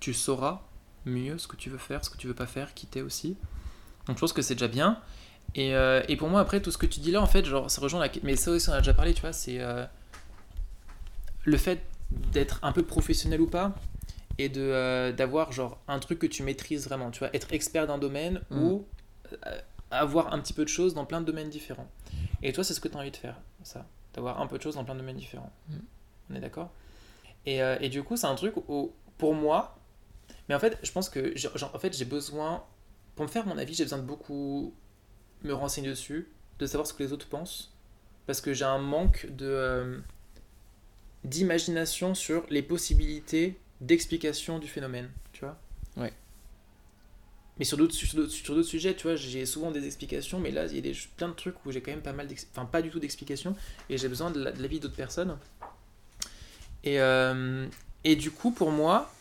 Tu 0.00 0.12
sauras 0.14 0.60
mieux 1.06 1.38
ce 1.38 1.46
que 1.46 1.56
tu 1.56 1.70
veux 1.70 1.78
faire, 1.78 2.04
ce 2.04 2.10
que 2.10 2.16
tu 2.16 2.26
veux 2.26 2.34
pas 2.34 2.46
faire, 2.46 2.74
quitter 2.74 3.00
aussi. 3.02 3.36
Donc 4.06 4.16
je 4.16 4.20
pense 4.20 4.32
que 4.32 4.42
c'est 4.42 4.54
déjà 4.54 4.68
bien. 4.68 4.98
Et, 5.54 5.74
euh, 5.74 6.02
et 6.08 6.16
pour 6.16 6.28
moi, 6.28 6.40
après, 6.40 6.60
tout 6.60 6.70
ce 6.70 6.78
que 6.78 6.86
tu 6.86 7.00
dis 7.00 7.10
là, 7.10 7.20
en 7.20 7.26
fait, 7.26 7.44
genre, 7.44 7.70
ça 7.70 7.80
rejoint 7.80 8.00
la. 8.00 8.08
Mais 8.22 8.36
ça 8.36 8.50
aussi, 8.52 8.68
on 8.68 8.72
a 8.72 8.78
déjà 8.78 8.94
parlé, 8.94 9.14
tu 9.14 9.20
vois, 9.20 9.32
c'est. 9.32 9.60
euh, 9.60 9.84
le 11.44 11.56
fait 11.56 11.80
d'être 12.10 12.58
un 12.62 12.72
peu 12.72 12.82
professionnel 12.82 13.40
ou 13.40 13.46
pas, 13.46 13.74
et 14.38 14.48
de 14.48 14.60
euh, 14.60 15.12
d'avoir, 15.12 15.52
genre, 15.52 15.78
un 15.88 15.98
truc 15.98 16.18
que 16.18 16.26
tu 16.26 16.42
maîtrises 16.42 16.86
vraiment, 16.86 17.10
tu 17.10 17.20
vois, 17.20 17.34
être 17.34 17.52
expert 17.52 17.86
d'un 17.86 17.98
domaine 17.98 18.40
Mm. 18.50 18.62
ou 18.62 18.86
avoir 19.90 20.32
un 20.32 20.38
petit 20.40 20.52
peu 20.52 20.64
de 20.64 20.68
choses 20.68 20.94
dans 20.94 21.04
plein 21.04 21.20
de 21.20 21.26
domaines 21.26 21.50
différents. 21.50 21.88
Et 22.42 22.52
toi, 22.52 22.62
c'est 22.64 22.74
ce 22.74 22.80
que 22.80 22.88
tu 22.88 22.96
as 22.96 23.00
envie 23.00 23.10
de 23.10 23.16
faire, 23.16 23.36
ça, 23.62 23.86
d'avoir 24.14 24.40
un 24.40 24.46
peu 24.46 24.56
de 24.58 24.62
choses 24.62 24.74
dans 24.76 24.84
plein 24.84 24.94
de 24.94 25.00
domaines 25.00 25.16
différents. 25.16 25.52
Mm. 25.68 25.74
On 26.30 26.34
est 26.36 26.40
d'accord? 26.40 26.70
Et, 27.46 27.58
et 27.58 27.88
du 27.88 28.02
coup, 28.02 28.16
c'est 28.16 28.26
un 28.26 28.34
truc 28.34 28.54
où, 28.68 28.92
pour 29.18 29.34
moi, 29.34 29.78
mais 30.48 30.54
en 30.54 30.58
fait, 30.58 30.78
je 30.82 30.92
pense 30.92 31.08
que, 31.08 31.36
genre, 31.36 31.70
en 31.74 31.78
fait, 31.78 31.96
j'ai 31.96 32.04
besoin, 32.04 32.62
pour 33.16 33.24
me 33.24 33.30
faire 33.30 33.46
mon 33.46 33.56
avis, 33.56 33.72
j'ai 33.74 33.84
besoin 33.84 33.98
de 33.98 34.04
beaucoup 34.04 34.74
me 35.42 35.52
renseigner 35.52 35.88
dessus, 35.88 36.28
de 36.58 36.66
savoir 36.66 36.86
ce 36.86 36.94
que 36.94 37.02
les 37.02 37.12
autres 37.12 37.26
pensent, 37.26 37.72
parce 38.26 38.40
que 38.40 38.52
j'ai 38.52 38.64
un 38.64 38.78
manque 38.78 39.26
de 39.30 39.46
euh, 39.46 39.98
d'imagination 41.24 42.14
sur 42.14 42.44
les 42.50 42.62
possibilités 42.62 43.58
d'explication 43.80 44.58
du 44.58 44.68
phénomène, 44.68 45.10
tu 45.32 45.44
vois. 45.44 45.58
Ouais. 45.96 46.12
Mais 47.58 47.64
sur 47.64 47.76
d'autres 47.76 47.94
sur 47.94 48.64
sujets, 48.64 48.94
tu 48.94 49.02
vois, 49.04 49.16
j'ai 49.16 49.44
souvent 49.44 49.70
des 49.70 49.84
explications, 49.86 50.38
mais 50.40 50.50
là, 50.50 50.66
il 50.66 50.76
y 50.76 50.78
a 50.78 50.80
des, 50.80 50.96
plein 51.16 51.28
de 51.28 51.34
trucs 51.34 51.64
où 51.66 51.72
j'ai 51.72 51.82
quand 51.82 51.90
même 51.90 52.02
pas 52.02 52.12
mal, 52.12 52.28
enfin 52.52 52.64
pas 52.64 52.80
du 52.82 52.90
tout 52.90 53.00
d'explications, 53.00 53.54
et 53.88 53.98
j'ai 53.98 54.08
besoin 54.08 54.30
de 54.30 54.42
la- 54.42 54.52
l'avis 54.52 54.80
d'autres 54.80 54.96
personnes. 54.96 55.36
Et, 56.84 57.00
euh, 57.00 57.66
et 58.04 58.16
du 58.16 58.30
coup, 58.30 58.50
pour 58.50 58.70
moi, 58.70 59.12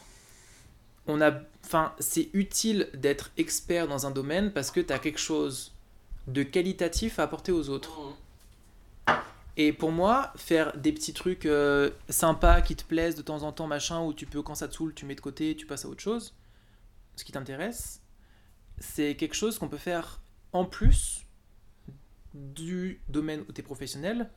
on 1.07 1.19
a, 1.21 1.33
enfin, 1.65 1.93
c'est 1.99 2.29
utile 2.33 2.87
d'être 2.93 3.31
expert 3.37 3.87
dans 3.87 4.05
un 4.05 4.11
domaine 4.11 4.51
parce 4.51 4.71
que 4.71 4.79
tu 4.79 4.93
as 4.93 4.99
quelque 4.99 5.19
chose 5.19 5.73
de 6.29 6.43
qualitatif 6.43 7.19
à 7.19 7.23
apporter 7.23 7.51
aux 7.51 7.69
autres. 7.69 7.99
Et 9.57 9.73
pour 9.73 9.91
moi, 9.91 10.31
faire 10.37 10.77
des 10.77 10.93
petits 10.93 11.13
trucs 11.13 11.45
euh, 11.45 11.89
sympas 12.07 12.61
qui 12.61 12.75
te 12.75 12.85
plaisent 12.85 13.15
de 13.15 13.21
temps 13.21 13.43
en 13.43 13.51
temps, 13.51 13.67
machin, 13.67 14.01
où 14.01 14.13
tu 14.13 14.25
peux, 14.25 14.41
quand 14.41 14.55
ça 14.55 14.67
te 14.69 14.75
saoule, 14.75 14.93
tu 14.93 15.05
mets 15.05 15.15
de 15.15 15.21
côté, 15.21 15.55
tu 15.55 15.65
passes 15.65 15.83
à 15.83 15.89
autre 15.89 16.01
chose, 16.01 16.33
ce 17.15 17.25
qui 17.25 17.33
t'intéresse, 17.33 18.01
c'est 18.77 19.15
quelque 19.15 19.35
chose 19.35 19.59
qu'on 19.59 19.67
peut 19.67 19.77
faire 19.77 20.21
en 20.53 20.63
plus 20.63 21.25
du 22.33 23.01
domaine 23.09 23.43
où 23.49 23.51
tu 23.51 23.59
es 23.59 23.63
professionnel, 23.63 24.29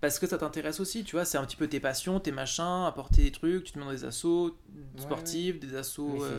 parce 0.00 0.20
que 0.20 0.26
ça 0.26 0.38
t'intéresse 0.38 0.78
aussi, 0.78 1.02
tu 1.02 1.16
vois, 1.16 1.24
c'est 1.24 1.36
un 1.36 1.44
petit 1.44 1.56
peu 1.56 1.66
tes 1.66 1.80
passions, 1.80 2.20
tes 2.20 2.30
machins, 2.30 2.84
apporter 2.86 3.22
des 3.22 3.32
trucs, 3.32 3.64
tu 3.64 3.72
te 3.72 3.78
mets 3.78 3.84
dans 3.84 3.90
des 3.90 4.04
assos 4.04 4.56
Ouais, 4.72 5.02
sportifs, 5.02 5.58
des 5.58 5.74
assos 5.74 6.22
euh, 6.22 6.38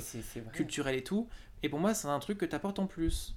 culturels 0.53 0.95
et 0.95 1.03
tout. 1.03 1.27
Et 1.63 1.69
pour 1.69 1.79
moi, 1.79 1.93
c'est 1.93 2.07
un 2.07 2.19
truc 2.19 2.37
que 2.37 2.45
tu 2.45 2.55
apportes 2.55 2.79
en 2.79 2.87
plus. 2.87 3.35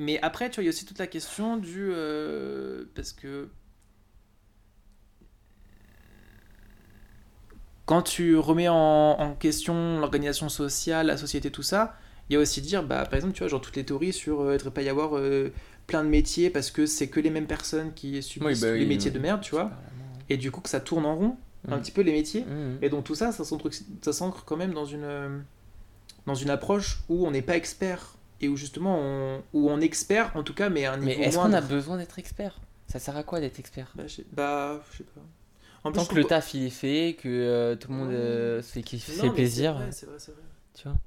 Mais 0.00 0.20
après, 0.22 0.50
tu 0.50 0.56
vois, 0.56 0.64
il 0.64 0.66
y 0.66 0.68
a 0.68 0.70
aussi 0.70 0.86
toute 0.86 0.98
la 0.98 1.06
question 1.06 1.56
du... 1.58 1.90
euh, 1.92 2.84
parce 2.96 3.12
que... 3.12 3.48
Quand 7.86 8.02
tu 8.02 8.36
remets 8.36 8.68
en, 8.68 8.76
en 8.76 9.34
question 9.34 9.98
l'organisation 9.98 10.48
sociale, 10.48 11.08
la 11.08 11.16
société, 11.16 11.50
tout 11.50 11.62
ça, 11.62 11.96
il 12.28 12.34
y 12.34 12.36
a 12.36 12.40
aussi 12.40 12.60
dire, 12.62 12.84
bah, 12.84 13.04
par 13.04 13.14
exemple, 13.14 13.34
tu 13.34 13.40
vois, 13.40 13.48
genre 13.48 13.60
toutes 13.60 13.76
les 13.76 13.84
théories 13.84 14.12
sur 14.12 14.40
euh, 14.42 14.54
il 14.54 14.58
devrait 14.58 14.70
pas 14.72 14.82
y 14.82 14.88
avoir 14.88 15.16
euh, 15.16 15.52
plein 15.88 16.04
de 16.04 16.08
métiers 16.08 16.50
parce 16.50 16.70
que 16.70 16.86
c'est 16.86 17.08
que 17.08 17.18
les 17.18 17.30
mêmes 17.30 17.48
personnes 17.48 17.92
qui 17.94 18.22
subissent 18.22 18.60
bah 18.60 18.76
les 18.76 18.86
oui, 18.86 18.86
métiers 18.86 19.10
oui. 19.10 19.16
de 19.16 19.18
merde, 19.18 19.40
tu 19.40 19.50
vois. 19.52 19.72
Et 20.28 20.36
du 20.36 20.52
coup, 20.52 20.60
que 20.60 20.68
ça 20.68 20.80
tourne 20.80 21.04
en 21.04 21.16
rond, 21.16 21.36
un 21.68 21.76
Mhm. 21.76 21.82
petit 21.82 21.90
peu 21.92 22.02
les 22.02 22.12
métiers. 22.12 22.44
Mhm. 22.44 22.78
Et 22.82 22.88
donc 22.90 23.04
tout 23.04 23.16
ça, 23.16 23.32
ça 23.32 23.44
s'ancre, 23.44 24.44
quand 24.44 24.56
même 24.56 24.72
dans 24.72 24.84
une, 24.86 25.42
dans 26.26 26.34
une 26.36 26.50
approche 26.50 27.00
où 27.08 27.26
on 27.26 27.30
n'est 27.32 27.42
pas 27.42 27.56
expert 27.56 28.16
et 28.40 28.48
où 28.48 28.56
justement 28.56 28.98
on, 29.00 29.42
où 29.52 29.70
on 29.70 29.80
expert 29.80 30.36
en 30.36 30.42
tout 30.42 30.54
cas, 30.54 30.68
mais 30.70 30.84
à 30.86 30.92
un 30.92 30.96
Mais 31.02 31.12
niveau 31.12 31.22
est-ce 31.22 31.38
qu'on 31.38 31.52
a 31.52 31.60
besoin 31.60 31.98
d'être 31.98 32.18
expert? 32.18 32.58
Ça 32.86 32.98
sert 32.98 33.16
à 33.16 33.22
quoi 33.22 33.40
d'être 33.40 33.58
expert? 33.58 33.94
Bah, 33.94 34.06
je 34.06 34.16
sais- 34.16 34.26
bah, 34.32 34.80
je 34.92 34.98
sais 34.98 35.04
pas. 35.04 35.20
En 35.84 35.92
Tant 35.92 36.04
je 36.04 36.06
que 36.06 36.14
le 36.14 36.26
taf 36.26 36.54
il 36.54 36.64
est 36.64 36.70
fait, 36.70 37.16
que 37.20 37.28
euh, 37.28 37.76
tout 37.76 37.88
le 37.90 37.94
monde 37.96 38.10
euh, 38.12 38.62
se 38.62 38.72
fait, 38.80 38.98
Non, 39.08 39.28
fait 39.28 39.30
mais 39.32 39.44
c'est 39.44 39.62
plaisir, 39.62 39.74
vrai, 39.74 39.92
C'est 39.92 40.06
vrai, 40.06 40.18
c'est 40.18 40.32
vrai. 40.32 40.42
tu 40.74 40.88
vois. 40.88 40.98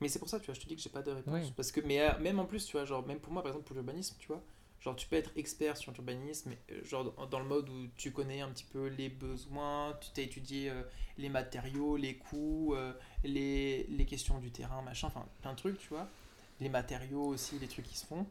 Mais 0.00 0.08
c'est 0.08 0.18
pour 0.18 0.28
ça, 0.28 0.40
tu 0.40 0.46
vois, 0.46 0.54
je 0.54 0.60
te 0.60 0.66
dis 0.66 0.76
que 0.76 0.82
j'ai 0.82 0.90
pas 0.90 1.02
de 1.02 1.10
réponse. 1.10 1.50
Ouais. 1.50 1.52
Parce 1.56 1.72
que, 1.72 1.80
mais 1.80 2.00
euh, 2.00 2.18
même 2.18 2.38
en 2.40 2.44
plus, 2.46 2.66
tu 2.66 2.72
vois, 2.72 2.84
genre, 2.84 3.06
même 3.06 3.20
pour 3.20 3.32
moi, 3.32 3.42
par 3.42 3.50
exemple, 3.52 3.66
pour 3.66 3.74
l'urbanisme, 3.74 4.16
tu 4.18 4.26
vois, 4.28 4.42
genre, 4.80 4.96
tu 4.96 5.06
peux 5.06 5.16
être 5.16 5.30
expert 5.36 5.76
sur 5.76 5.92
l'urbanisme, 5.92 6.50
mais, 6.50 6.58
euh, 6.76 6.84
genre, 6.84 7.12
dans, 7.12 7.26
dans 7.26 7.38
le 7.38 7.46
mode 7.46 7.68
où 7.70 7.86
tu 7.96 8.12
connais 8.12 8.40
un 8.40 8.48
petit 8.50 8.64
peu 8.64 8.88
les 8.88 9.08
besoins, 9.08 9.96
tu 10.00 10.10
t'as 10.12 10.22
étudié 10.22 10.70
euh, 10.70 10.82
les 11.16 11.28
matériaux, 11.28 11.96
les 11.96 12.16
coûts, 12.18 12.74
euh, 12.74 12.92
les, 13.22 13.84
les 13.88 14.04
questions 14.06 14.38
du 14.40 14.50
terrain, 14.50 14.82
machin, 14.82 15.06
enfin, 15.08 15.24
plein 15.42 15.52
de 15.52 15.56
trucs, 15.58 15.78
tu 15.78 15.88
vois. 15.88 16.08
Les 16.60 16.68
matériaux 16.68 17.26
aussi, 17.26 17.58
les 17.58 17.68
trucs 17.68 17.86
qui 17.86 17.96
se 17.96 18.06
font. 18.06 18.26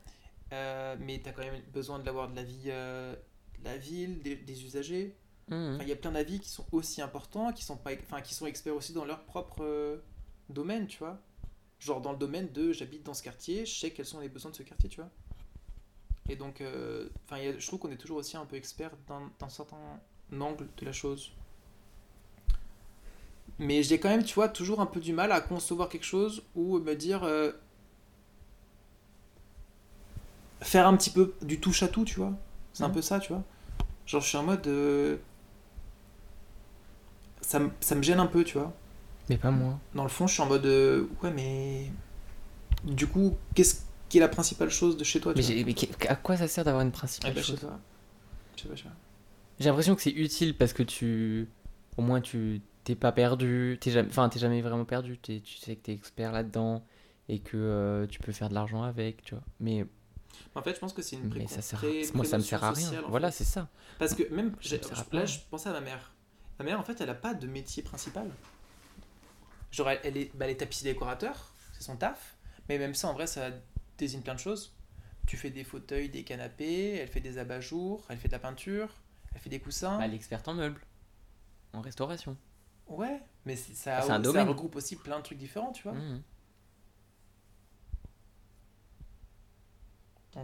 Euh, 0.54 0.96
mais 1.00 1.20
tu 1.22 1.30
as 1.30 1.32
quand 1.32 1.42
même 1.42 1.62
besoin 1.74 2.00
de 2.00 2.06
l'avoir 2.06 2.30
de 2.30 2.36
la 2.36 2.44
vie, 2.44 2.66
euh, 2.68 3.16
de 3.60 3.66
la 3.66 3.78
ville, 3.78 4.22
des, 4.22 4.36
des 4.36 4.66
usagers. 4.66 5.16
Enfin, 5.50 5.80
il 5.82 5.90
y 5.90 5.92
a 5.92 5.98
plein 5.98 6.12
d'avis 6.14 6.40
qui 6.40 6.50
sont 6.50 6.66
aussi 6.72 7.02
importants, 7.02 7.52
qui 7.52 7.64
sont, 7.64 7.76
pas, 7.76 7.92
enfin, 8.02 8.22
qui 8.22 8.34
sont 8.34 8.46
experts 8.46 8.76
aussi 8.76 8.94
dans 8.94 9.04
leur 9.04 9.26
propre 9.26 9.64
euh, 9.64 9.98
domaine, 10.50 10.88
tu 10.88 11.00
vois. 11.00 11.20
Genre 11.80 12.00
dans 12.00 12.14
le 12.14 12.18
domaine 12.18 12.50
de 12.54 12.72
j'habite 12.72 13.04
dans 13.04 13.14
ce 13.14 13.22
quartier, 13.22 13.66
je 13.66 13.78
sais 13.78 13.92
quels 13.92 14.06
sont 14.06 14.22
les 14.22 14.30
besoins 14.30 14.52
de 14.52 14.56
ce 14.56 14.64
quartier, 14.64 14.90
tu 14.90 15.02
vois. 15.02 15.10
Et 16.30 16.38
donc, 16.38 16.64
enfin, 17.26 17.42
je 17.58 17.68
trouve 17.68 17.80
qu'on 17.80 17.92
est 17.92 17.98
toujours 17.98 18.18
aussi 18.18 18.38
un 18.38 18.46
peu 18.46 18.56
expert 18.56 18.92
d'un 19.10 19.30
d'un 19.38 19.50
certain 19.50 20.00
angle 20.40 20.70
de 20.78 20.86
la 20.86 20.94
chose. 20.94 21.34
Mais 23.60 23.84
j'ai 23.84 24.00
quand 24.00 24.08
même, 24.08 24.24
tu 24.24 24.34
vois, 24.34 24.48
toujours 24.48 24.80
un 24.80 24.86
peu 24.86 25.02
du 25.02 25.12
mal 25.12 25.34
à 25.34 25.42
concevoir 25.42 25.90
quelque 25.90 26.06
chose 26.06 26.44
ou 26.56 26.80
me 26.80 26.96
dire. 26.96 27.28
Faire 30.64 30.88
un 30.88 30.96
petit 30.98 31.10
peu 31.12 31.34
du 31.42 31.60
touche 31.60 31.84
à 31.84 31.88
tout, 31.88 32.06
tu 32.06 32.16
vois. 32.20 32.34
C'est 32.74 32.84
un 32.84 32.90
peu 32.90 33.02
ça, 33.02 33.20
tu 33.20 33.32
vois. 33.34 33.44
Genre, 34.08 34.22
je 34.22 34.28
suis 34.28 34.38
en 34.38 34.44
mode. 34.44 34.66
euh, 34.68 35.18
Ça, 37.42 37.60
me- 37.60 37.72
ça 37.82 38.02
gêne 38.02 38.20
un 38.20 38.26
peu, 38.26 38.44
tu 38.44 38.58
vois. 38.58 38.74
Mais 39.30 39.38
pas 39.38 39.52
moi. 39.52 39.80
Dans 39.96 40.04
le 40.04 40.10
fond, 40.10 40.28
je 40.28 40.34
suis 40.34 40.42
en 40.42 40.48
mode. 40.48 40.66
euh, 40.66 41.08
Ouais, 41.22 41.32
mais. 41.32 41.92
Du 42.84 43.08
coup, 43.08 43.36
qu'est-ce 43.56 43.82
qui 44.10 44.18
est 44.18 44.22
la 44.22 44.28
principale 44.28 44.70
chose 44.70 44.98
de 44.98 45.04
chez 45.04 45.20
toi, 45.20 45.34
tu 45.34 45.42
Mais, 45.42 45.64
vois? 45.64 45.74
mais 46.02 46.08
à 46.10 46.16
quoi 46.16 46.38
ça 46.38 46.48
sert 46.48 46.64
d'avoir 46.64 46.82
une 46.84 46.90
Eh 46.90 46.92
principale 46.92 47.34
ben, 47.34 47.42
je 47.42 47.46
sais 47.46 47.52
chose? 47.54 47.62
Je 48.56 48.62
sais 48.64 48.68
pas, 48.70 48.76
je 48.76 48.82
sais 48.84 48.88
pas. 48.90 48.96
J'ai 49.60 49.70
l'impression 49.70 49.96
que 49.96 50.02
c'est 50.02 50.12
utile 50.12 50.58
parce 50.58 50.74
que 50.74 50.84
tu. 50.84 51.48
Au 51.98 52.02
moins, 52.02 52.22
tu 52.22 52.62
t'es 52.84 52.96
pas 52.96 53.12
perdu. 53.12 53.78
T'es 53.80 53.92
jamais... 53.92 54.10
Enfin, 54.10 54.28
t'es 54.30 54.40
jamais 54.40 54.62
vraiment 54.62 54.86
perdu. 54.86 55.18
Tu 55.22 55.42
sais 55.60 55.76
que 55.76 55.82
t'es 55.84 55.94
expert 55.94 56.32
là-dedans 56.32 56.84
et 57.30 57.40
que 57.40 57.56
euh, 57.58 58.08
tu 58.08 58.20
peux 58.20 58.32
faire 58.32 58.50
de 58.50 58.54
l'argent 58.56 58.84
avec, 58.84 59.24
tu 59.24 59.36
vois. 59.36 59.44
Mais, 59.60 59.86
En 60.56 60.62
fait, 60.62 60.76
je 60.76 60.80
pense 60.80 60.94
que 60.94 61.02
c'est 61.02 61.16
une 61.16 61.30
mais 61.30 61.46
précon- 61.46 61.48
ça 61.50 61.62
sert 61.62 61.80
pré- 61.80 62.04
Moi, 62.14 62.26
ça 62.26 62.38
me 62.38 62.44
sert 62.44 62.64
à 62.64 62.72
rien. 62.72 62.86
sociale, 62.86 63.04
Voilà, 63.08 63.32
c'est 63.32 63.44
ça. 63.44 63.70
Parce 64.00 64.14
que 64.16 64.24
même, 64.34 64.56
à 64.92 65.16
là, 65.16 65.26
je 65.26 65.40
pensais 65.50 65.70
à 65.70 65.74
ma 65.74 65.82
mère. 65.82 66.14
Ma 66.60 66.66
mère, 66.66 66.80
en 66.80 66.84
fait, 66.84 67.00
elle 67.02 67.10
a 67.10 67.16
pas 67.16 67.34
de 67.34 67.48
métier 67.48 67.84
principal. 67.84 68.30
Genre, 69.72 69.90
elle, 69.90 70.00
elle 70.04 70.18
est, 70.18 70.36
bah, 70.36 70.46
elle 70.46 70.52
est 70.52 70.58
tapissier 70.58 70.92
décorateur, 70.94 71.52
c'est 71.74 71.84
son 71.84 71.96
taf. 71.98 72.38
Mais 72.70 72.78
même 72.78 72.94
ça, 72.94 73.08
en 73.10 73.14
vrai, 73.14 73.28
ça 73.28 73.50
désigne 73.98 74.22
plein 74.22 74.36
de 74.36 74.40
choses. 74.40 74.76
Tu 75.26 75.38
fais 75.38 75.50
des 75.50 75.64
fauteuils, 75.64 76.10
des 76.10 76.24
canapés, 76.24 76.96
elle 76.98 77.08
fait 77.08 77.22
des 77.22 77.38
abat-jours, 77.38 78.06
elle 78.10 78.18
fait 78.18 78.28
de 78.28 78.34
la 78.34 78.40
peinture, 78.40 78.90
elle 79.34 79.40
fait 79.42 79.50
des 79.50 79.60
coussins. 79.60 79.98
Bah, 79.98 80.08
l'experte 80.08 80.48
en 80.48 80.54
meubles. 80.54 80.82
En 81.74 81.82
restauration. 81.82 82.38
Ouais, 82.88 83.22
mais 83.46 83.56
ça, 83.56 83.98
Ah, 83.98 84.02
ça 84.02 84.44
regroupe 84.44 84.76
aussi 84.76 84.96
plein 84.96 85.18
de 85.18 85.24
trucs 85.24 85.38
différents, 85.38 85.72
tu 85.72 85.84
vois. 85.84 85.94
Mhm. 85.94 86.22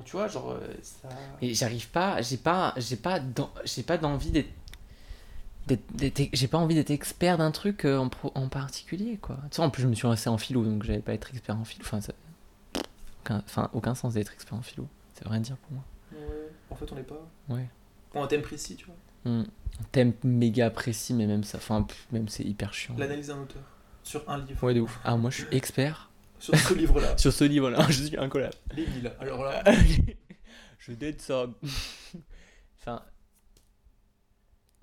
Tu 0.05 0.11
vois, 0.11 0.27
genre, 0.27 0.51
euh, 0.51 0.59
ça. 0.81 1.09
Et 1.41 1.53
j'arrive 1.53 1.89
pas, 1.89 2.21
j'ai 2.21 2.37
pas, 2.37 2.73
j'ai 2.77 2.95
pas, 2.95 3.19
j'ai 3.65 3.83
pas 3.83 3.97
d'envie 3.97 4.31
d'être, 4.31 4.49
j'ai 6.33 6.47
pas 6.47 6.57
envie 6.57 6.75
d'être 6.75 6.89
expert 6.91 7.37
d'un 7.37 7.51
truc 7.51 7.85
euh, 7.85 7.97
en, 7.97 8.09
pro- 8.09 8.31
en 8.35 8.47
particulier, 8.49 9.17
quoi. 9.17 9.37
Tu 9.51 9.57
sais, 9.57 9.61
en 9.61 9.69
plus, 9.69 9.83
je 9.83 9.87
me 9.87 9.93
suis 9.95 10.07
lancé 10.07 10.29
en 10.29 10.37
philo, 10.37 10.63
donc 10.63 10.83
j'allais 10.83 10.99
pas 11.01 11.13
être 11.13 11.29
expert 11.29 11.55
en 11.57 11.63
philo. 11.63 11.83
Enfin, 11.85 12.01
ça, 12.01 12.13
aucun, 13.23 13.43
enfin, 13.45 13.69
aucun 13.73 13.95
sens 13.95 14.13
d'être 14.13 14.33
expert 14.33 14.55
en 14.57 14.61
philo. 14.61 14.87
Ça 15.13 15.25
veut 15.25 15.31
rien 15.31 15.41
dire 15.41 15.57
pour 15.57 15.73
moi. 15.73 15.83
Ouais, 16.13 16.49
en 16.71 16.75
fait, 16.75 16.91
on 16.91 16.95
n'est 16.95 17.03
pas. 17.03 17.27
Ouais. 17.49 17.67
Bon, 18.13 18.23
un 18.23 18.27
thème 18.27 18.41
précis, 18.41 18.75
tu 18.75 18.85
vois. 18.85 18.95
Hmm. 19.25 19.41
Un 19.81 19.83
thème 19.91 20.13
méga 20.23 20.69
précis, 20.71 21.13
mais 21.13 21.27
même 21.27 21.43
ça, 21.43 21.57
enfin, 21.57 21.85
même 22.11 22.27
c'est 22.29 22.43
hyper 22.43 22.73
chiant. 22.73 22.95
L'analyse 22.97 23.27
d'un 23.27 23.41
auteur 23.41 23.61
sur 24.03 24.27
un 24.29 24.39
livre. 24.39 24.63
Ouais, 24.63 24.73
de 24.73 24.81
ouf. 24.81 24.99
Ah, 25.03 25.15
moi, 25.17 25.29
je 25.29 25.37
suis 25.43 25.47
expert 25.55 26.08
Sur 26.39 26.55
ce 26.57 26.73
livre-là. 26.73 27.17
sur 27.17 27.33
ce 27.33 27.43
livre-là. 27.43 27.85
je 27.89 28.03
suis 28.03 28.17
incollable. 28.17 28.55
Les 28.75 28.87
mille. 28.87 29.11
Alors 29.19 29.43
là. 29.43 29.63
je 30.79 30.91
date 30.93 31.21
ça. 31.21 31.47
enfin, 32.79 33.03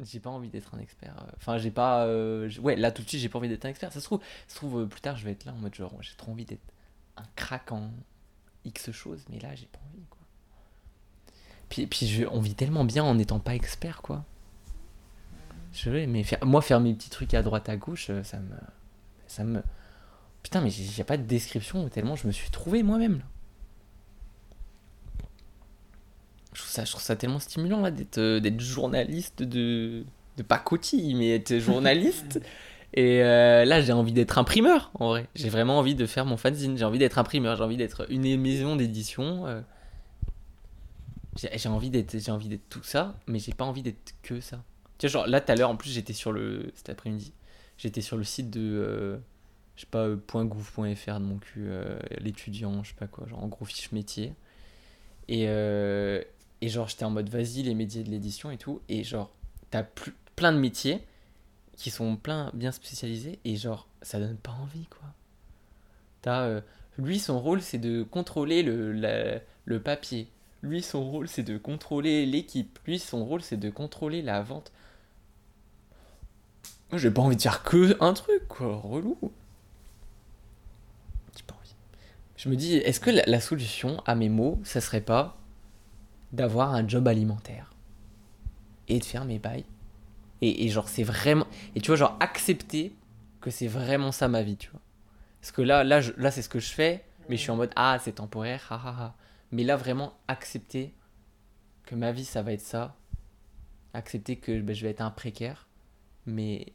j'ai 0.00 0.20
pas 0.20 0.30
envie 0.30 0.48
d'être 0.50 0.74
un 0.74 0.78
expert. 0.78 1.16
euh, 1.22 1.30
Enfin, 1.36 1.58
j'ai 1.58 1.70
pas. 1.70 2.04
euh, 2.06 2.50
Ouais, 2.60 2.76
là 2.76 2.90
tout 2.90 3.02
de 3.02 3.08
suite, 3.08 3.20
j'ai 3.20 3.28
pas 3.28 3.38
envie 3.38 3.48
d'être 3.48 3.64
un 3.64 3.70
expert. 3.70 3.92
Ça 3.92 4.00
se 4.00 4.04
trouve, 4.04 4.20
ça 4.46 4.52
se 4.54 4.56
trouve 4.56 4.82
euh, 4.82 4.86
plus 4.86 5.00
tard, 5.00 5.16
je 5.16 5.24
vais 5.24 5.32
être 5.32 5.44
là 5.46 5.52
en 5.52 5.56
mode 5.56 5.74
genre, 5.74 5.94
j'ai 6.00 6.14
trop 6.16 6.32
envie 6.32 6.44
d'être 6.44 6.60
un 7.16 7.24
crack 7.34 7.72
en 7.72 7.90
X 8.66 8.90
choses, 8.90 9.24
mais 9.30 9.38
là, 9.38 9.54
j'ai 9.54 9.66
pas 9.66 9.78
envie, 9.90 10.04
quoi. 10.10 10.18
Puis, 11.70 11.86
puis 11.86 12.06
je, 12.06 12.24
on 12.30 12.40
vit 12.40 12.54
tellement 12.54 12.84
bien 12.84 13.02
en 13.04 13.14
n'étant 13.14 13.38
pas 13.40 13.54
expert, 13.54 14.02
quoi. 14.02 14.24
Je 15.72 15.88
vais, 15.90 16.06
mais 16.06 16.22
faire, 16.24 16.44
moi, 16.44 16.60
faire 16.62 16.80
mes 16.80 16.92
petits 16.94 17.10
trucs 17.10 17.32
à 17.34 17.42
droite 17.42 17.68
à 17.68 17.76
gauche, 17.76 18.10
ça 18.22 18.38
me. 18.38 18.56
Ça 19.26 19.44
me. 19.44 19.62
Putain, 20.46 20.60
mais 20.60 20.70
j'ai 20.70 21.02
pas 21.02 21.16
de 21.16 21.24
description 21.24 21.88
tellement 21.88 22.14
je 22.14 22.28
me 22.28 22.30
suis 22.30 22.50
trouvé 22.50 22.84
moi-même. 22.84 23.20
Je 26.52 26.60
trouve 26.60 26.70
ça, 26.70 26.84
je 26.84 26.90
trouve 26.92 27.02
ça 27.02 27.16
tellement 27.16 27.40
stimulant 27.40 27.80
là 27.80 27.90
d'être 27.90 28.18
euh, 28.18 28.58
journaliste 28.60 29.42
de 29.42 30.04
de 30.36 30.42
pacotille, 30.44 31.16
mais 31.16 31.34
être 31.34 31.58
journaliste. 31.58 32.40
Et 32.94 33.24
euh, 33.24 33.64
là, 33.64 33.80
j'ai 33.80 33.92
envie 33.92 34.12
d'être 34.12 34.38
imprimeur 34.38 34.92
en 34.94 35.08
vrai. 35.08 35.26
J'ai 35.34 35.48
vraiment 35.48 35.80
envie 35.80 35.96
de 35.96 36.06
faire 36.06 36.24
mon 36.24 36.36
fanzine. 36.36 36.78
J'ai 36.78 36.84
envie 36.84 37.00
d'être 37.00 37.18
imprimeur. 37.18 37.56
J'ai 37.56 37.64
envie 37.64 37.76
d'être 37.76 38.06
une 38.08 38.40
maison 38.40 38.76
d'édition. 38.76 39.48
euh. 39.48 39.60
J'ai 41.34 41.58
j'ai 41.58 41.68
envie 41.68 41.90
d'être 41.90 42.20
j'ai 42.20 42.30
envie 42.30 42.48
d'être 42.48 42.68
tout 42.68 42.84
ça, 42.84 43.16
mais 43.26 43.40
j'ai 43.40 43.52
pas 43.52 43.64
envie 43.64 43.82
d'être 43.82 44.14
que 44.22 44.40
ça. 44.40 44.62
Tu 44.98 45.08
vois, 45.08 45.12
genre 45.12 45.26
là 45.26 45.40
tout 45.40 45.50
à 45.50 45.56
l'heure 45.56 45.70
en 45.70 45.76
plus 45.76 45.90
j'étais 45.90 46.12
sur 46.12 46.30
le 46.30 46.70
cet 46.76 46.88
après-midi, 46.88 47.32
j'étais 47.78 48.00
sur 48.00 48.16
le 48.16 48.22
site 48.22 48.48
de 48.48 48.60
euh, 48.60 49.18
je 49.76 49.82
sais 49.82 49.86
pas, 49.90 50.06
euh, 50.06 50.16
.gouv.fr 50.16 51.20
de 51.20 51.24
mon 51.24 51.38
cul, 51.38 51.66
euh, 51.68 51.98
l'étudiant, 52.18 52.82
je 52.82 52.90
sais 52.90 52.96
pas 52.96 53.06
quoi, 53.06 53.26
genre 53.28 53.42
en 53.42 53.48
gros 53.48 53.66
fiche 53.66 53.92
métier. 53.92 54.32
Et, 55.28 55.44
euh, 55.48 56.22
et 56.62 56.68
genre, 56.68 56.88
j'étais 56.88 57.04
en 57.04 57.10
mode 57.10 57.28
vas-y, 57.28 57.62
les 57.62 57.74
métiers 57.74 58.02
de 58.02 58.10
l'édition 58.10 58.50
et 58.50 58.56
tout. 58.56 58.80
Et 58.88 59.04
genre, 59.04 59.30
t'as 59.70 59.84
plein 60.34 60.52
de 60.52 60.58
métiers 60.58 61.02
qui 61.76 61.90
sont 61.90 62.16
plein, 62.16 62.50
bien 62.54 62.72
spécialisés. 62.72 63.38
Et 63.44 63.56
genre, 63.56 63.86
ça 64.02 64.18
donne 64.18 64.38
pas 64.38 64.52
envie, 64.52 64.86
quoi. 64.86 65.08
T'as. 66.22 66.62
lui, 66.98 67.18
son 67.18 67.38
rôle, 67.40 67.60
c'est 67.60 67.78
de 67.78 68.02
contrôler 68.02 68.62
le, 68.62 69.78
papier. 69.78 70.28
Lui, 70.62 70.82
son 70.82 71.04
rôle, 71.04 71.28
c'est 71.28 71.42
de 71.42 71.58
contrôler 71.58 72.24
l'équipe. 72.24 72.78
Lui, 72.86 72.98
son 72.98 73.24
rôle, 73.24 73.42
c'est 73.42 73.58
de 73.58 73.70
contrôler 73.70 74.22
la 74.22 74.42
vente. 74.42 74.72
Moi, 76.90 76.98
j'ai 76.98 77.10
pas 77.10 77.20
envie 77.22 77.36
de 77.36 77.42
faire 77.42 77.62
que 77.62 78.02
un 78.02 78.14
truc, 78.14 78.48
quoi. 78.48 78.76
Relou. 78.76 79.18
Je 82.36 82.48
me 82.48 82.56
dis, 82.56 82.74
est-ce 82.76 83.00
que 83.00 83.10
la, 83.10 83.22
la 83.26 83.40
solution 83.40 84.02
à 84.06 84.14
mes 84.14 84.28
mots, 84.28 84.60
ça 84.64 84.80
serait 84.80 85.00
pas 85.00 85.38
d'avoir 86.32 86.74
un 86.74 86.86
job 86.86 87.08
alimentaire 87.08 87.70
et 88.88 88.98
de 88.98 89.04
faire 89.04 89.24
mes 89.24 89.38
bails 89.38 89.64
et, 90.42 90.64
et 90.66 90.68
genre, 90.68 90.88
c'est 90.88 91.02
vraiment. 91.02 91.46
Et 91.74 91.80
tu 91.80 91.86
vois, 91.88 91.96
genre, 91.96 92.16
accepter 92.20 92.94
que 93.40 93.50
c'est 93.50 93.68
vraiment 93.68 94.12
ça 94.12 94.28
ma 94.28 94.42
vie, 94.42 94.56
tu 94.58 94.70
vois. 94.70 94.80
Parce 95.40 95.50
que 95.52 95.62
là, 95.62 95.82
là, 95.82 96.00
je- 96.00 96.12
là 96.18 96.30
c'est 96.30 96.42
ce 96.42 96.48
que 96.50 96.58
je 96.58 96.70
fais, 96.72 97.04
mais 97.28 97.36
je 97.36 97.42
suis 97.42 97.50
en 97.50 97.56
mode, 97.56 97.70
ah, 97.76 97.98
c'est 98.02 98.12
temporaire, 98.16 98.66
ha 98.70 98.74
ha 98.76 98.90
ha. 98.98 99.16
Mais 99.50 99.64
là, 99.64 99.76
vraiment, 99.76 100.12
accepter 100.28 100.92
que 101.84 101.94
ma 101.94 102.12
vie, 102.12 102.24
ça 102.26 102.42
va 102.42 102.52
être 102.52 102.60
ça. 102.60 102.96
Accepter 103.94 104.36
que 104.36 104.60
ben, 104.60 104.74
je 104.76 104.82
vais 104.84 104.90
être 104.90 105.00
un 105.00 105.10
précaire, 105.10 105.68
mais, 106.26 106.66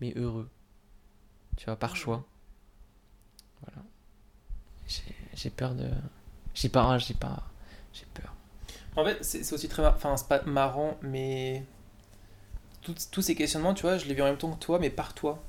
mais 0.00 0.12
heureux. 0.16 0.50
Tu 1.56 1.64
vois, 1.64 1.76
par 1.76 1.96
choix. 1.96 2.26
Voilà. 3.62 3.82
J'ai- 5.34 5.50
peur 5.50 5.74
de. 5.74 5.88
J'ai 6.54 6.68
pas. 6.68 6.96
J'ai 6.98 7.14
pas. 7.14 7.42
J'ai 7.92 8.06
peur. 8.14 8.32
En 8.96 9.04
fait, 9.04 9.18
c'est 9.22 9.52
aussi 9.52 9.68
très 9.68 9.82
mar- 9.82 9.94
Enfin, 9.96 10.16
c'est 10.16 10.28
pas 10.28 10.42
marrant, 10.44 10.96
mais. 11.02 11.62
Tous 12.82 13.08
tous 13.10 13.22
ces 13.22 13.34
questionnements, 13.34 13.74
tu 13.74 13.82
vois, 13.82 13.98
je 13.98 14.06
les 14.06 14.14
vis 14.14 14.22
en 14.22 14.26
même 14.26 14.38
temps 14.38 14.52
que 14.52 14.58
toi, 14.64 14.78
mais 14.78 14.90
par 14.90 15.12
toi. 15.14 15.42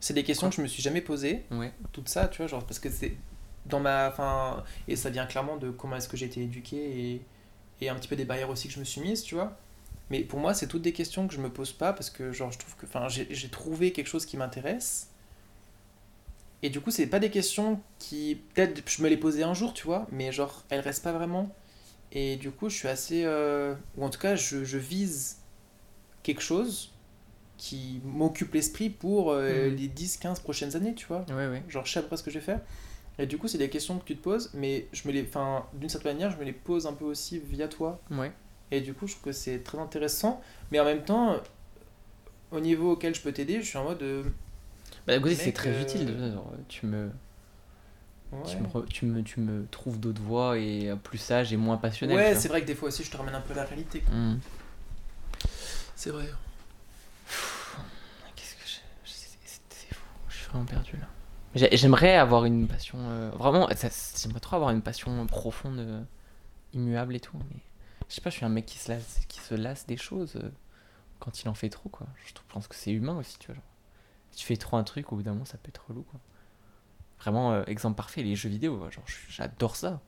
C'est 0.00 0.14
des 0.14 0.24
questions 0.24 0.48
que 0.50 0.56
je 0.56 0.62
me 0.62 0.66
suis 0.66 0.82
jamais 0.82 1.00
posées. 1.00 1.44
Ouais. 1.50 1.72
Tout 1.92 2.02
ça, 2.06 2.28
tu 2.28 2.38
vois, 2.38 2.46
genre, 2.46 2.64
parce 2.64 2.78
que 2.78 2.90
c'est 2.90 3.16
dans 3.66 3.80
ma. 3.80 4.08
Enfin, 4.08 4.64
et 4.88 4.96
ça 4.96 5.10
vient 5.10 5.26
clairement 5.26 5.56
de 5.56 5.70
comment 5.70 5.96
est-ce 5.96 6.08
que 6.08 6.16
j'ai 6.16 6.26
été 6.26 6.42
éduqué 6.42 6.76
et, 7.14 7.22
et 7.80 7.88
un 7.88 7.94
petit 7.94 8.08
peu 8.08 8.16
des 8.16 8.24
barrières 8.24 8.50
aussi 8.50 8.68
que 8.68 8.74
je 8.74 8.80
me 8.80 8.84
suis 8.84 9.00
mise, 9.00 9.22
tu 9.22 9.34
vois. 9.34 9.56
Mais 10.10 10.20
pour 10.20 10.40
moi, 10.40 10.54
c'est 10.54 10.66
toutes 10.68 10.82
des 10.82 10.92
questions 10.92 11.28
que 11.28 11.34
je 11.34 11.40
me 11.40 11.50
pose 11.50 11.72
pas 11.72 11.92
parce 11.92 12.10
que, 12.10 12.32
genre, 12.32 12.50
je 12.52 12.58
trouve 12.58 12.76
que. 12.76 12.86
Enfin, 12.86 13.08
j'ai 13.08 13.48
trouvé 13.48 13.92
quelque 13.92 14.06
chose 14.08 14.26
qui 14.26 14.36
m'intéresse. 14.36 15.07
Et 16.62 16.70
du 16.70 16.80
coup, 16.80 16.90
c'est 16.90 17.06
pas 17.06 17.20
des 17.20 17.30
questions 17.30 17.80
qui. 17.98 18.40
Peut-être 18.54 18.82
je 18.90 19.02
me 19.02 19.08
les 19.08 19.16
posais 19.16 19.42
un 19.44 19.54
jour, 19.54 19.72
tu 19.74 19.84
vois, 19.84 20.06
mais 20.10 20.32
genre, 20.32 20.64
elles 20.70 20.80
restent 20.80 21.04
pas 21.04 21.12
vraiment. 21.12 21.54
Et 22.12 22.36
du 22.36 22.50
coup, 22.50 22.68
je 22.68 22.74
suis 22.76 22.88
assez. 22.88 23.22
euh, 23.24 23.74
Ou 23.96 24.04
en 24.04 24.10
tout 24.10 24.18
cas, 24.18 24.34
je, 24.34 24.64
je 24.64 24.78
vise 24.78 25.38
quelque 26.22 26.40
chose 26.42 26.92
qui 27.58 28.00
m'occupe 28.04 28.54
l'esprit 28.54 28.88
pour 28.90 29.30
euh, 29.32 29.68
Mhm. 29.70 29.76
les 29.76 29.88
10-15 29.88 30.40
prochaines 30.42 30.74
années, 30.76 30.94
tu 30.94 31.06
vois. 31.06 31.24
Ouais, 31.28 31.48
ouais. 31.48 31.62
Genre, 31.68 31.84
je 31.86 31.92
sais 31.92 32.02
près 32.02 32.16
ce 32.16 32.22
que 32.22 32.30
je 32.30 32.38
vais 32.38 32.44
faire. 32.44 32.60
Et 33.20 33.26
du 33.26 33.36
coup, 33.38 33.48
c'est 33.48 33.58
des 33.58 33.68
questions 33.70 33.98
que 33.98 34.04
tu 34.04 34.16
te 34.16 34.22
poses, 34.22 34.50
mais 34.54 34.86
je 34.92 35.06
me 35.08 35.12
les. 35.12 35.22
Enfin, 35.22 35.64
d'une 35.74 35.88
certaine 35.88 36.14
manière, 36.14 36.30
je 36.30 36.36
me 36.38 36.44
les 36.44 36.52
pose 36.52 36.86
un 36.86 36.92
peu 36.92 37.04
aussi 37.04 37.38
via 37.40 37.68
toi. 37.68 38.00
Ouais. 38.10 38.32
Et 38.70 38.80
du 38.80 38.94
coup, 38.94 39.06
je 39.06 39.12
trouve 39.14 39.24
que 39.24 39.32
c'est 39.32 39.60
très 39.60 39.78
intéressant. 39.78 40.40
Mais 40.70 40.78
en 40.80 40.84
même 40.84 41.04
temps, 41.04 41.40
au 42.50 42.60
niveau 42.60 42.92
auquel 42.92 43.14
je 43.14 43.20
peux 43.20 43.32
t'aider, 43.32 43.60
je 43.60 43.66
suis 43.66 43.78
en 43.78 43.84
mode. 43.84 44.02
euh, 44.02 44.22
Bah, 45.08 45.30
c'est 45.34 45.52
très 45.52 45.70
euh, 45.70 45.82
utile. 45.82 46.06
de- 46.06 46.32
genre, 46.32 46.52
tu, 46.68 46.86
me, 46.86 47.10
ouais. 48.32 48.42
tu, 48.46 48.56
me, 48.58 48.86
tu, 48.86 49.04
me, 49.06 49.22
tu 49.22 49.40
me 49.40 49.66
trouves 49.70 49.98
d'autres 49.98 50.22
voies 50.22 50.58
et 50.58 50.92
plus 51.02 51.18
sage 51.18 51.52
et 51.52 51.56
moins 51.56 51.76
passionnel. 51.78 52.16
Ouais, 52.16 52.34
c'est 52.34 52.48
vrai 52.48 52.60
que 52.62 52.66
des 52.66 52.74
fois 52.74 52.88
aussi, 52.88 53.02
je 53.04 53.10
te 53.10 53.16
ramène 53.16 53.34
un 53.34 53.40
peu 53.40 53.54
la 53.54 53.64
réalité. 53.64 54.02
Hmm. 54.12 54.36
C'est 55.96 56.10
vrai. 56.10 56.28
Qu'est-ce 58.36 58.54
que 58.54 58.60
je. 58.64 58.76
c'est- 59.04 59.94
fou. 59.94 60.02
Je 60.28 60.36
suis 60.36 60.46
vraiment 60.48 60.64
perdu 60.64 60.92
là. 60.96 61.06
J'ai- 61.54 61.76
J'aimerais 61.76 62.16
avoir 62.16 62.44
une 62.44 62.68
passion. 62.68 62.98
euh, 63.00 63.30
vraiment, 63.30 63.68
j'aimerais 64.20 64.40
trop 64.40 64.56
avoir 64.56 64.70
une 64.70 64.82
passion 64.82 65.26
profonde, 65.26 65.78
euh, 65.78 66.02
immuable 66.74 67.16
et 67.16 67.20
tout. 67.20 67.36
Mais 67.50 67.56
je 68.08 68.14
sais 68.14 68.20
pas, 68.20 68.30
je 68.30 68.36
suis 68.36 68.44
un 68.44 68.48
mec 68.50 68.66
qui 68.66 68.78
se 68.78 68.90
lasse, 68.92 69.20
qui 69.28 69.40
se 69.40 69.54
lasse 69.54 69.86
des 69.86 69.96
choses 69.96 70.36
euh, 70.36 70.50
quand 71.18 71.42
il 71.42 71.48
en 71.48 71.54
fait 71.54 71.70
trop, 71.70 71.88
quoi. 71.88 72.06
Je 72.26 72.32
pense 72.52 72.68
que 72.68 72.74
c'est 72.76 72.92
humain 72.92 73.16
aussi, 73.16 73.38
tu 73.38 73.46
vois. 73.46 73.54
genre. 73.56 73.64
Si 74.30 74.38
tu 74.38 74.46
fais 74.46 74.56
trop 74.56 74.76
un 74.76 74.84
truc, 74.84 75.12
au 75.12 75.16
bout 75.16 75.22
d'un 75.22 75.32
moment, 75.32 75.44
ça 75.44 75.58
peut 75.58 75.68
être 75.68 75.86
relou, 75.88 76.02
quoi. 76.02 76.20
Vraiment, 77.20 77.52
euh, 77.52 77.64
exemple 77.66 77.96
parfait, 77.96 78.22
les 78.22 78.36
jeux 78.36 78.48
vidéo, 78.48 78.90
genre, 78.90 79.04
j'adore 79.28 79.76
ça. 79.76 80.00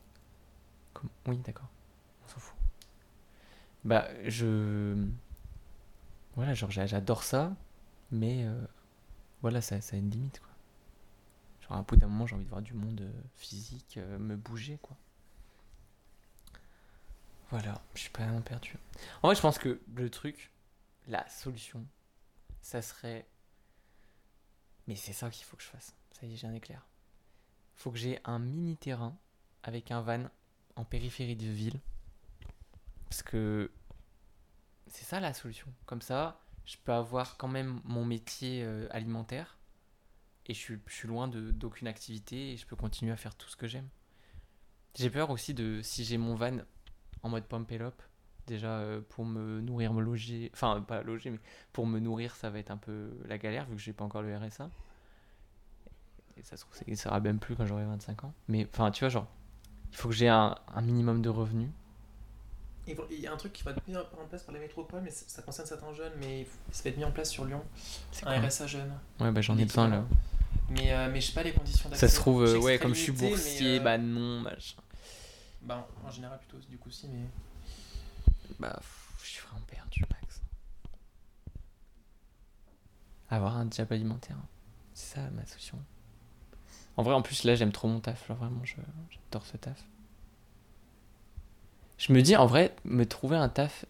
Oui, 1.27 1.37
d'accord. 1.39 1.67
On 2.25 2.27
s'en 2.29 2.39
fout. 2.39 2.55
Bah, 3.83 4.07
je. 4.27 4.95
Voilà, 6.35 6.53
genre, 6.53 6.71
j'a- 6.71 6.85
j'adore 6.85 7.23
ça, 7.23 7.55
mais 8.11 8.45
euh, 8.45 8.61
voilà, 9.41 9.61
ça, 9.61 9.81
ça 9.81 9.95
a 9.95 9.99
une 9.99 10.09
limite, 10.09 10.39
quoi. 10.39 10.49
Genre, 11.61 11.77
à 11.77 11.81
bout 11.83 11.95
d'un 11.95 12.07
moment, 12.07 12.27
j'ai 12.27 12.35
envie 12.35 12.45
de 12.45 12.49
voir 12.49 12.61
du 12.61 12.73
monde 12.73 13.01
euh, 13.01 13.11
physique, 13.35 13.97
me 14.19 14.35
bouger, 14.35 14.77
quoi. 14.81 14.97
Voilà, 17.49 17.81
je 17.95 18.01
suis 18.01 18.09
pas 18.09 18.23
vraiment 18.23 18.41
perdu. 18.41 18.75
En 19.21 19.27
vrai, 19.27 19.35
je 19.35 19.41
pense 19.41 19.57
que 19.57 19.81
le 19.95 20.09
truc, 20.09 20.51
la 21.07 21.27
solution, 21.29 21.85
ça 22.61 22.81
serait. 22.81 23.27
Mais 24.87 24.95
c'est 24.95 25.13
ça 25.13 25.29
qu'il 25.29 25.45
faut 25.45 25.57
que 25.57 25.63
je 25.63 25.67
fasse. 25.67 25.95
Ça 26.11 26.25
y 26.25 26.33
est, 26.33 26.35
j'ai 26.35 26.47
un 26.47 26.53
éclair. 26.53 26.87
Faut 27.75 27.91
que 27.91 27.97
j'ai 27.97 28.19
un 28.23 28.39
mini 28.39 28.77
terrain 28.77 29.17
avec 29.63 29.91
un 29.91 30.01
van 30.01 30.25
en 30.75 30.85
périphérie 30.85 31.35
de 31.35 31.47
ville. 31.47 31.79
Parce 33.05 33.23
que 33.23 33.71
c'est 34.87 35.05
ça 35.05 35.19
la 35.19 35.33
solution. 35.33 35.73
Comme 35.85 36.01
ça, 36.01 36.41
je 36.65 36.77
peux 36.83 36.93
avoir 36.93 37.37
quand 37.37 37.47
même 37.47 37.81
mon 37.83 38.05
métier 38.05 38.63
euh, 38.63 38.87
alimentaire 38.91 39.57
et 40.45 40.53
je 40.53 40.59
suis, 40.59 41.07
loin 41.07 41.27
d'aucune 41.27 41.87
activité 41.87 42.53
et 42.53 42.57
je 42.57 42.65
peux 42.65 42.75
continuer 42.75 43.11
à 43.11 43.17
faire 43.17 43.35
tout 43.35 43.49
ce 43.49 43.55
que 43.55 43.67
j'aime. 43.67 43.87
J'ai 44.95 45.09
peur 45.09 45.29
aussi 45.29 45.53
de 45.53 45.81
si 45.81 46.03
j'ai 46.03 46.17
mon 46.17 46.35
van 46.35 46.57
en 47.23 47.29
mode 47.29 47.45
pump 47.45 47.71
up, 47.73 48.01
déjà 48.51 48.69
euh, 48.79 49.01
pour 49.09 49.25
me 49.25 49.61
nourrir, 49.61 49.93
me 49.93 50.01
loger, 50.01 50.51
enfin 50.53 50.81
pas 50.81 51.01
loger, 51.01 51.31
mais 51.31 51.39
pour 51.73 51.85
me 51.87 51.99
nourrir, 51.99 52.35
ça 52.35 52.49
va 52.49 52.59
être 52.59 52.71
un 52.71 52.77
peu 52.77 53.09
la 53.27 53.37
galère 53.37 53.65
vu 53.65 53.75
que 53.75 53.81
j'ai 53.81 53.93
pas 53.93 54.03
encore 54.03 54.21
le 54.21 54.35
RSA. 54.35 54.69
Et 56.37 56.43
ça 56.43 56.57
se 56.57 56.63
trouve, 56.63 56.75
ça 56.75 56.95
sera 56.95 57.19
même 57.19 57.39
plus 57.39 57.55
quand 57.55 57.65
j'aurai 57.65 57.85
25 57.85 58.23
ans. 58.25 58.33
Mais 58.47 58.67
enfin, 58.73 58.91
tu 58.91 59.03
vois, 59.03 59.09
genre, 59.09 59.27
il 59.91 59.97
faut 59.97 60.09
que 60.09 60.15
j'ai 60.15 60.29
un, 60.29 60.55
un 60.73 60.81
minimum 60.81 61.21
de 61.21 61.29
revenus. 61.29 61.69
Il 62.87 63.19
y 63.19 63.27
a 63.27 63.31
un 63.31 63.37
truc 63.37 63.53
qui 63.53 63.63
va 63.63 63.71
être 63.71 63.87
mis 63.87 63.95
en 63.95 64.03
place 64.27 64.43
par 64.43 64.53
les 64.53 64.59
métropoles, 64.59 65.01
mais 65.03 65.11
ça 65.11 65.25
ça 65.27 65.41
concerne 65.43 65.67
certains 65.67 65.93
jeunes, 65.93 66.13
mais 66.19 66.47
ça 66.71 66.83
va 66.83 66.89
être 66.89 66.97
mis 66.97 67.05
en 67.05 67.11
place 67.11 67.29
sur 67.29 67.45
Lyon. 67.45 67.63
C'est 68.11 68.25
Un 68.25 68.41
RSA 68.41 68.67
jeune. 68.67 68.91
Ouais, 69.19 69.31
bah 69.31 69.41
j'en 69.41 69.57
ai 69.57 69.65
besoin 69.65 69.87
là. 69.87 70.03
Mais, 70.69 70.91
euh, 70.93 71.09
mais 71.11 71.21
je 71.21 71.27
sais 71.27 71.33
pas 71.33 71.43
les 71.43 71.51
conditions 71.53 71.89
d'accès. 71.89 72.07
Ça 72.07 72.13
se 72.13 72.19
trouve, 72.19 72.43
euh, 72.43 72.57
ouais, 72.59 72.79
comme 72.79 72.95
je 72.95 73.01
suis 73.01 73.11
boursier, 73.11 73.79
euh, 73.79 73.83
bah 73.83 73.97
non, 73.97 74.41
machin. 74.41 74.81
Bah, 75.61 75.87
en 76.03 76.09
général, 76.09 76.39
plutôt, 76.39 76.57
du 76.69 76.77
coup, 76.77 76.89
si, 76.89 77.07
mais. 77.07 77.19
Bah, 78.59 78.79
je 79.23 79.29
suis 79.29 79.41
vraiment 79.47 79.65
perdu, 79.67 80.03
Max. 80.11 80.41
Avoir 83.29 83.57
un 83.57 83.69
job 83.69 83.87
alimentaire. 83.91 84.37
C'est 84.93 85.15
ça 85.15 85.29
ma 85.31 85.45
solution. 85.45 85.77
En 86.97 87.03
vrai, 87.03 87.13
en 87.13 87.21
plus, 87.21 87.43
là, 87.43 87.55
j'aime 87.55 87.71
trop 87.71 87.87
mon 87.87 87.99
taf. 87.99 88.27
Genre, 88.27 88.37
vraiment, 88.37 88.63
je- 88.63 88.75
j'adore 89.09 89.45
ce 89.45 89.57
taf. 89.57 89.83
Je 91.97 92.11
me 92.13 92.21
dis, 92.21 92.35
en 92.35 92.45
vrai, 92.45 92.75
me 92.83 93.05
trouver 93.05 93.37
un 93.37 93.47
taf 93.49 93.85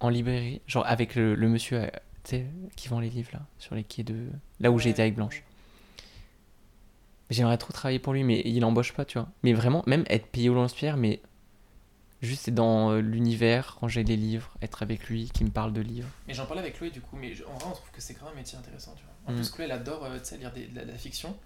en 0.00 0.08
librairie, 0.08 0.60
genre 0.66 0.84
avec 0.86 1.14
le, 1.14 1.34
le 1.34 1.48
monsieur 1.48 1.88
euh, 2.32 2.44
qui 2.76 2.88
vend 2.88 3.00
les 3.00 3.08
livres, 3.08 3.30
là, 3.32 3.40
sur 3.58 3.74
les 3.74 3.84
quais 3.84 4.02
de. 4.02 4.28
Là 4.60 4.70
où 4.70 4.74
Ouais. 4.76 4.82
j'étais 4.82 5.02
avec 5.02 5.14
Blanche. 5.14 5.42
J'aimerais 7.30 7.56
trop 7.56 7.72
travailler 7.72 7.98
pour 7.98 8.12
lui, 8.12 8.24
mais 8.24 8.42
il 8.44 8.62
embauche 8.64 8.92
pas, 8.92 9.04
tu 9.06 9.18
vois. 9.18 9.28
Mais 9.42 9.54
vraiment, 9.54 9.82
même 9.86 10.04
être 10.08 10.26
payé 10.26 10.50
au 10.50 10.54
lance-pierre, 10.54 10.96
mais 10.98 11.22
juste 12.22 12.48
être 12.48 12.54
dans 12.54 12.90
euh, 12.92 13.00
l'univers, 13.00 13.76
ranger 13.80 14.04
les 14.04 14.16
livres, 14.16 14.50
être 14.62 14.82
avec 14.82 15.08
lui, 15.08 15.28
qui 15.34 15.44
me 15.44 15.50
parle 15.50 15.72
de 15.72 15.80
livres. 15.80 16.08
Mais 16.28 16.34
j'en 16.34 16.46
parlais 16.46 16.62
avec 16.62 16.76
Chloé, 16.76 16.90
du 16.90 17.00
coup, 17.00 17.16
mais 17.16 17.32
en 17.46 17.54
vrai, 17.58 17.66
on 17.68 17.72
trouve 17.74 17.90
que 17.92 18.00
c'est 18.00 18.14
quand 18.14 18.24
même 18.26 18.34
un 18.34 18.36
métier 18.38 18.56
intéressant, 18.58 18.94
tu 18.96 19.02
vois. 19.04 19.12
En 19.26 19.32
Mm. 19.32 19.36
plus, 19.42 19.50
Chloé, 19.50 19.64
elle 19.66 19.72
adore, 19.72 20.04
euh, 20.04 20.18
tu 20.18 20.24
sais, 20.26 20.38
lire 20.38 20.52
des- 20.52 20.66
de, 20.66 20.76
la, 20.76 20.84
de 20.84 20.90
la 20.92 20.98
fiction. 20.98 21.36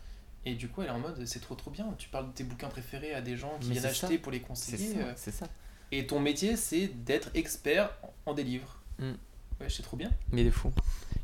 Et 0.45 0.55
du 0.55 0.69
coup, 0.69 0.83
elle 0.83 0.89
est 0.89 0.93
en 0.93 1.01
mode, 1.01 1.25
c'est 1.27 1.41
trop 1.41 1.55
trop 1.57 1.71
bien. 1.73 1.87
Tu 1.99 2.09
parles 2.09 2.29
de 2.29 2.33
tes 2.33 2.45
bouquins 2.45 2.69
préférés 2.69 3.15
à 3.15 3.21
des 3.21 3.37
gens 3.37 3.59
qui 3.61 3.69
Mais 3.69 3.73
viennent 3.75 3.85
c'est 3.89 3.95
ça. 3.95 4.07
acheter 4.07 4.19
pour 4.19 4.31
les 4.31 4.39
C'est 4.39 4.45
conseiller. 4.45 4.95
euh, 5.01 5.13
c'est 5.17 5.33
ça. 5.33 5.47
Et 5.93 6.07
ton 6.07 6.21
métier, 6.21 6.57
c'est 6.57 6.87
d'être 6.89 7.31
expert 7.35 7.91
en 8.03 8.13
en 8.31 8.35
des 8.35 8.45
livres. 8.45 8.81
Mm. 8.99 9.13
Ouais, 9.61 9.69
c'est 9.69 9.83
trop 9.83 9.97
bien. 9.97 10.11
Mais 10.33 10.45
de 10.45 10.51
fou. 10.51 10.71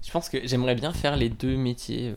Je 0.05 0.11
pense 0.11 0.29
que 0.29 0.45
j'aimerais 0.47 0.75
bien 0.75 0.93
faire 0.93 1.17
les 1.17 1.29
deux 1.29 1.57
métiers. 1.57 2.15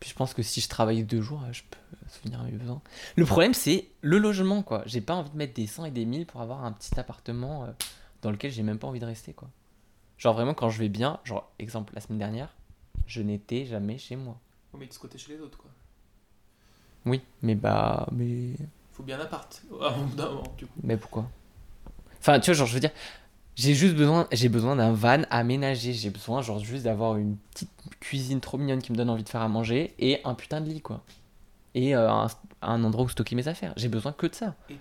Puis 0.00 0.10
je 0.10 0.14
pense 0.14 0.34
que 0.34 0.42
si 0.42 0.60
je 0.60 0.68
travaille 0.68 1.02
deux 1.02 1.20
jours, 1.20 1.42
je 1.50 1.62
peux 1.68 1.78
souvenir 2.08 2.40
à 2.40 2.44
mes 2.44 2.52
besoins. 2.52 2.80
Le 3.16 3.24
problème, 3.24 3.54
c'est 3.54 3.88
le 4.00 4.18
logement, 4.18 4.62
quoi. 4.62 4.82
J'ai 4.86 5.00
pas 5.00 5.14
envie 5.14 5.30
de 5.30 5.36
mettre 5.36 5.54
des 5.54 5.66
100 5.66 5.86
et 5.86 5.90
des 5.90 6.04
1000 6.04 6.26
pour 6.26 6.40
avoir 6.40 6.64
un 6.64 6.72
petit 6.72 6.98
appartement 6.98 7.64
euh, 7.64 7.72
dans 8.22 8.30
lequel 8.30 8.50
j'ai 8.50 8.62
même 8.62 8.78
pas 8.78 8.86
envie 8.86 9.00
de 9.00 9.06
rester, 9.06 9.32
quoi. 9.32 9.48
Genre 10.18 10.34
vraiment, 10.34 10.54
quand 10.54 10.68
je 10.70 10.78
vais 10.78 10.88
bien, 10.88 11.20
genre, 11.24 11.50
exemple, 11.58 11.94
la 11.94 12.00
semaine 12.00 12.18
dernière, 12.18 12.54
je 13.06 13.22
n'étais 13.22 13.64
jamais 13.66 13.98
chez 13.98 14.16
moi. 14.16 14.38
Faut 14.70 14.78
mettre 14.78 14.94
ce 14.94 14.98
côté 14.98 15.18
chez 15.18 15.32
les 15.32 15.40
autres, 15.40 15.58
quoi. 15.58 15.70
Oui, 17.06 17.22
mais 17.42 17.54
bah, 17.54 18.08
mais. 18.12 18.54
Faut 18.92 19.02
bien 19.02 19.18
un 19.18 19.22
appart. 19.22 19.62
À 19.80 19.94
un 19.94 20.02
bout 20.02 20.16
d'un 20.16 20.28
moment, 20.28 20.54
du 20.56 20.66
coup. 20.66 20.80
Mais 20.82 20.96
pourquoi? 20.96 21.28
Enfin, 22.20 22.38
tu 22.40 22.50
vois, 22.50 22.54
genre, 22.54 22.66
je 22.66 22.74
veux 22.74 22.80
dire, 22.80 22.92
j'ai 23.58 23.74
juste 23.74 23.96
besoin, 23.96 24.28
j'ai 24.30 24.48
besoin 24.48 24.76
d'un 24.76 24.92
van 24.92 25.22
aménagé. 25.30 25.92
J'ai 25.92 26.10
besoin, 26.10 26.42
genre, 26.42 26.60
juste 26.60 26.84
d'avoir 26.84 27.16
une 27.16 27.36
petite 27.36 27.70
cuisine 27.98 28.40
trop 28.40 28.56
mignonne 28.56 28.80
qui 28.80 28.92
me 28.92 28.96
donne 28.96 29.10
envie 29.10 29.24
de 29.24 29.28
faire 29.28 29.42
à 29.42 29.48
manger 29.48 29.94
et 29.98 30.20
un 30.24 30.34
putain 30.34 30.60
de 30.60 30.70
lit, 30.70 30.80
quoi. 30.80 31.02
Et 31.74 31.96
euh, 31.96 32.08
un, 32.08 32.28
un 32.62 32.84
endroit 32.84 33.04
où 33.04 33.08
stocker 33.08 33.34
mes 33.34 33.48
affaires. 33.48 33.72
J'ai 33.76 33.88
besoin 33.88 34.12
que 34.12 34.28
de 34.28 34.34
ça. 34.34 34.54
Et. 34.70 34.78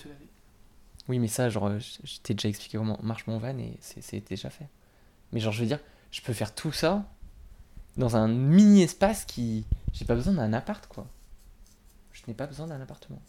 Oui, 1.09 1.17
mais 1.17 1.27
ça, 1.27 1.49
genre, 1.49 1.71
je, 1.79 2.19
t'ai 2.21 2.35
déjà 2.35 2.49
expliqué 2.49 2.77
comment 2.77 2.99
marche 3.01 3.25
mon 3.25 3.39
van 3.39 3.57
et 3.57 3.77
c'est 3.79 4.03
c'est 4.03 4.19
déjà 4.19 4.51
fait. 4.51 4.67
Mais 5.31 5.39
genre, 5.39 5.53
je 5.53 5.61
veux 5.61 5.67
dire, 5.67 5.79
je 6.11 6.21
peux 6.21 6.33
faire 6.33 6.53
tout 6.53 6.71
ça 6.71 7.03
dans 7.95 8.15
un 8.15 8.27
mini 8.27 8.83
espace 8.83 9.25
qui. 9.25 9.65
J'ai 9.91 10.05
pas 10.05 10.13
besoin 10.13 10.33
d'un 10.33 10.53
appart, 10.53 10.85
quoi. 10.85 11.07
Je 12.13 12.21
n'ai 12.27 12.35
pas 12.35 12.45
besoin 12.45 12.67
d'un 12.67 12.79
appartement. 12.79 13.21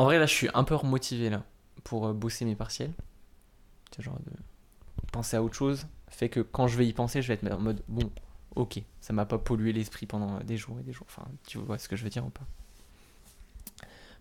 En 0.00 0.04
vrai, 0.04 0.18
là, 0.18 0.24
je 0.24 0.32
suis 0.32 0.48
un 0.54 0.64
peu 0.64 0.74
remotivé, 0.74 1.28
là, 1.28 1.44
pour 1.84 2.06
euh, 2.06 2.14
bosser 2.14 2.46
mes 2.46 2.54
partiels. 2.54 2.94
Genre, 3.98 4.18
de 4.20 4.32
penser 5.12 5.36
à 5.36 5.42
autre 5.42 5.54
chose 5.54 5.86
fait 6.08 6.30
que 6.30 6.40
quand 6.40 6.68
je 6.68 6.78
vais 6.78 6.86
y 6.86 6.94
penser, 6.94 7.20
je 7.20 7.28
vais 7.28 7.34
être 7.34 7.52
en 7.52 7.58
mode, 7.58 7.82
bon, 7.86 8.10
ok, 8.56 8.80
ça 9.02 9.12
m'a 9.12 9.26
pas 9.26 9.36
pollué 9.36 9.74
l'esprit 9.74 10.06
pendant 10.06 10.36
euh, 10.36 10.42
des 10.42 10.56
jours 10.56 10.80
et 10.80 10.82
des 10.84 10.94
jours. 10.94 11.06
Enfin, 11.10 11.28
tu 11.46 11.58
vois 11.58 11.76
ce 11.76 11.86
que 11.86 11.96
je 11.96 12.04
veux 12.04 12.08
dire 12.08 12.24
ou 12.24 12.30
pas 12.30 12.46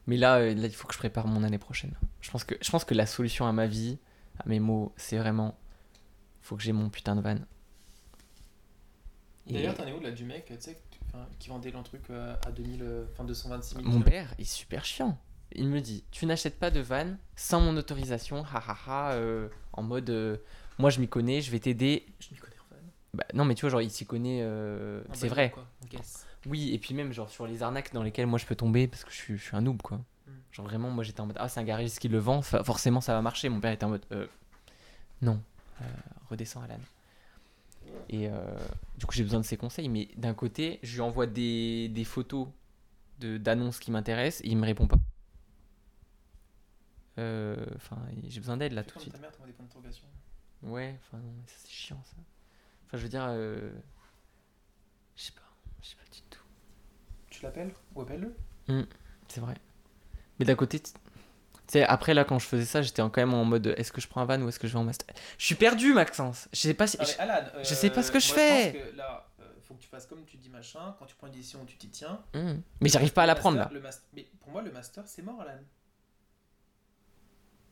Mais 0.05 0.17
là, 0.17 0.39
euh, 0.39 0.53
là, 0.53 0.67
il 0.67 0.75
faut 0.75 0.85
que 0.85 0.93
je 0.93 0.99
prépare 0.99 1.27
mon 1.27 1.45
année 1.45 1.59
prochaine. 1.59 1.93
Je 2.19 2.29
pense 2.29 2.43
que, 2.43 2.55
je 2.61 2.69
pense 2.69 2.83
que 2.83 2.93
la 2.93 3.05
solution 3.05 3.47
à 3.47 3.53
ma 3.53 3.65
vie, 3.65 3.99
à 4.37 4.49
mes 4.49 4.59
mots, 4.59 4.91
c'est 4.97 5.17
vraiment, 5.17 5.57
faut 6.41 6.57
que 6.57 6.61
j'ai 6.61 6.73
mon 6.73 6.89
putain 6.89 7.15
de 7.15 7.21
van. 7.21 7.37
D'ailleurs, 9.47 9.75
t'en 9.75 9.87
es 9.87 9.93
où 9.93 10.01
là 10.01 10.11
du 10.11 10.25
mec, 10.25 10.47
tu 10.47 10.55
sais, 10.59 10.77
qui 11.39 11.47
vendait 11.47 11.71
le 11.71 11.81
truc 11.83 12.09
à 12.09 12.51
2000, 12.51 12.83
euh, 12.83 13.05
enfin 13.13 13.23
226 13.23 13.75
000 13.75 13.87
mon 13.87 14.01
père 14.01 14.35
est 14.37 14.43
super 14.43 14.83
chiant. 14.83 15.17
Il 15.53 15.67
me 15.67 15.81
dit, 15.81 16.03
tu 16.11 16.25
n'achètes 16.25 16.59
pas 16.59 16.69
de 16.71 16.79
van 16.79 17.15
sans 17.35 17.59
mon 17.59 17.75
autorisation, 17.77 18.43
hahaha, 18.45 19.13
euh, 19.13 19.49
en 19.73 19.81
mode, 19.81 20.09
euh, 20.09 20.37
moi 20.77 20.89
je 20.89 20.99
m'y 20.99 21.07
connais, 21.07 21.41
je 21.41 21.49
vais 21.51 21.59
t'aider. 21.59 22.05
Je 22.19 22.27
m'y 22.31 22.37
connais 22.37 22.55
en 22.59 22.65
fan. 22.69 22.79
Bah, 23.13 23.25
non, 23.33 23.45
mais 23.45 23.55
tu 23.55 23.61
vois, 23.61 23.71
genre, 23.71 23.81
il 23.81 23.89
s'y 23.89 24.05
connaît, 24.05 24.41
euh, 24.43 25.01
c'est 25.13 25.27
vrai. 25.27 25.49
Quoi. 25.49 25.65
Oui, 26.45 26.73
et 26.73 26.77
puis 26.77 26.93
même 26.93 27.11
genre 27.11 27.29
sur 27.29 27.47
les 27.47 27.63
arnaques 27.63 27.91
dans 27.93 28.03
lesquelles 28.03 28.27
moi 28.27 28.39
je 28.39 28.45
peux 28.45 28.55
tomber 28.55 28.87
parce 28.87 29.03
que 29.03 29.11
je 29.11 29.15
suis, 29.17 29.37
je 29.37 29.43
suis 29.43 29.55
un 29.55 29.61
noob 29.61 29.81
quoi. 29.81 29.97
Mm. 29.97 30.31
Genre 30.53 30.65
vraiment, 30.65 30.89
moi 30.89 31.03
j'étais 31.03 31.19
en 31.19 31.25
mode 31.25 31.35
ah, 31.39 31.49
c'est 31.49 31.59
un 31.59 31.63
garagiste 31.65 31.99
qui 31.99 32.07
le 32.07 32.19
vend, 32.19 32.41
forcément 32.41 33.01
ça 33.01 33.13
va 33.13 33.21
marcher. 33.21 33.49
Mon 33.49 33.59
père 33.59 33.71
était 33.71 33.83
en 33.83 33.89
mode 33.89 34.05
non, 35.21 35.41
redescends 36.29 36.61
Alan. 36.61 36.79
Et 38.09 38.29
du 38.97 39.05
coup 39.05 39.13
j'ai 39.13 39.23
besoin 39.23 39.41
de 39.41 39.45
ses 39.45 39.57
conseils, 39.57 39.89
mais 39.89 40.07
d'un 40.15 40.33
côté 40.33 40.79
je 40.81 40.93
lui 40.95 41.01
envoie 41.01 41.27
des, 41.27 41.89
des 41.89 42.05
photos 42.05 42.47
de- 43.19 43.37
d'annonces 43.37 43.79
qui 43.79 43.91
m'intéressent 43.91 44.45
et 44.45 44.49
il 44.51 44.57
me 44.57 44.65
répond 44.65 44.87
pas. 44.87 44.97
Euh, 47.19 47.65
Enfin, 47.75 47.97
j'ai 48.27 48.39
besoin 48.39 48.57
d'aide 48.57 48.73
là 48.73 48.83
tout 48.83 48.95
de 48.95 49.01
suite. 49.01 49.13
ta 49.13 49.19
mère 49.19 49.31
t'envoie 49.31 49.47
des 49.47 49.53
points 49.53 49.65
d'interrogation. 49.65 50.05
Ouais, 50.63 50.95
enfin 51.01 51.17
non, 51.17 51.31
mais 51.37 51.47
ça, 51.47 51.55
c'est 51.59 51.69
chiant 51.71 52.01
ça. 52.05 52.17
Enfin 52.85 52.97
je 52.97 53.03
veux 53.03 53.09
dire, 53.09 53.25
euh, 53.29 53.71
je 55.15 55.23
sais 55.23 55.31
pas, 55.31 55.41
je 55.81 55.87
sais 55.89 55.95
pas 55.95 56.03
du 56.11 56.21
tout. 56.29 56.39
Tu 57.29 57.43
l'appelles 57.43 57.73
ou 57.95 58.01
appelle-le 58.01 58.35
C'est 59.27 59.39
vrai. 59.41 59.55
Mais 60.39 60.45
d'un 60.45 60.55
côté, 60.55 60.79
tu 60.79 60.91
sais, 61.67 61.83
après 61.83 62.13
là, 62.13 62.23
quand 62.25 62.39
je 62.39 62.45
faisais 62.45 62.65
ça, 62.65 62.81
j'étais 62.81 63.01
quand 63.01 63.17
même 63.17 63.33
en 63.33 63.45
mode 63.45 63.67
est-ce 63.77 63.91
que 63.91 64.01
je 64.01 64.07
prends 64.07 64.21
un 64.21 64.25
van 64.25 64.41
ou 64.41 64.49
est-ce 64.49 64.59
que 64.59 64.67
je 64.67 64.73
vais 64.73 64.79
en 64.79 64.83
master? 64.85 65.07
Je 65.37 65.45
suis 65.45 65.55
perdu, 65.55 65.93
Maxence. 65.93 66.47
Je 66.53 66.59
sais 66.59 66.73
pas 66.73 66.87
si. 66.87 66.97
Alan, 67.19 67.45
euh, 67.55 67.63
je 67.63 67.73
sais 67.73 67.89
pas 67.89 68.03
ce 68.03 68.11
que 68.11 68.19
je 68.19 68.31
fais. 68.33 68.71
pense 68.73 68.81
que 68.91 68.97
là, 68.97 69.29
euh, 69.41 69.43
faut 69.61 69.75
que 69.75 69.81
tu 69.81 69.87
fasses 69.87 70.05
comme 70.07 70.25
tu 70.25 70.37
dis 70.37 70.49
machin. 70.49 70.95
Quand 70.97 71.05
tu 71.05 71.15
prends 71.15 71.27
une 71.27 71.33
décision, 71.33 71.63
tu 71.65 71.77
t'y 71.77 71.89
tiens. 71.89 72.21
Hmm. 72.33 72.59
Mais 72.81 72.89
j'arrive 72.89 73.13
pas 73.13 73.23
à 73.23 73.25
Le 73.25 73.33
l'apprendre 73.33 73.57
là. 73.57 73.69
le 73.71 73.81
Mais 74.13 74.27
pour 74.39 74.51
moi, 74.51 74.61
le 74.61 74.71
master, 74.71 75.03
c'est 75.07 75.21
mort, 75.21 75.39
Alan. 75.41 75.59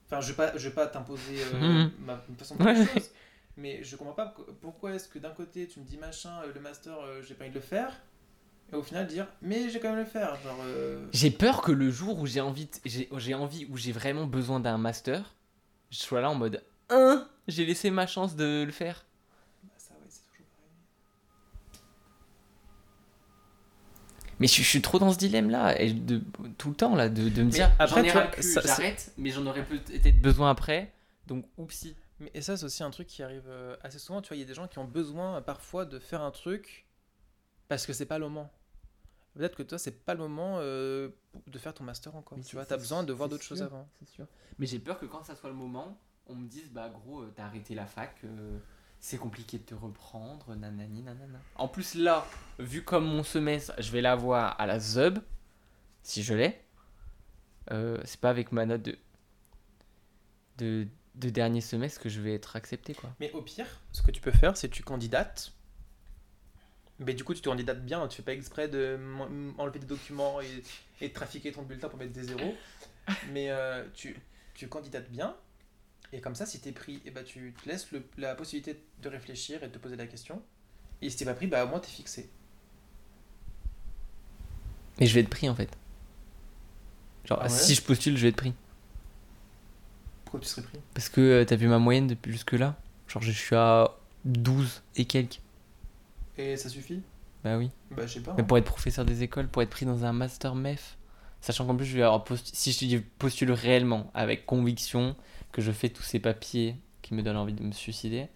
Enfin, 0.08 0.22
je 0.22 0.30
vais 0.30 0.36
pas, 0.36 0.58
je 0.58 0.68
vais 0.70 0.74
pas 0.74 0.88
t'imposer 0.88 1.43
euh, 1.43 1.86
Mhm. 1.86 1.91
ma 2.05 2.18
façon 2.38 2.55
de 2.55 2.60
faire 2.62 2.74
les 2.74 2.80
Ouais. 2.80 2.86
choses. 2.86 3.10
Mais 3.58 3.84
je 3.84 3.95
comprends 3.95 4.14
pas 4.14 4.36
pourquoi 4.62 4.93
est-ce 4.93 5.08
que 5.10 5.20
d'un 5.20 5.32
côté 5.32 5.68
tu 5.68 5.80
me 5.80 5.86
dis 5.86 5.97
machin, 5.97 6.41
euh, 6.43 6.51
le 6.53 6.60
master, 6.62 6.97
euh, 6.99 7.22
j'ai 7.24 7.34
pas 7.34 7.43
envie 7.43 7.51
de 7.53 7.55
le 7.60 7.62
faire, 7.66 7.91
et 8.72 8.76
au 8.76 8.84
final 8.84 9.08
dire, 9.08 9.28
mais 9.41 9.70
j'ai 9.70 9.80
quand 9.80 9.89
même 9.89 9.99
le 9.99 10.05
faire. 10.05 10.36
Genre, 10.43 10.58
euh, 10.66 11.05
J'ai 11.12 11.32
peur 11.32 11.62
que 11.62 11.72
le 11.72 11.89
jour 11.89 12.20
où 12.20 12.26
j'ai 12.28 12.41
envie, 12.41 12.70
j'ai 12.86 13.34
envie, 13.34 13.66
où 13.70 13.78
j'ai 13.78 13.91
vraiment 13.91 14.28
besoin 14.28 14.60
d'un 14.60 14.78
master, 14.78 15.34
je 15.89 15.97
sois 15.97 16.22
là 16.22 16.30
en 16.30 16.36
mode 16.36 16.64
hein, 16.89 17.28
j'ai 17.47 17.66
laissé 17.66 17.89
ma 17.91 18.05
chance 18.08 18.36
de 18.36 18.64
le 18.66 18.72
faire. 18.72 19.05
bah, 19.64 19.72
ça, 19.78 19.93
ouais, 19.95 20.05
c'est 20.10 20.22
toujours 20.32 20.45
pareil. 20.55 20.72
Mais 24.39 24.47
je, 24.47 24.61
je 24.61 24.67
suis 24.67 24.81
trop 24.81 24.99
dans 24.99 25.11
ce 25.11 25.17
dilemme-là, 25.17 25.79
et 25.81 25.93
de, 25.93 26.21
tout 26.57 26.69
le 26.69 26.75
temps, 26.75 26.95
là, 26.95 27.09
de, 27.09 27.29
de 27.29 27.43
me 27.43 27.49
dire, 27.49 27.71
après, 27.79 28.03
j'arrête, 28.39 29.13
mais 29.17 29.31
j'en 29.31 29.45
aurais 29.45 29.65
peut-être 29.65 30.21
besoin 30.21 30.49
après, 30.51 30.93
donc 31.25 31.45
oupsie. 31.57 31.95
Mais, 32.19 32.31
et 32.33 32.41
ça, 32.41 32.57
c'est 32.57 32.65
aussi 32.65 32.83
un 32.83 32.89
truc 32.89 33.07
qui 33.07 33.21
arrive 33.21 33.45
euh, 33.47 33.75
assez 33.81 33.99
souvent. 33.99 34.21
Tu 34.21 34.29
vois, 34.29 34.38
il 34.38 34.39
y 34.39 34.43
a 34.43 34.47
des 34.47 34.55
gens 34.55 34.67
qui 34.67 34.79
ont 34.79 34.85
besoin 34.85 35.38
euh, 35.38 35.41
parfois 35.41 35.85
de 35.85 35.99
faire 35.99 36.21
un 36.21 36.31
truc 36.31 36.88
parce 37.67 37.85
que 37.85 37.93
c'est 37.93 38.05
pas 38.05 38.17
le 38.17 38.25
moment. 38.25 38.51
Peut-être 39.35 39.55
que 39.55 39.63
toi, 39.63 39.77
c'est 39.77 40.03
pas 40.03 40.15
le 40.15 40.19
moment 40.19 40.57
euh, 40.59 41.09
de 41.45 41.59
faire 41.59 41.73
ton 41.73 41.83
master 41.83 42.15
encore. 42.15 42.38
Mais 42.38 42.43
tu 42.43 42.55
vois, 42.55 42.65
t'as 42.65 42.77
besoin 42.77 43.03
de 43.03 43.13
voir 43.13 43.29
d'autres 43.29 43.43
choses 43.43 43.61
avant. 43.61 43.88
C'est 43.99 44.09
sûr. 44.09 44.25
Mais 44.57 44.65
j'ai 44.65 44.79
peur 44.79 44.99
que 44.99 45.05
quand 45.05 45.23
ça 45.23 45.35
soit 45.35 45.49
le 45.49 45.55
moment, 45.55 45.99
on 46.25 46.35
me 46.35 46.47
dise 46.47 46.71
bah 46.71 46.89
gros 46.89 47.23
t'as 47.35 47.45
arrêté 47.45 47.75
la 47.75 47.85
fac, 47.85 48.15
euh, 48.23 48.57
c'est 48.99 49.17
compliqué 49.17 49.57
de 49.59 49.63
te 49.63 49.75
reprendre, 49.75 50.55
nanani 50.55 51.01
nanana. 51.03 51.39
En 51.55 51.67
plus 51.67 51.95
là, 51.95 52.25
vu 52.59 52.83
comme 52.83 53.05
mon 53.05 53.23
semestre, 53.23 53.73
je 53.79 53.91
vais 53.91 54.01
l'avoir 54.01 54.59
à 54.59 54.65
la 54.65 54.79
ZUB, 54.79 55.19
si 56.03 56.23
je 56.23 56.33
l'ai. 56.33 56.59
euh, 57.71 57.99
c'est 58.05 58.19
pas 58.19 58.29
avec 58.29 58.51
ma 58.51 58.65
note 58.65 58.81
de, 58.83 58.97
de 60.57 60.87
de 61.15 61.29
dernier 61.31 61.61
semestre 61.61 61.99
que 61.99 62.09
je 62.09 62.21
vais 62.21 62.35
être 62.35 62.55
accepté 62.55 62.93
quoi. 62.93 63.09
Mais 63.19 63.31
au 63.31 63.41
pire, 63.41 63.65
ce 63.91 64.03
que 64.03 64.11
tu 64.11 64.21
peux 64.21 64.31
faire, 64.31 64.55
c'est 64.55 64.69
que 64.69 64.75
tu 64.75 64.83
candidates. 64.83 65.51
Mais 66.99 67.15
du 67.15 67.23
coup, 67.23 67.33
tu 67.33 67.41
te 67.41 67.49
candidates 67.49 67.83
bien. 67.83 68.07
Tu 68.07 68.17
fais 68.17 68.23
pas 68.23 68.33
exprès 68.33 68.67
de 68.67 68.99
enlever 69.57 69.79
des 69.79 69.87
documents 69.87 70.39
et, 70.41 70.63
et 71.01 71.09
de 71.09 71.13
trafiquer 71.13 71.51
ton 71.51 71.63
bulletin 71.63 71.89
pour 71.89 71.97
mettre 71.97 72.13
des 72.13 72.23
zéros. 72.23 72.55
Mais 73.31 73.49
euh, 73.49 73.83
tu, 73.95 74.15
tu 74.53 74.67
candidates 74.67 75.09
bien. 75.09 75.35
Et 76.14 76.22
comme 76.22 76.36
ça, 76.36 76.45
si 76.45 76.60
t'es 76.62 76.72
pris, 76.72 77.01
et 77.05 77.12
bah, 77.12 77.24
tu 77.24 77.53
te 77.62 77.68
laisses 77.68 77.91
le- 77.91 78.03
la 78.18 78.34
possibilité 78.36 78.82
de 79.01 79.10
réfléchir 79.10 79.64
et 79.64 79.68
de 79.68 79.74
te 79.74 79.78
poser 79.78 79.95
la 79.97 80.08
question. 80.08 80.41
Et 81.01 81.10
si 81.10 81.18
t'es 81.18 81.26
pas 81.26 81.34
pris, 81.34 81.47
bah 81.47 81.64
au 81.66 81.68
moins 81.68 81.80
t'es 81.80 81.89
fixé. 81.89 82.30
Mais 84.99 85.05
je 85.05 85.14
vais 85.14 85.22
être 85.22 85.30
pris 85.30 85.47
en 85.49 85.55
fait. 85.55 85.70
Genre 87.26 87.38
Ah 87.41 87.43
ouais 87.43 87.49
si 87.49 87.76
je 87.76 87.82
postule, 87.82 88.18
je 88.18 88.24
vais 88.24 88.30
être 88.30 88.36
pris. 88.38 88.53
Pourquoi 90.26 90.39
tu 90.39 90.47
serais 90.47 90.64
pris? 90.64 90.80
Parce 90.93 91.10
que 91.10 91.22
euh, 91.22 91.45
t'as 91.45 91.55
vu 91.55 91.68
ma 91.68 91.80
moyenne 91.80 92.08
depuis 92.08 92.32
jusque 92.32 92.53
là 92.53 92.76
Genre 93.08 93.22
je 93.22 93.32
suis 93.32 93.55
à 93.55 93.91
12 94.26 94.82
et 94.95 95.05
quelques. 95.05 95.39
Et 96.38 96.58
ça 96.58 96.70
suffit? 96.70 97.01
Bah 97.43 97.58
oui. 97.58 97.70
Bah 97.91 98.05
je 98.08 98.14
sais 98.16 98.20
pas. 98.22 98.34
Mais 98.36 98.41
hein. 98.41 98.45
pour 98.45 98.58
être 98.58 98.66
professeur 98.66 99.05
des 99.05 99.24
écoles, 99.24 99.47
pour 99.47 99.62
être 99.62 99.70
pris 99.70 99.86
dans 99.86 100.03
un 100.03 100.14
master 100.14 100.55
MEF, 100.55 100.97
sachant 101.41 101.66
qu'en 101.66 101.76
plus 101.76 101.86
je 101.86 101.95
vais 101.97 102.03
avoir 102.03 102.24
postu- 102.24 102.51
si 102.53 102.89
je 102.89 102.97
postule 103.20 103.51
réellement 103.51 104.12
avec 104.14 104.45
conviction 104.45 105.16
que 105.51 105.61
je 105.61 105.71
fais 105.71 105.89
tous 105.89 106.03
ces 106.03 106.19
papiers 106.19 106.75
qui 107.01 107.13
me 107.13 107.23
donnent 107.23 107.37
envie 107.37 107.53
de 107.53 107.63
me 107.63 107.71
suicider, 107.71 108.27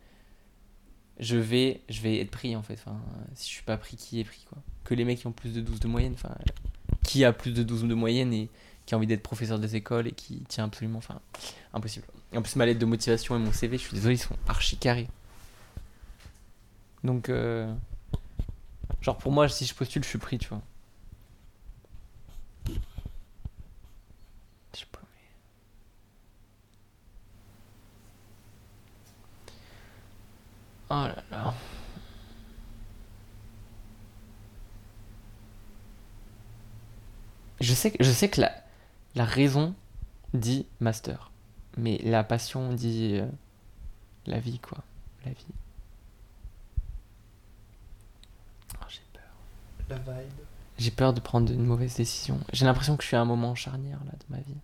je 1.20 1.38
vais 1.38 1.82
je 1.90 2.02
vais 2.02 2.20
être 2.20 2.32
pris 2.32 2.56
en 2.56 2.64
fait. 2.64 2.74
Enfin, 2.74 3.00
si 3.36 3.50
je 3.50 3.54
suis 3.54 3.64
pas 3.64 3.78
pris, 3.78 3.98
qui 3.98 4.20
est 4.20 4.24
pris 4.24 4.46
quoi? 4.50 4.58
Que 4.84 4.94
les 4.94 5.06
mecs 5.06 5.20
qui 5.20 5.28
ont 5.28 5.32
plus 5.32 5.54
de 5.54 5.62
12 5.62 5.80
de 5.80 5.88
moyenne, 5.88 6.14
enfin 6.14 6.36
qui 7.04 7.26
a 7.26 7.34
plus 7.34 7.54
de 7.54 7.64
12 7.64 7.84
de 7.84 7.94
moyenne 7.94 8.34
et 8.34 8.50
qui 8.86 8.94
a 8.94 8.98
envie 8.98 9.08
d'être 9.08 9.24
professeur 9.24 9.60
des 9.60 9.76
écoles 9.76 10.08
et 10.08 10.12
qui 10.12 10.42
tient 10.48 10.66
absolument 10.66 10.98
enfin 10.98 11.20
impossible. 11.74 12.06
En 12.36 12.42
plus 12.42 12.56
ma 12.56 12.66
lettre 12.66 12.80
de 12.80 12.86
motivation 12.86 13.36
et 13.36 13.40
mon 13.40 13.52
CV, 13.52 13.78
je 13.78 13.84
suis 13.84 13.94
désolé, 13.94 14.16
ils 14.16 14.18
sont 14.18 14.38
archi 14.48 14.78
carrés. 14.78 15.08
Donc 17.04 17.30
euh, 17.30 17.74
Genre 19.02 19.18
pour 19.18 19.32
moi, 19.32 19.50
si 19.50 19.66
je 19.66 19.74
postule, 19.74 20.04
je 20.04 20.10
suis 20.10 20.20
pris, 20.20 20.38
tu 20.38 20.50
vois. 20.50 20.62
Je 22.68 22.74
sais 24.80 24.86
pas, 24.92 25.00
mais... 25.02 25.08
Oh 30.94 31.08
là 31.08 31.24
là. 31.32 31.54
Je 37.62 37.74
sais 37.74 37.92
que, 37.92 38.04
je 38.04 38.12
sais 38.12 38.28
que 38.28 38.42
la, 38.42 38.52
la 39.16 39.24
raison 39.24 39.74
dit 40.34 40.66
master. 40.82 41.32
Mais 41.78 41.98
la 42.00 42.26
passion 42.26 42.74
dit 42.74 43.12
euh, 43.14 43.26
la 44.26 44.42
vie, 44.42 44.60
quoi. 44.60 44.80
La 45.24 45.32
vie. 45.32 45.46
Oh, 48.76 48.86
j'ai 48.90 49.00
peur. 49.14 49.24
La 49.88 49.96
vibe. 49.96 50.32
J'ai 50.78 50.92
peur 50.92 51.14
de 51.14 51.22
prendre 51.22 51.54
une 51.54 51.64
mauvaise 51.64 51.96
décision. 51.96 52.38
J'ai 52.52 52.66
l'impression 52.66 52.98
que 52.98 53.04
je 53.04 53.08
suis 53.08 53.16
à 53.16 53.22
un 53.22 53.26
moment 53.26 53.56
charnière 53.56 54.00
là 54.04 54.12
de 54.12 54.36
ma 54.36 54.42
vie. 54.42 54.60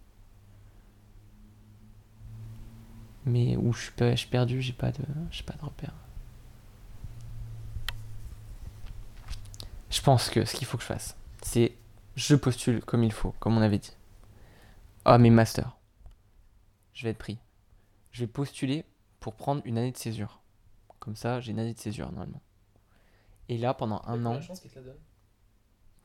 Mais 3.24 3.56
où 3.56 3.72
je 3.72 3.84
suis, 3.84 3.92
pas, 3.92 4.12
je 4.12 4.18
suis 4.18 4.28
perdu, 4.28 4.62
j'ai 4.62 4.74
pas 4.74 4.92
de, 4.92 5.06
j'ai 5.32 5.44
pas 5.44 5.54
de 5.54 5.64
repère. 5.64 5.94
Pense 10.08 10.30
que 10.30 10.46
ce 10.46 10.56
qu'il 10.56 10.66
faut 10.66 10.78
que 10.78 10.84
je 10.84 10.88
fasse, 10.88 11.18
c'est 11.42 11.74
je 12.16 12.34
postule 12.36 12.82
comme 12.82 13.04
il 13.04 13.12
faut, 13.12 13.34
comme 13.42 13.58
on 13.58 13.62
avait 13.62 13.78
dit. 13.78 13.92
Ah 15.04 15.18
mes 15.18 15.30
masters. 15.30 15.78
Je 16.94 17.04
vais 17.04 17.10
être 17.10 17.18
pris. 17.18 17.38
Je 18.12 18.22
vais 18.22 18.28
postuler 18.28 18.86
pour 19.20 19.36
prendre 19.36 19.62
une 19.66 19.78
année 19.78 19.92
de 19.92 19.98
césure. 19.98 20.40
Comme 21.00 21.18
ça, 21.18 21.42
j'ai 21.42 21.52
une 21.52 21.60
année 21.60 21.74
de 21.74 21.80
césure 21.80 22.10
normalement. 22.10 22.42
Et 23.50 23.58
là, 23.58 23.74
pendant 23.74 24.02
un 24.06 24.26
an, 24.26 24.40
je 24.40 24.54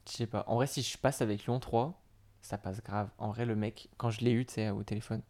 sais 0.05 0.27
pas. 0.27 0.43
En 0.49 0.57
vrai, 0.57 0.67
si 0.67 0.83
je 0.83 0.99
passe 0.99 1.23
avec 1.23 1.45
Lyon 1.45 1.61
3, 1.61 2.03
ça 2.41 2.59
passe 2.59 2.83
grave. 2.83 3.09
En 3.19 3.31
vrai, 3.31 3.47
le 3.47 3.55
mec, 3.55 3.89
quand 3.99 4.11
je 4.11 4.23
l'ai 4.23 4.33
eu, 4.33 4.45
tu 4.45 4.55
sais, 4.55 4.71
au 4.71 4.83
téléphone, 4.83 5.23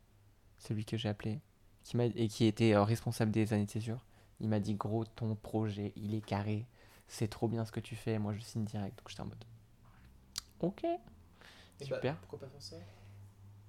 celui 0.57 0.87
que 0.87 0.97
j'ai 0.97 1.11
appelé, 1.11 1.43
qui 1.85 1.99
m'a 1.99 2.07
et 2.07 2.29
qui 2.29 2.47
était 2.47 2.73
euh, 2.73 2.85
responsable 2.85 3.33
des 3.33 3.53
années 3.53 3.67
de 3.67 3.71
césure, 3.71 4.07
il 4.41 4.49
m'a 4.49 4.61
dit 4.61 4.77
gros, 4.77 5.05
ton 5.05 5.35
projet, 5.35 5.93
il 5.95 6.15
est 6.15 6.25
carré. 6.25 6.67
C'est 7.13 7.29
trop 7.29 7.47
bien 7.47 7.67
ce 7.67 7.73
que 7.73 7.81
tu 7.81 7.95
fais. 7.95 8.19
Moi, 8.19 8.33
je 8.33 8.41
signe 8.41 8.65
direct. 8.65 8.97
Donc, 8.97 9.11
j'étais 9.11 9.21
en 9.21 9.27
mode. 9.27 9.45
Ok. 10.61 10.83
Et 10.85 10.99
bah, 11.81 11.97
Super. 11.97 12.17
pourquoi 12.17 12.39
pas 12.39 12.47
faire 12.49 12.63
ça? 12.63 12.77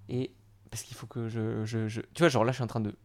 Et 0.07 0.31
parce 0.71 0.83
qu'il 0.83 0.95
faut 0.95 1.07
que 1.07 1.27
je, 1.27 1.65
je, 1.65 1.89
je- 1.89 1.99
Tu 2.13 2.19
vois, 2.19 2.29
genre 2.29 2.45
là, 2.45 2.53
je 2.53 2.55
suis 2.55 2.63
en 2.63 2.67
train 2.67 2.79
de 2.79 2.95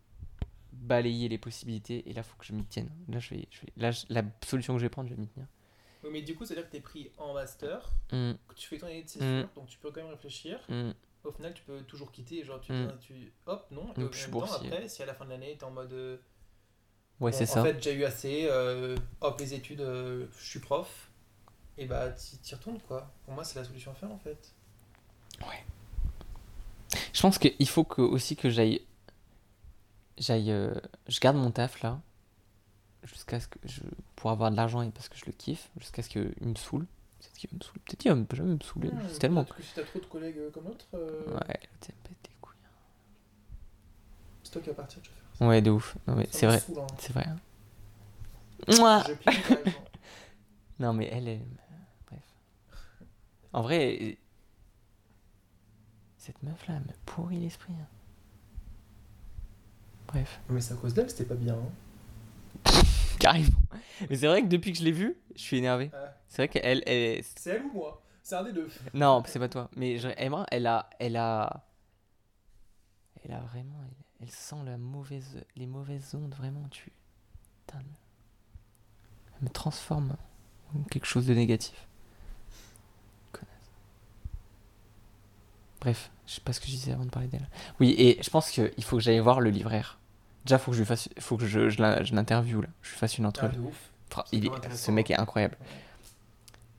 balayer 0.72 1.28
les 1.28 1.38
possibilités 1.38 2.08
et 2.08 2.12
là, 2.12 2.22
faut 2.22 2.36
que 2.36 2.44
je 2.44 2.52
m'y 2.52 2.64
tienne. 2.64 2.88
Là, 3.08 3.18
je 3.18 3.30
vais, 3.34 3.48
je 3.50 3.60
vais... 3.62 3.72
Là, 3.76 3.90
je- 3.90 4.06
la 4.10 4.22
solution 4.44 4.74
que 4.74 4.78
je 4.78 4.84
vais 4.84 4.90
prendre, 4.90 5.08
je 5.08 5.14
vais 5.14 5.20
m'y 5.20 5.26
tenir. 5.26 5.48
Oui, 6.04 6.10
mais 6.12 6.22
du 6.22 6.36
coup, 6.36 6.44
c'est-à-dire 6.44 6.66
que 6.66 6.72
t'es 6.72 6.80
pris 6.80 7.10
en 7.18 7.34
master, 7.34 7.90
Hum, 8.12 8.36
que 8.46 8.54
tu 8.54 8.68
fais 8.68 8.78
ton 8.78 8.86
année 8.86 9.02
de 9.02 9.08
césure, 9.08 9.26
Mm. 9.46 9.48
donc 9.56 9.66
tu 9.66 9.78
peux 9.78 9.90
quand 9.90 10.02
même 10.02 10.10
réfléchir. 10.12 10.60
hum. 10.68 10.94
Au 11.24 11.32
final, 11.32 11.52
tu 11.52 11.64
peux 11.64 11.82
toujours 11.82 12.12
quitter, 12.12 12.44
genre 12.44 12.60
tu, 12.60 12.72
tu 13.00 13.32
hop, 13.46 13.66
non. 13.72 13.92
Et 13.96 14.00
Donc, 14.00 14.14
suis 14.14 14.30
même 14.30 14.40
temps, 14.40 14.52
après, 14.52 14.88
si 14.88 15.02
à 15.02 15.06
la 15.06 15.14
fin 15.14 15.24
de 15.24 15.30
l'année, 15.30 15.56
t'es 15.58 15.64
en 15.64 15.72
mode. 15.72 16.20
Ouais, 17.20 17.32
c'est 17.32 17.46
ça. 17.46 17.60
En 17.60 17.64
fait, 17.64 17.82
j'ai 17.82 17.94
eu 17.94 18.04
assez, 18.04 18.46
euh, 18.48 18.96
hop, 19.20 19.38
les 19.40 19.54
études, 19.54 19.80
euh, 19.80 20.26
je 20.38 20.46
suis 20.46 20.60
prof, 20.60 21.10
et 21.76 21.86
bah, 21.86 22.10
t'y 22.10 22.54
retournes 22.54 22.80
quoi. 22.86 23.10
Pour 23.24 23.34
moi, 23.34 23.42
c'est 23.44 23.58
la 23.58 23.64
solution 23.64 23.90
à 23.90 23.94
faire 23.94 24.10
en 24.10 24.18
fait. 24.18 24.52
Je 27.12 27.20
pense 27.20 27.38
qu'il 27.38 27.68
faut 27.68 27.84
que, 27.84 28.00
aussi 28.00 28.36
que 28.36 28.48
j'aille. 28.48 28.80
J'aille. 30.18 30.50
euh, 30.52 30.72
je 31.08 31.18
garde 31.20 31.36
mon 31.36 31.50
taf 31.50 31.82
là. 31.82 32.00
Jusqu'à 33.04 33.40
ce 33.40 33.48
que 33.48 33.58
je. 33.64 33.80
Pour 34.16 34.30
avoir 34.30 34.50
de 34.50 34.56
l'argent 34.56 34.82
et 34.82 34.90
parce 34.90 35.08
que 35.08 35.16
je 35.16 35.24
le 35.26 35.32
kiffe. 35.32 35.70
Jusqu'à 35.78 36.02
ce 36.02 36.08
qu'il 36.08 36.32
me 36.40 36.54
saoule. 36.54 36.86
Peut-être 37.20 37.34
qu'il 37.36 37.50
va 37.50 37.56
me 37.56 37.60
saouler. 37.62 37.80
Peut-être 37.84 37.98
qu'il 38.00 38.10
va 38.12 38.36
jamais 38.36 38.54
me 38.54 38.60
saouler. 38.64 38.88
Hmm, 38.90 39.08
c'est 39.12 39.18
tellement. 39.18 39.44
peut-être 39.44 39.56
que 39.56 39.62
si 39.62 39.74
t'as 39.74 39.82
trop 39.82 39.98
de 39.98 40.04
collègues 40.06 40.50
comme 40.52 40.64
l'autre, 40.64 40.86
euh, 40.94 41.34
Ouais, 41.34 41.60
t'es 41.80 41.92
me 41.92 42.40
couilles. 42.40 42.54
c'est 44.44 44.52
toi 44.52 44.62
qui 44.62 44.68
vas 44.68 44.74
partir, 44.74 45.02
tu 45.02 45.10
vas 45.10 45.16
faire. 45.16 45.24
Ouais, 45.40 45.62
de 45.62 45.70
ouf. 45.70 45.96
Non, 46.06 46.16
mais 46.16 46.26
c'est 46.30 46.46
vrai. 46.46 46.56
hein. 46.76 46.86
C'est 46.98 47.12
vrai. 47.12 47.26
hein. 47.28 47.36
Carrément. 48.66 49.04
Non, 50.80 50.92
mais 50.92 51.08
elle 51.10 51.26
est. 51.28 51.40
Bref. 52.08 52.22
En 53.52 53.62
vrai. 53.62 54.16
Cette 56.16 56.40
meuf 56.42 56.66
là, 56.68 56.74
elle 56.76 56.82
me 56.82 56.92
pourrit 57.06 57.40
l'esprit. 57.40 57.72
hein. 57.72 57.86
Bref. 60.08 60.40
Mais 60.48 60.60
c'est 60.60 60.74
à 60.74 60.76
cause 60.76 60.94
d'elle, 60.94 61.10
c'était 61.10 61.24
pas 61.24 61.34
bien. 61.34 61.54
hein. 61.54 62.70
Carrément. 63.18 63.48
Mais 64.08 64.16
c'est 64.16 64.26
vrai 64.28 64.42
que 64.42 64.46
depuis 64.46 64.72
que 64.72 64.78
je 64.78 64.84
l'ai 64.84 64.92
vue, 64.92 65.16
je 65.34 65.40
suis 65.40 65.58
énervé. 65.58 65.90
Ah, 65.92 66.14
C'est 66.28 66.36
vrai 66.42 66.48
qu'elle. 66.48 66.82
Elle 66.86 66.92
est- 67.18 67.22
c'est 67.38 67.50
elle 67.50 67.62
ou 67.64 67.72
moi? 67.72 68.00
C'est 68.22 68.36
un 68.36 68.44
des 68.44 68.52
deux. 68.52 68.68
Non, 68.94 69.22
c'est 69.26 69.38
pas 69.38 69.48
toi. 69.48 69.68
Mais 69.76 69.98
je- 69.98 70.08
Emma, 70.16 70.46
elle 70.50 70.66
a, 70.66 70.88
elle 71.00 71.16
a, 71.16 71.64
elle 73.24 73.32
a 73.32 73.40
vraiment, 73.40 73.80
elle, 74.20 74.30
sent 74.30 74.56
la 74.64 74.76
mauvaise, 74.78 75.44
les 75.56 75.66
mauvaises 75.66 76.14
ondes 76.14 76.34
vraiment. 76.34 76.66
Tu, 76.70 76.90
putain, 77.66 77.78
elle 79.38 79.44
me- 79.44 79.50
transforme 79.50 80.16
en 80.74 80.82
quelque 80.84 81.06
chose 81.06 81.26
de 81.26 81.34
négatif. 81.34 81.86
Bref, 85.80 86.10
je 86.26 86.34
sais 86.34 86.40
pas 86.40 86.52
ce 86.52 86.58
que 86.60 86.66
je 86.66 86.72
disais 86.72 86.92
avant 86.92 87.04
de 87.04 87.10
parler 87.10 87.28
d'elle. 87.28 87.48
Oui, 87.78 87.94
et 87.98 88.18
je 88.20 88.30
pense 88.30 88.50
qu'il 88.50 88.82
faut 88.84 88.96
que 88.96 89.02
j'aille 89.02 89.20
voir 89.20 89.40
le 89.40 89.50
livraire. 89.50 89.98
Déjà, 90.44 90.58
faut 90.58 90.72
que 90.72 90.76
je 90.76 90.82
fasse, 90.84 91.08
faut 91.20 91.36
que 91.36 91.46
je, 91.46 91.68
je, 91.68 91.80
l'interviewe 91.80 92.62
là. 92.62 92.68
Je 92.82 92.90
lui 92.90 92.96
fasse 92.98 93.16
une 93.18 93.24
Ah, 93.26 93.28
entrevue. 93.28 93.56
de 93.56 93.60
ouf. 93.60 93.90
Il 94.32 94.46
est- 94.46 94.74
ce 94.74 94.90
mec 94.90 95.10
hein. 95.10 95.14
est 95.14 95.20
incroyable. 95.20 95.56
Ouais. 95.60 95.66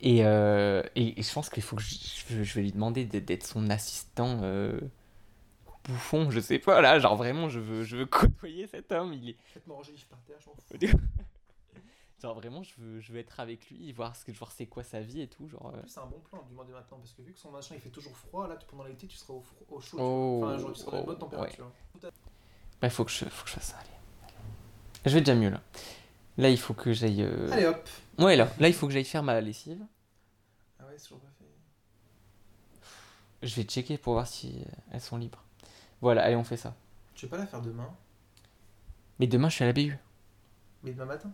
Et, 0.02 0.24
euh, 0.24 0.82
et, 0.96 1.18
et 1.18 1.22
je 1.22 1.32
pense 1.32 1.48
qu'il 1.48 1.62
faut 1.62 1.76
que 1.76 1.82
je, 1.82 1.94
je- 2.28 2.42
je 2.42 2.54
vais 2.54 2.62
lui 2.62 2.72
demander 2.72 3.04
d'être 3.06 3.24
d'être 3.24 3.46
son 3.46 3.70
assistant 3.70 4.40
euh, 4.42 4.78
bouffon, 5.84 6.30
je 6.30 6.40
sais 6.40 6.58
pas 6.58 6.80
là, 6.80 6.98
genre 6.98 7.16
vraiment 7.16 7.48
je 7.48 7.60
veux, 7.60 7.82
je 7.84 7.96
veux 7.96 8.06
côtoyer 8.06 8.66
cet 8.66 8.92
homme. 8.92 9.12
Il 9.12 9.30
est, 9.30 9.36
par 10.08 10.20
terre, 10.22 10.38
je. 10.40 10.86
Genre 12.20 12.34
vraiment, 12.34 12.62
je 12.62 12.74
veux, 12.76 13.00
je 13.00 13.12
veux 13.14 13.18
être 13.18 13.40
avec 13.40 13.70
lui, 13.70 13.90
voir 13.92 14.14
ce 14.14 14.26
que 14.26 14.32
voir 14.32 14.52
c'est 14.52 14.66
quoi 14.66 14.82
sa 14.82 15.00
vie 15.00 15.22
et 15.22 15.26
tout. 15.26 15.48
Genre, 15.48 15.64
En 15.64 15.72
euh, 15.72 15.80
plus, 15.80 15.88
c'est 15.88 16.00
un 16.00 16.06
bon 16.06 16.20
plan 16.20 16.42
du 16.42 16.50
demander 16.50 16.72
maintenant 16.72 16.98
parce 16.98 17.14
que 17.14 17.22
vu 17.22 17.32
que 17.32 17.38
son 17.38 17.50
machin 17.50 17.76
il 17.76 17.80
fait 17.80 17.88
toujours 17.88 18.14
froid, 18.14 18.46
là 18.46 18.58
pendant 18.68 18.84
l'été 18.84 19.06
tu 19.06 19.16
seras 19.16 19.32
au, 19.32 19.80
chaud. 19.80 19.96
Oh. 19.98 20.40
Enfin, 20.44 20.58
genre, 20.58 20.72
tu 20.74 20.80
seras 20.80 20.98
à 20.98 21.00
une 21.00 21.06
bonne 21.06 21.16
oh, 21.16 21.20
température. 21.20 21.72
bah, 22.82 22.90
faut 22.90 23.06
que 23.06 23.10
je, 23.10 23.24
faut 23.24 23.44
que 23.44 23.48
je 23.48 23.54
fasse 23.54 23.68
ça. 23.68 23.78
Allez. 23.78 23.88
Je 25.06 25.14
vais 25.14 25.20
déjà 25.22 25.34
mieux 25.34 25.48
là. 25.48 25.62
Là, 26.36 26.50
il 26.50 26.58
faut 26.58 26.74
que 26.74 26.92
j'aille. 26.92 27.22
euh, 27.22 27.50
Allez 27.52 27.64
hop 27.64 27.88
Ouais, 28.18 28.36
là, 28.36 28.48
là, 28.58 28.68
il 28.68 28.74
faut 28.74 28.86
que 28.86 28.92
j'aille 28.92 29.04
faire 29.06 29.22
ma 29.22 29.40
lessive. 29.40 29.82
Ah 30.78 30.84
ouais, 30.86 30.98
c'est 30.98 31.04
toujours 31.04 31.20
pas 31.20 31.30
fait. 31.38 31.46
Je 33.46 33.54
vais 33.54 33.62
checker 33.62 33.96
pour 33.96 34.12
voir 34.12 34.26
si 34.26 34.62
elles 34.92 35.00
sont 35.00 35.16
libres. 35.16 35.42
Voilà, 36.00 36.22
allez, 36.22 36.36
on 36.36 36.44
fait 36.44 36.56
ça. 36.56 36.74
Tu 37.14 37.26
veux 37.26 37.30
pas 37.30 37.36
la 37.38 37.46
faire 37.46 37.60
demain? 37.60 37.88
Mais 39.18 39.26
demain, 39.26 39.48
je 39.48 39.54
suis 39.56 39.64
à 39.64 39.66
la 39.66 39.72
BU. 39.72 39.96
Mais 40.82 40.92
demain 40.92 41.04
matin? 41.04 41.30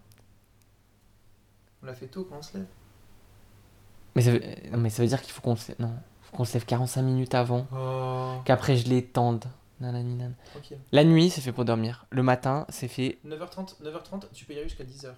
On 1.82 1.86
l'a 1.86 1.94
fait 1.94 2.06
tôt 2.08 2.24
quand 2.24 2.36
on 2.38 2.42
se 2.42 2.56
lève. 2.56 2.66
Mais 4.16 4.22
ça 4.22 4.32
veut, 4.32 4.40
euh, 4.42 4.54
non, 4.72 4.78
mais 4.78 4.90
ça 4.90 5.02
veut 5.02 5.08
dire 5.08 5.20
qu'il 5.22 5.32
faut 5.32 5.40
qu'on 5.42 5.56
se... 5.56 5.72
Non, 5.78 5.94
faut 6.22 6.36
qu'on 6.36 6.44
se 6.44 6.54
lève 6.54 6.64
45 6.64 7.02
minutes 7.02 7.34
avant. 7.34 7.66
Oh. 7.72 8.40
Qu'après, 8.44 8.76
je 8.76 8.88
l'étende. 8.88 9.44
Nanani, 9.78 10.14
nan. 10.14 10.34
Tranquille. 10.52 10.78
La 10.90 11.04
nuit, 11.04 11.28
c'est 11.30 11.42
fait 11.42 11.52
pour 11.52 11.66
dormir. 11.66 12.06
Le 12.10 12.22
matin, 12.22 12.64
c'est 12.70 12.88
fait. 12.88 13.18
9h30, 13.26 13.82
9h30, 13.82 14.24
tu 14.32 14.46
peux 14.46 14.54
y 14.54 14.56
aller 14.56 14.68
jusqu'à 14.68 14.84
10h. 14.84 15.12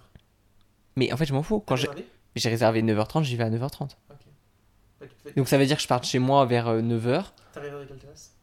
Mais 0.97 1.13
en 1.13 1.17
fait, 1.17 1.25
je 1.25 1.33
m'en 1.33 1.43
fous. 1.43 1.61
Quand 1.61 1.75
j'ai 1.77 1.87
j'ai 2.35 2.49
réservé 2.49 2.83
9h30, 2.83 3.23
j'y 3.23 3.35
vais 3.37 3.45
à 3.45 3.49
9h30. 3.49 3.83
Ok. 3.83 4.17
Fait 4.99 5.07
que- 5.07 5.13
fait 5.23 5.29
que 5.31 5.35
Donc 5.35 5.47
ça 5.47 5.57
veut 5.57 5.65
dire 5.65 5.77
que 5.77 5.81
je 5.81 5.87
parte 5.87 6.03
chez 6.05 6.19
moi 6.19 6.45
vers 6.45 6.67
euh, 6.67 6.81
9h. 6.81 7.23
T'arrives 7.53 7.73
avec 7.73 7.87
quelle 7.87 7.97
classe 7.99 8.35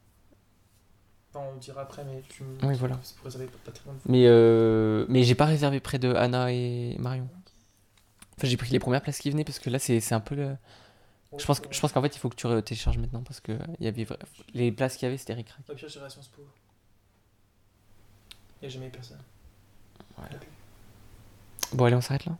On 1.40 1.56
dira 1.56 1.82
après, 1.82 2.04
mais 2.04 2.22
tu 2.28 2.42
me. 2.44 2.56
Oui, 2.64 2.74
voilà. 2.76 2.98
Pour 3.16 3.24
réserver 3.24 3.46
pas, 3.46 3.58
pas 3.64 3.72
très 3.72 3.84
loin 3.84 3.94
de 3.94 3.98
vous. 3.98 4.10
Mais, 4.12 4.24
euh, 4.26 5.06
mais 5.08 5.22
j'ai 5.22 5.34
pas 5.34 5.44
réservé 5.46 5.80
près 5.80 5.98
de 5.98 6.12
Anna 6.14 6.52
et 6.52 6.96
Marion. 6.98 7.28
Enfin, 8.38 8.46
j'ai 8.48 8.56
pris 8.56 8.70
les 8.70 8.78
premières 8.78 9.02
places 9.02 9.18
qui 9.18 9.30
venaient 9.30 9.44
parce 9.44 9.58
que 9.58 9.70
là, 9.70 9.78
c'est 9.78 10.12
un 10.12 10.20
peu 10.20 10.34
le. 10.34 10.56
Je 11.38 11.44
pense, 11.44 11.60
que- 11.60 11.68
je 11.70 11.80
pense 11.80 11.92
qu'en 11.92 12.00
fait, 12.02 12.14
il 12.14 12.18
faut 12.18 12.28
que 12.30 12.36
tu 12.36 12.46
télécharges 12.62 12.98
maintenant 12.98 13.22
parce 13.22 13.40
que 13.40 13.52
il 13.80 13.84
y 13.84 13.88
avait 13.88 14.06
les 14.54 14.72
places 14.72 14.96
qu'il 14.96 15.06
y 15.06 15.08
avait, 15.08 15.18
c'était 15.18 15.34
ric 15.34 15.48
Au 15.68 15.74
pire, 15.74 15.88
j'irai 15.88 16.06
à 16.06 16.08
Sciences 16.08 16.28
Po. 16.28 16.42
Y'a 18.62 18.68
jamais 18.68 18.88
personne. 18.88 19.18
Voilà. 20.16 20.36
Bon, 21.72 21.84
allez, 21.84 21.96
on 21.96 22.00
s'arrête 22.00 22.24
là. 22.26 22.36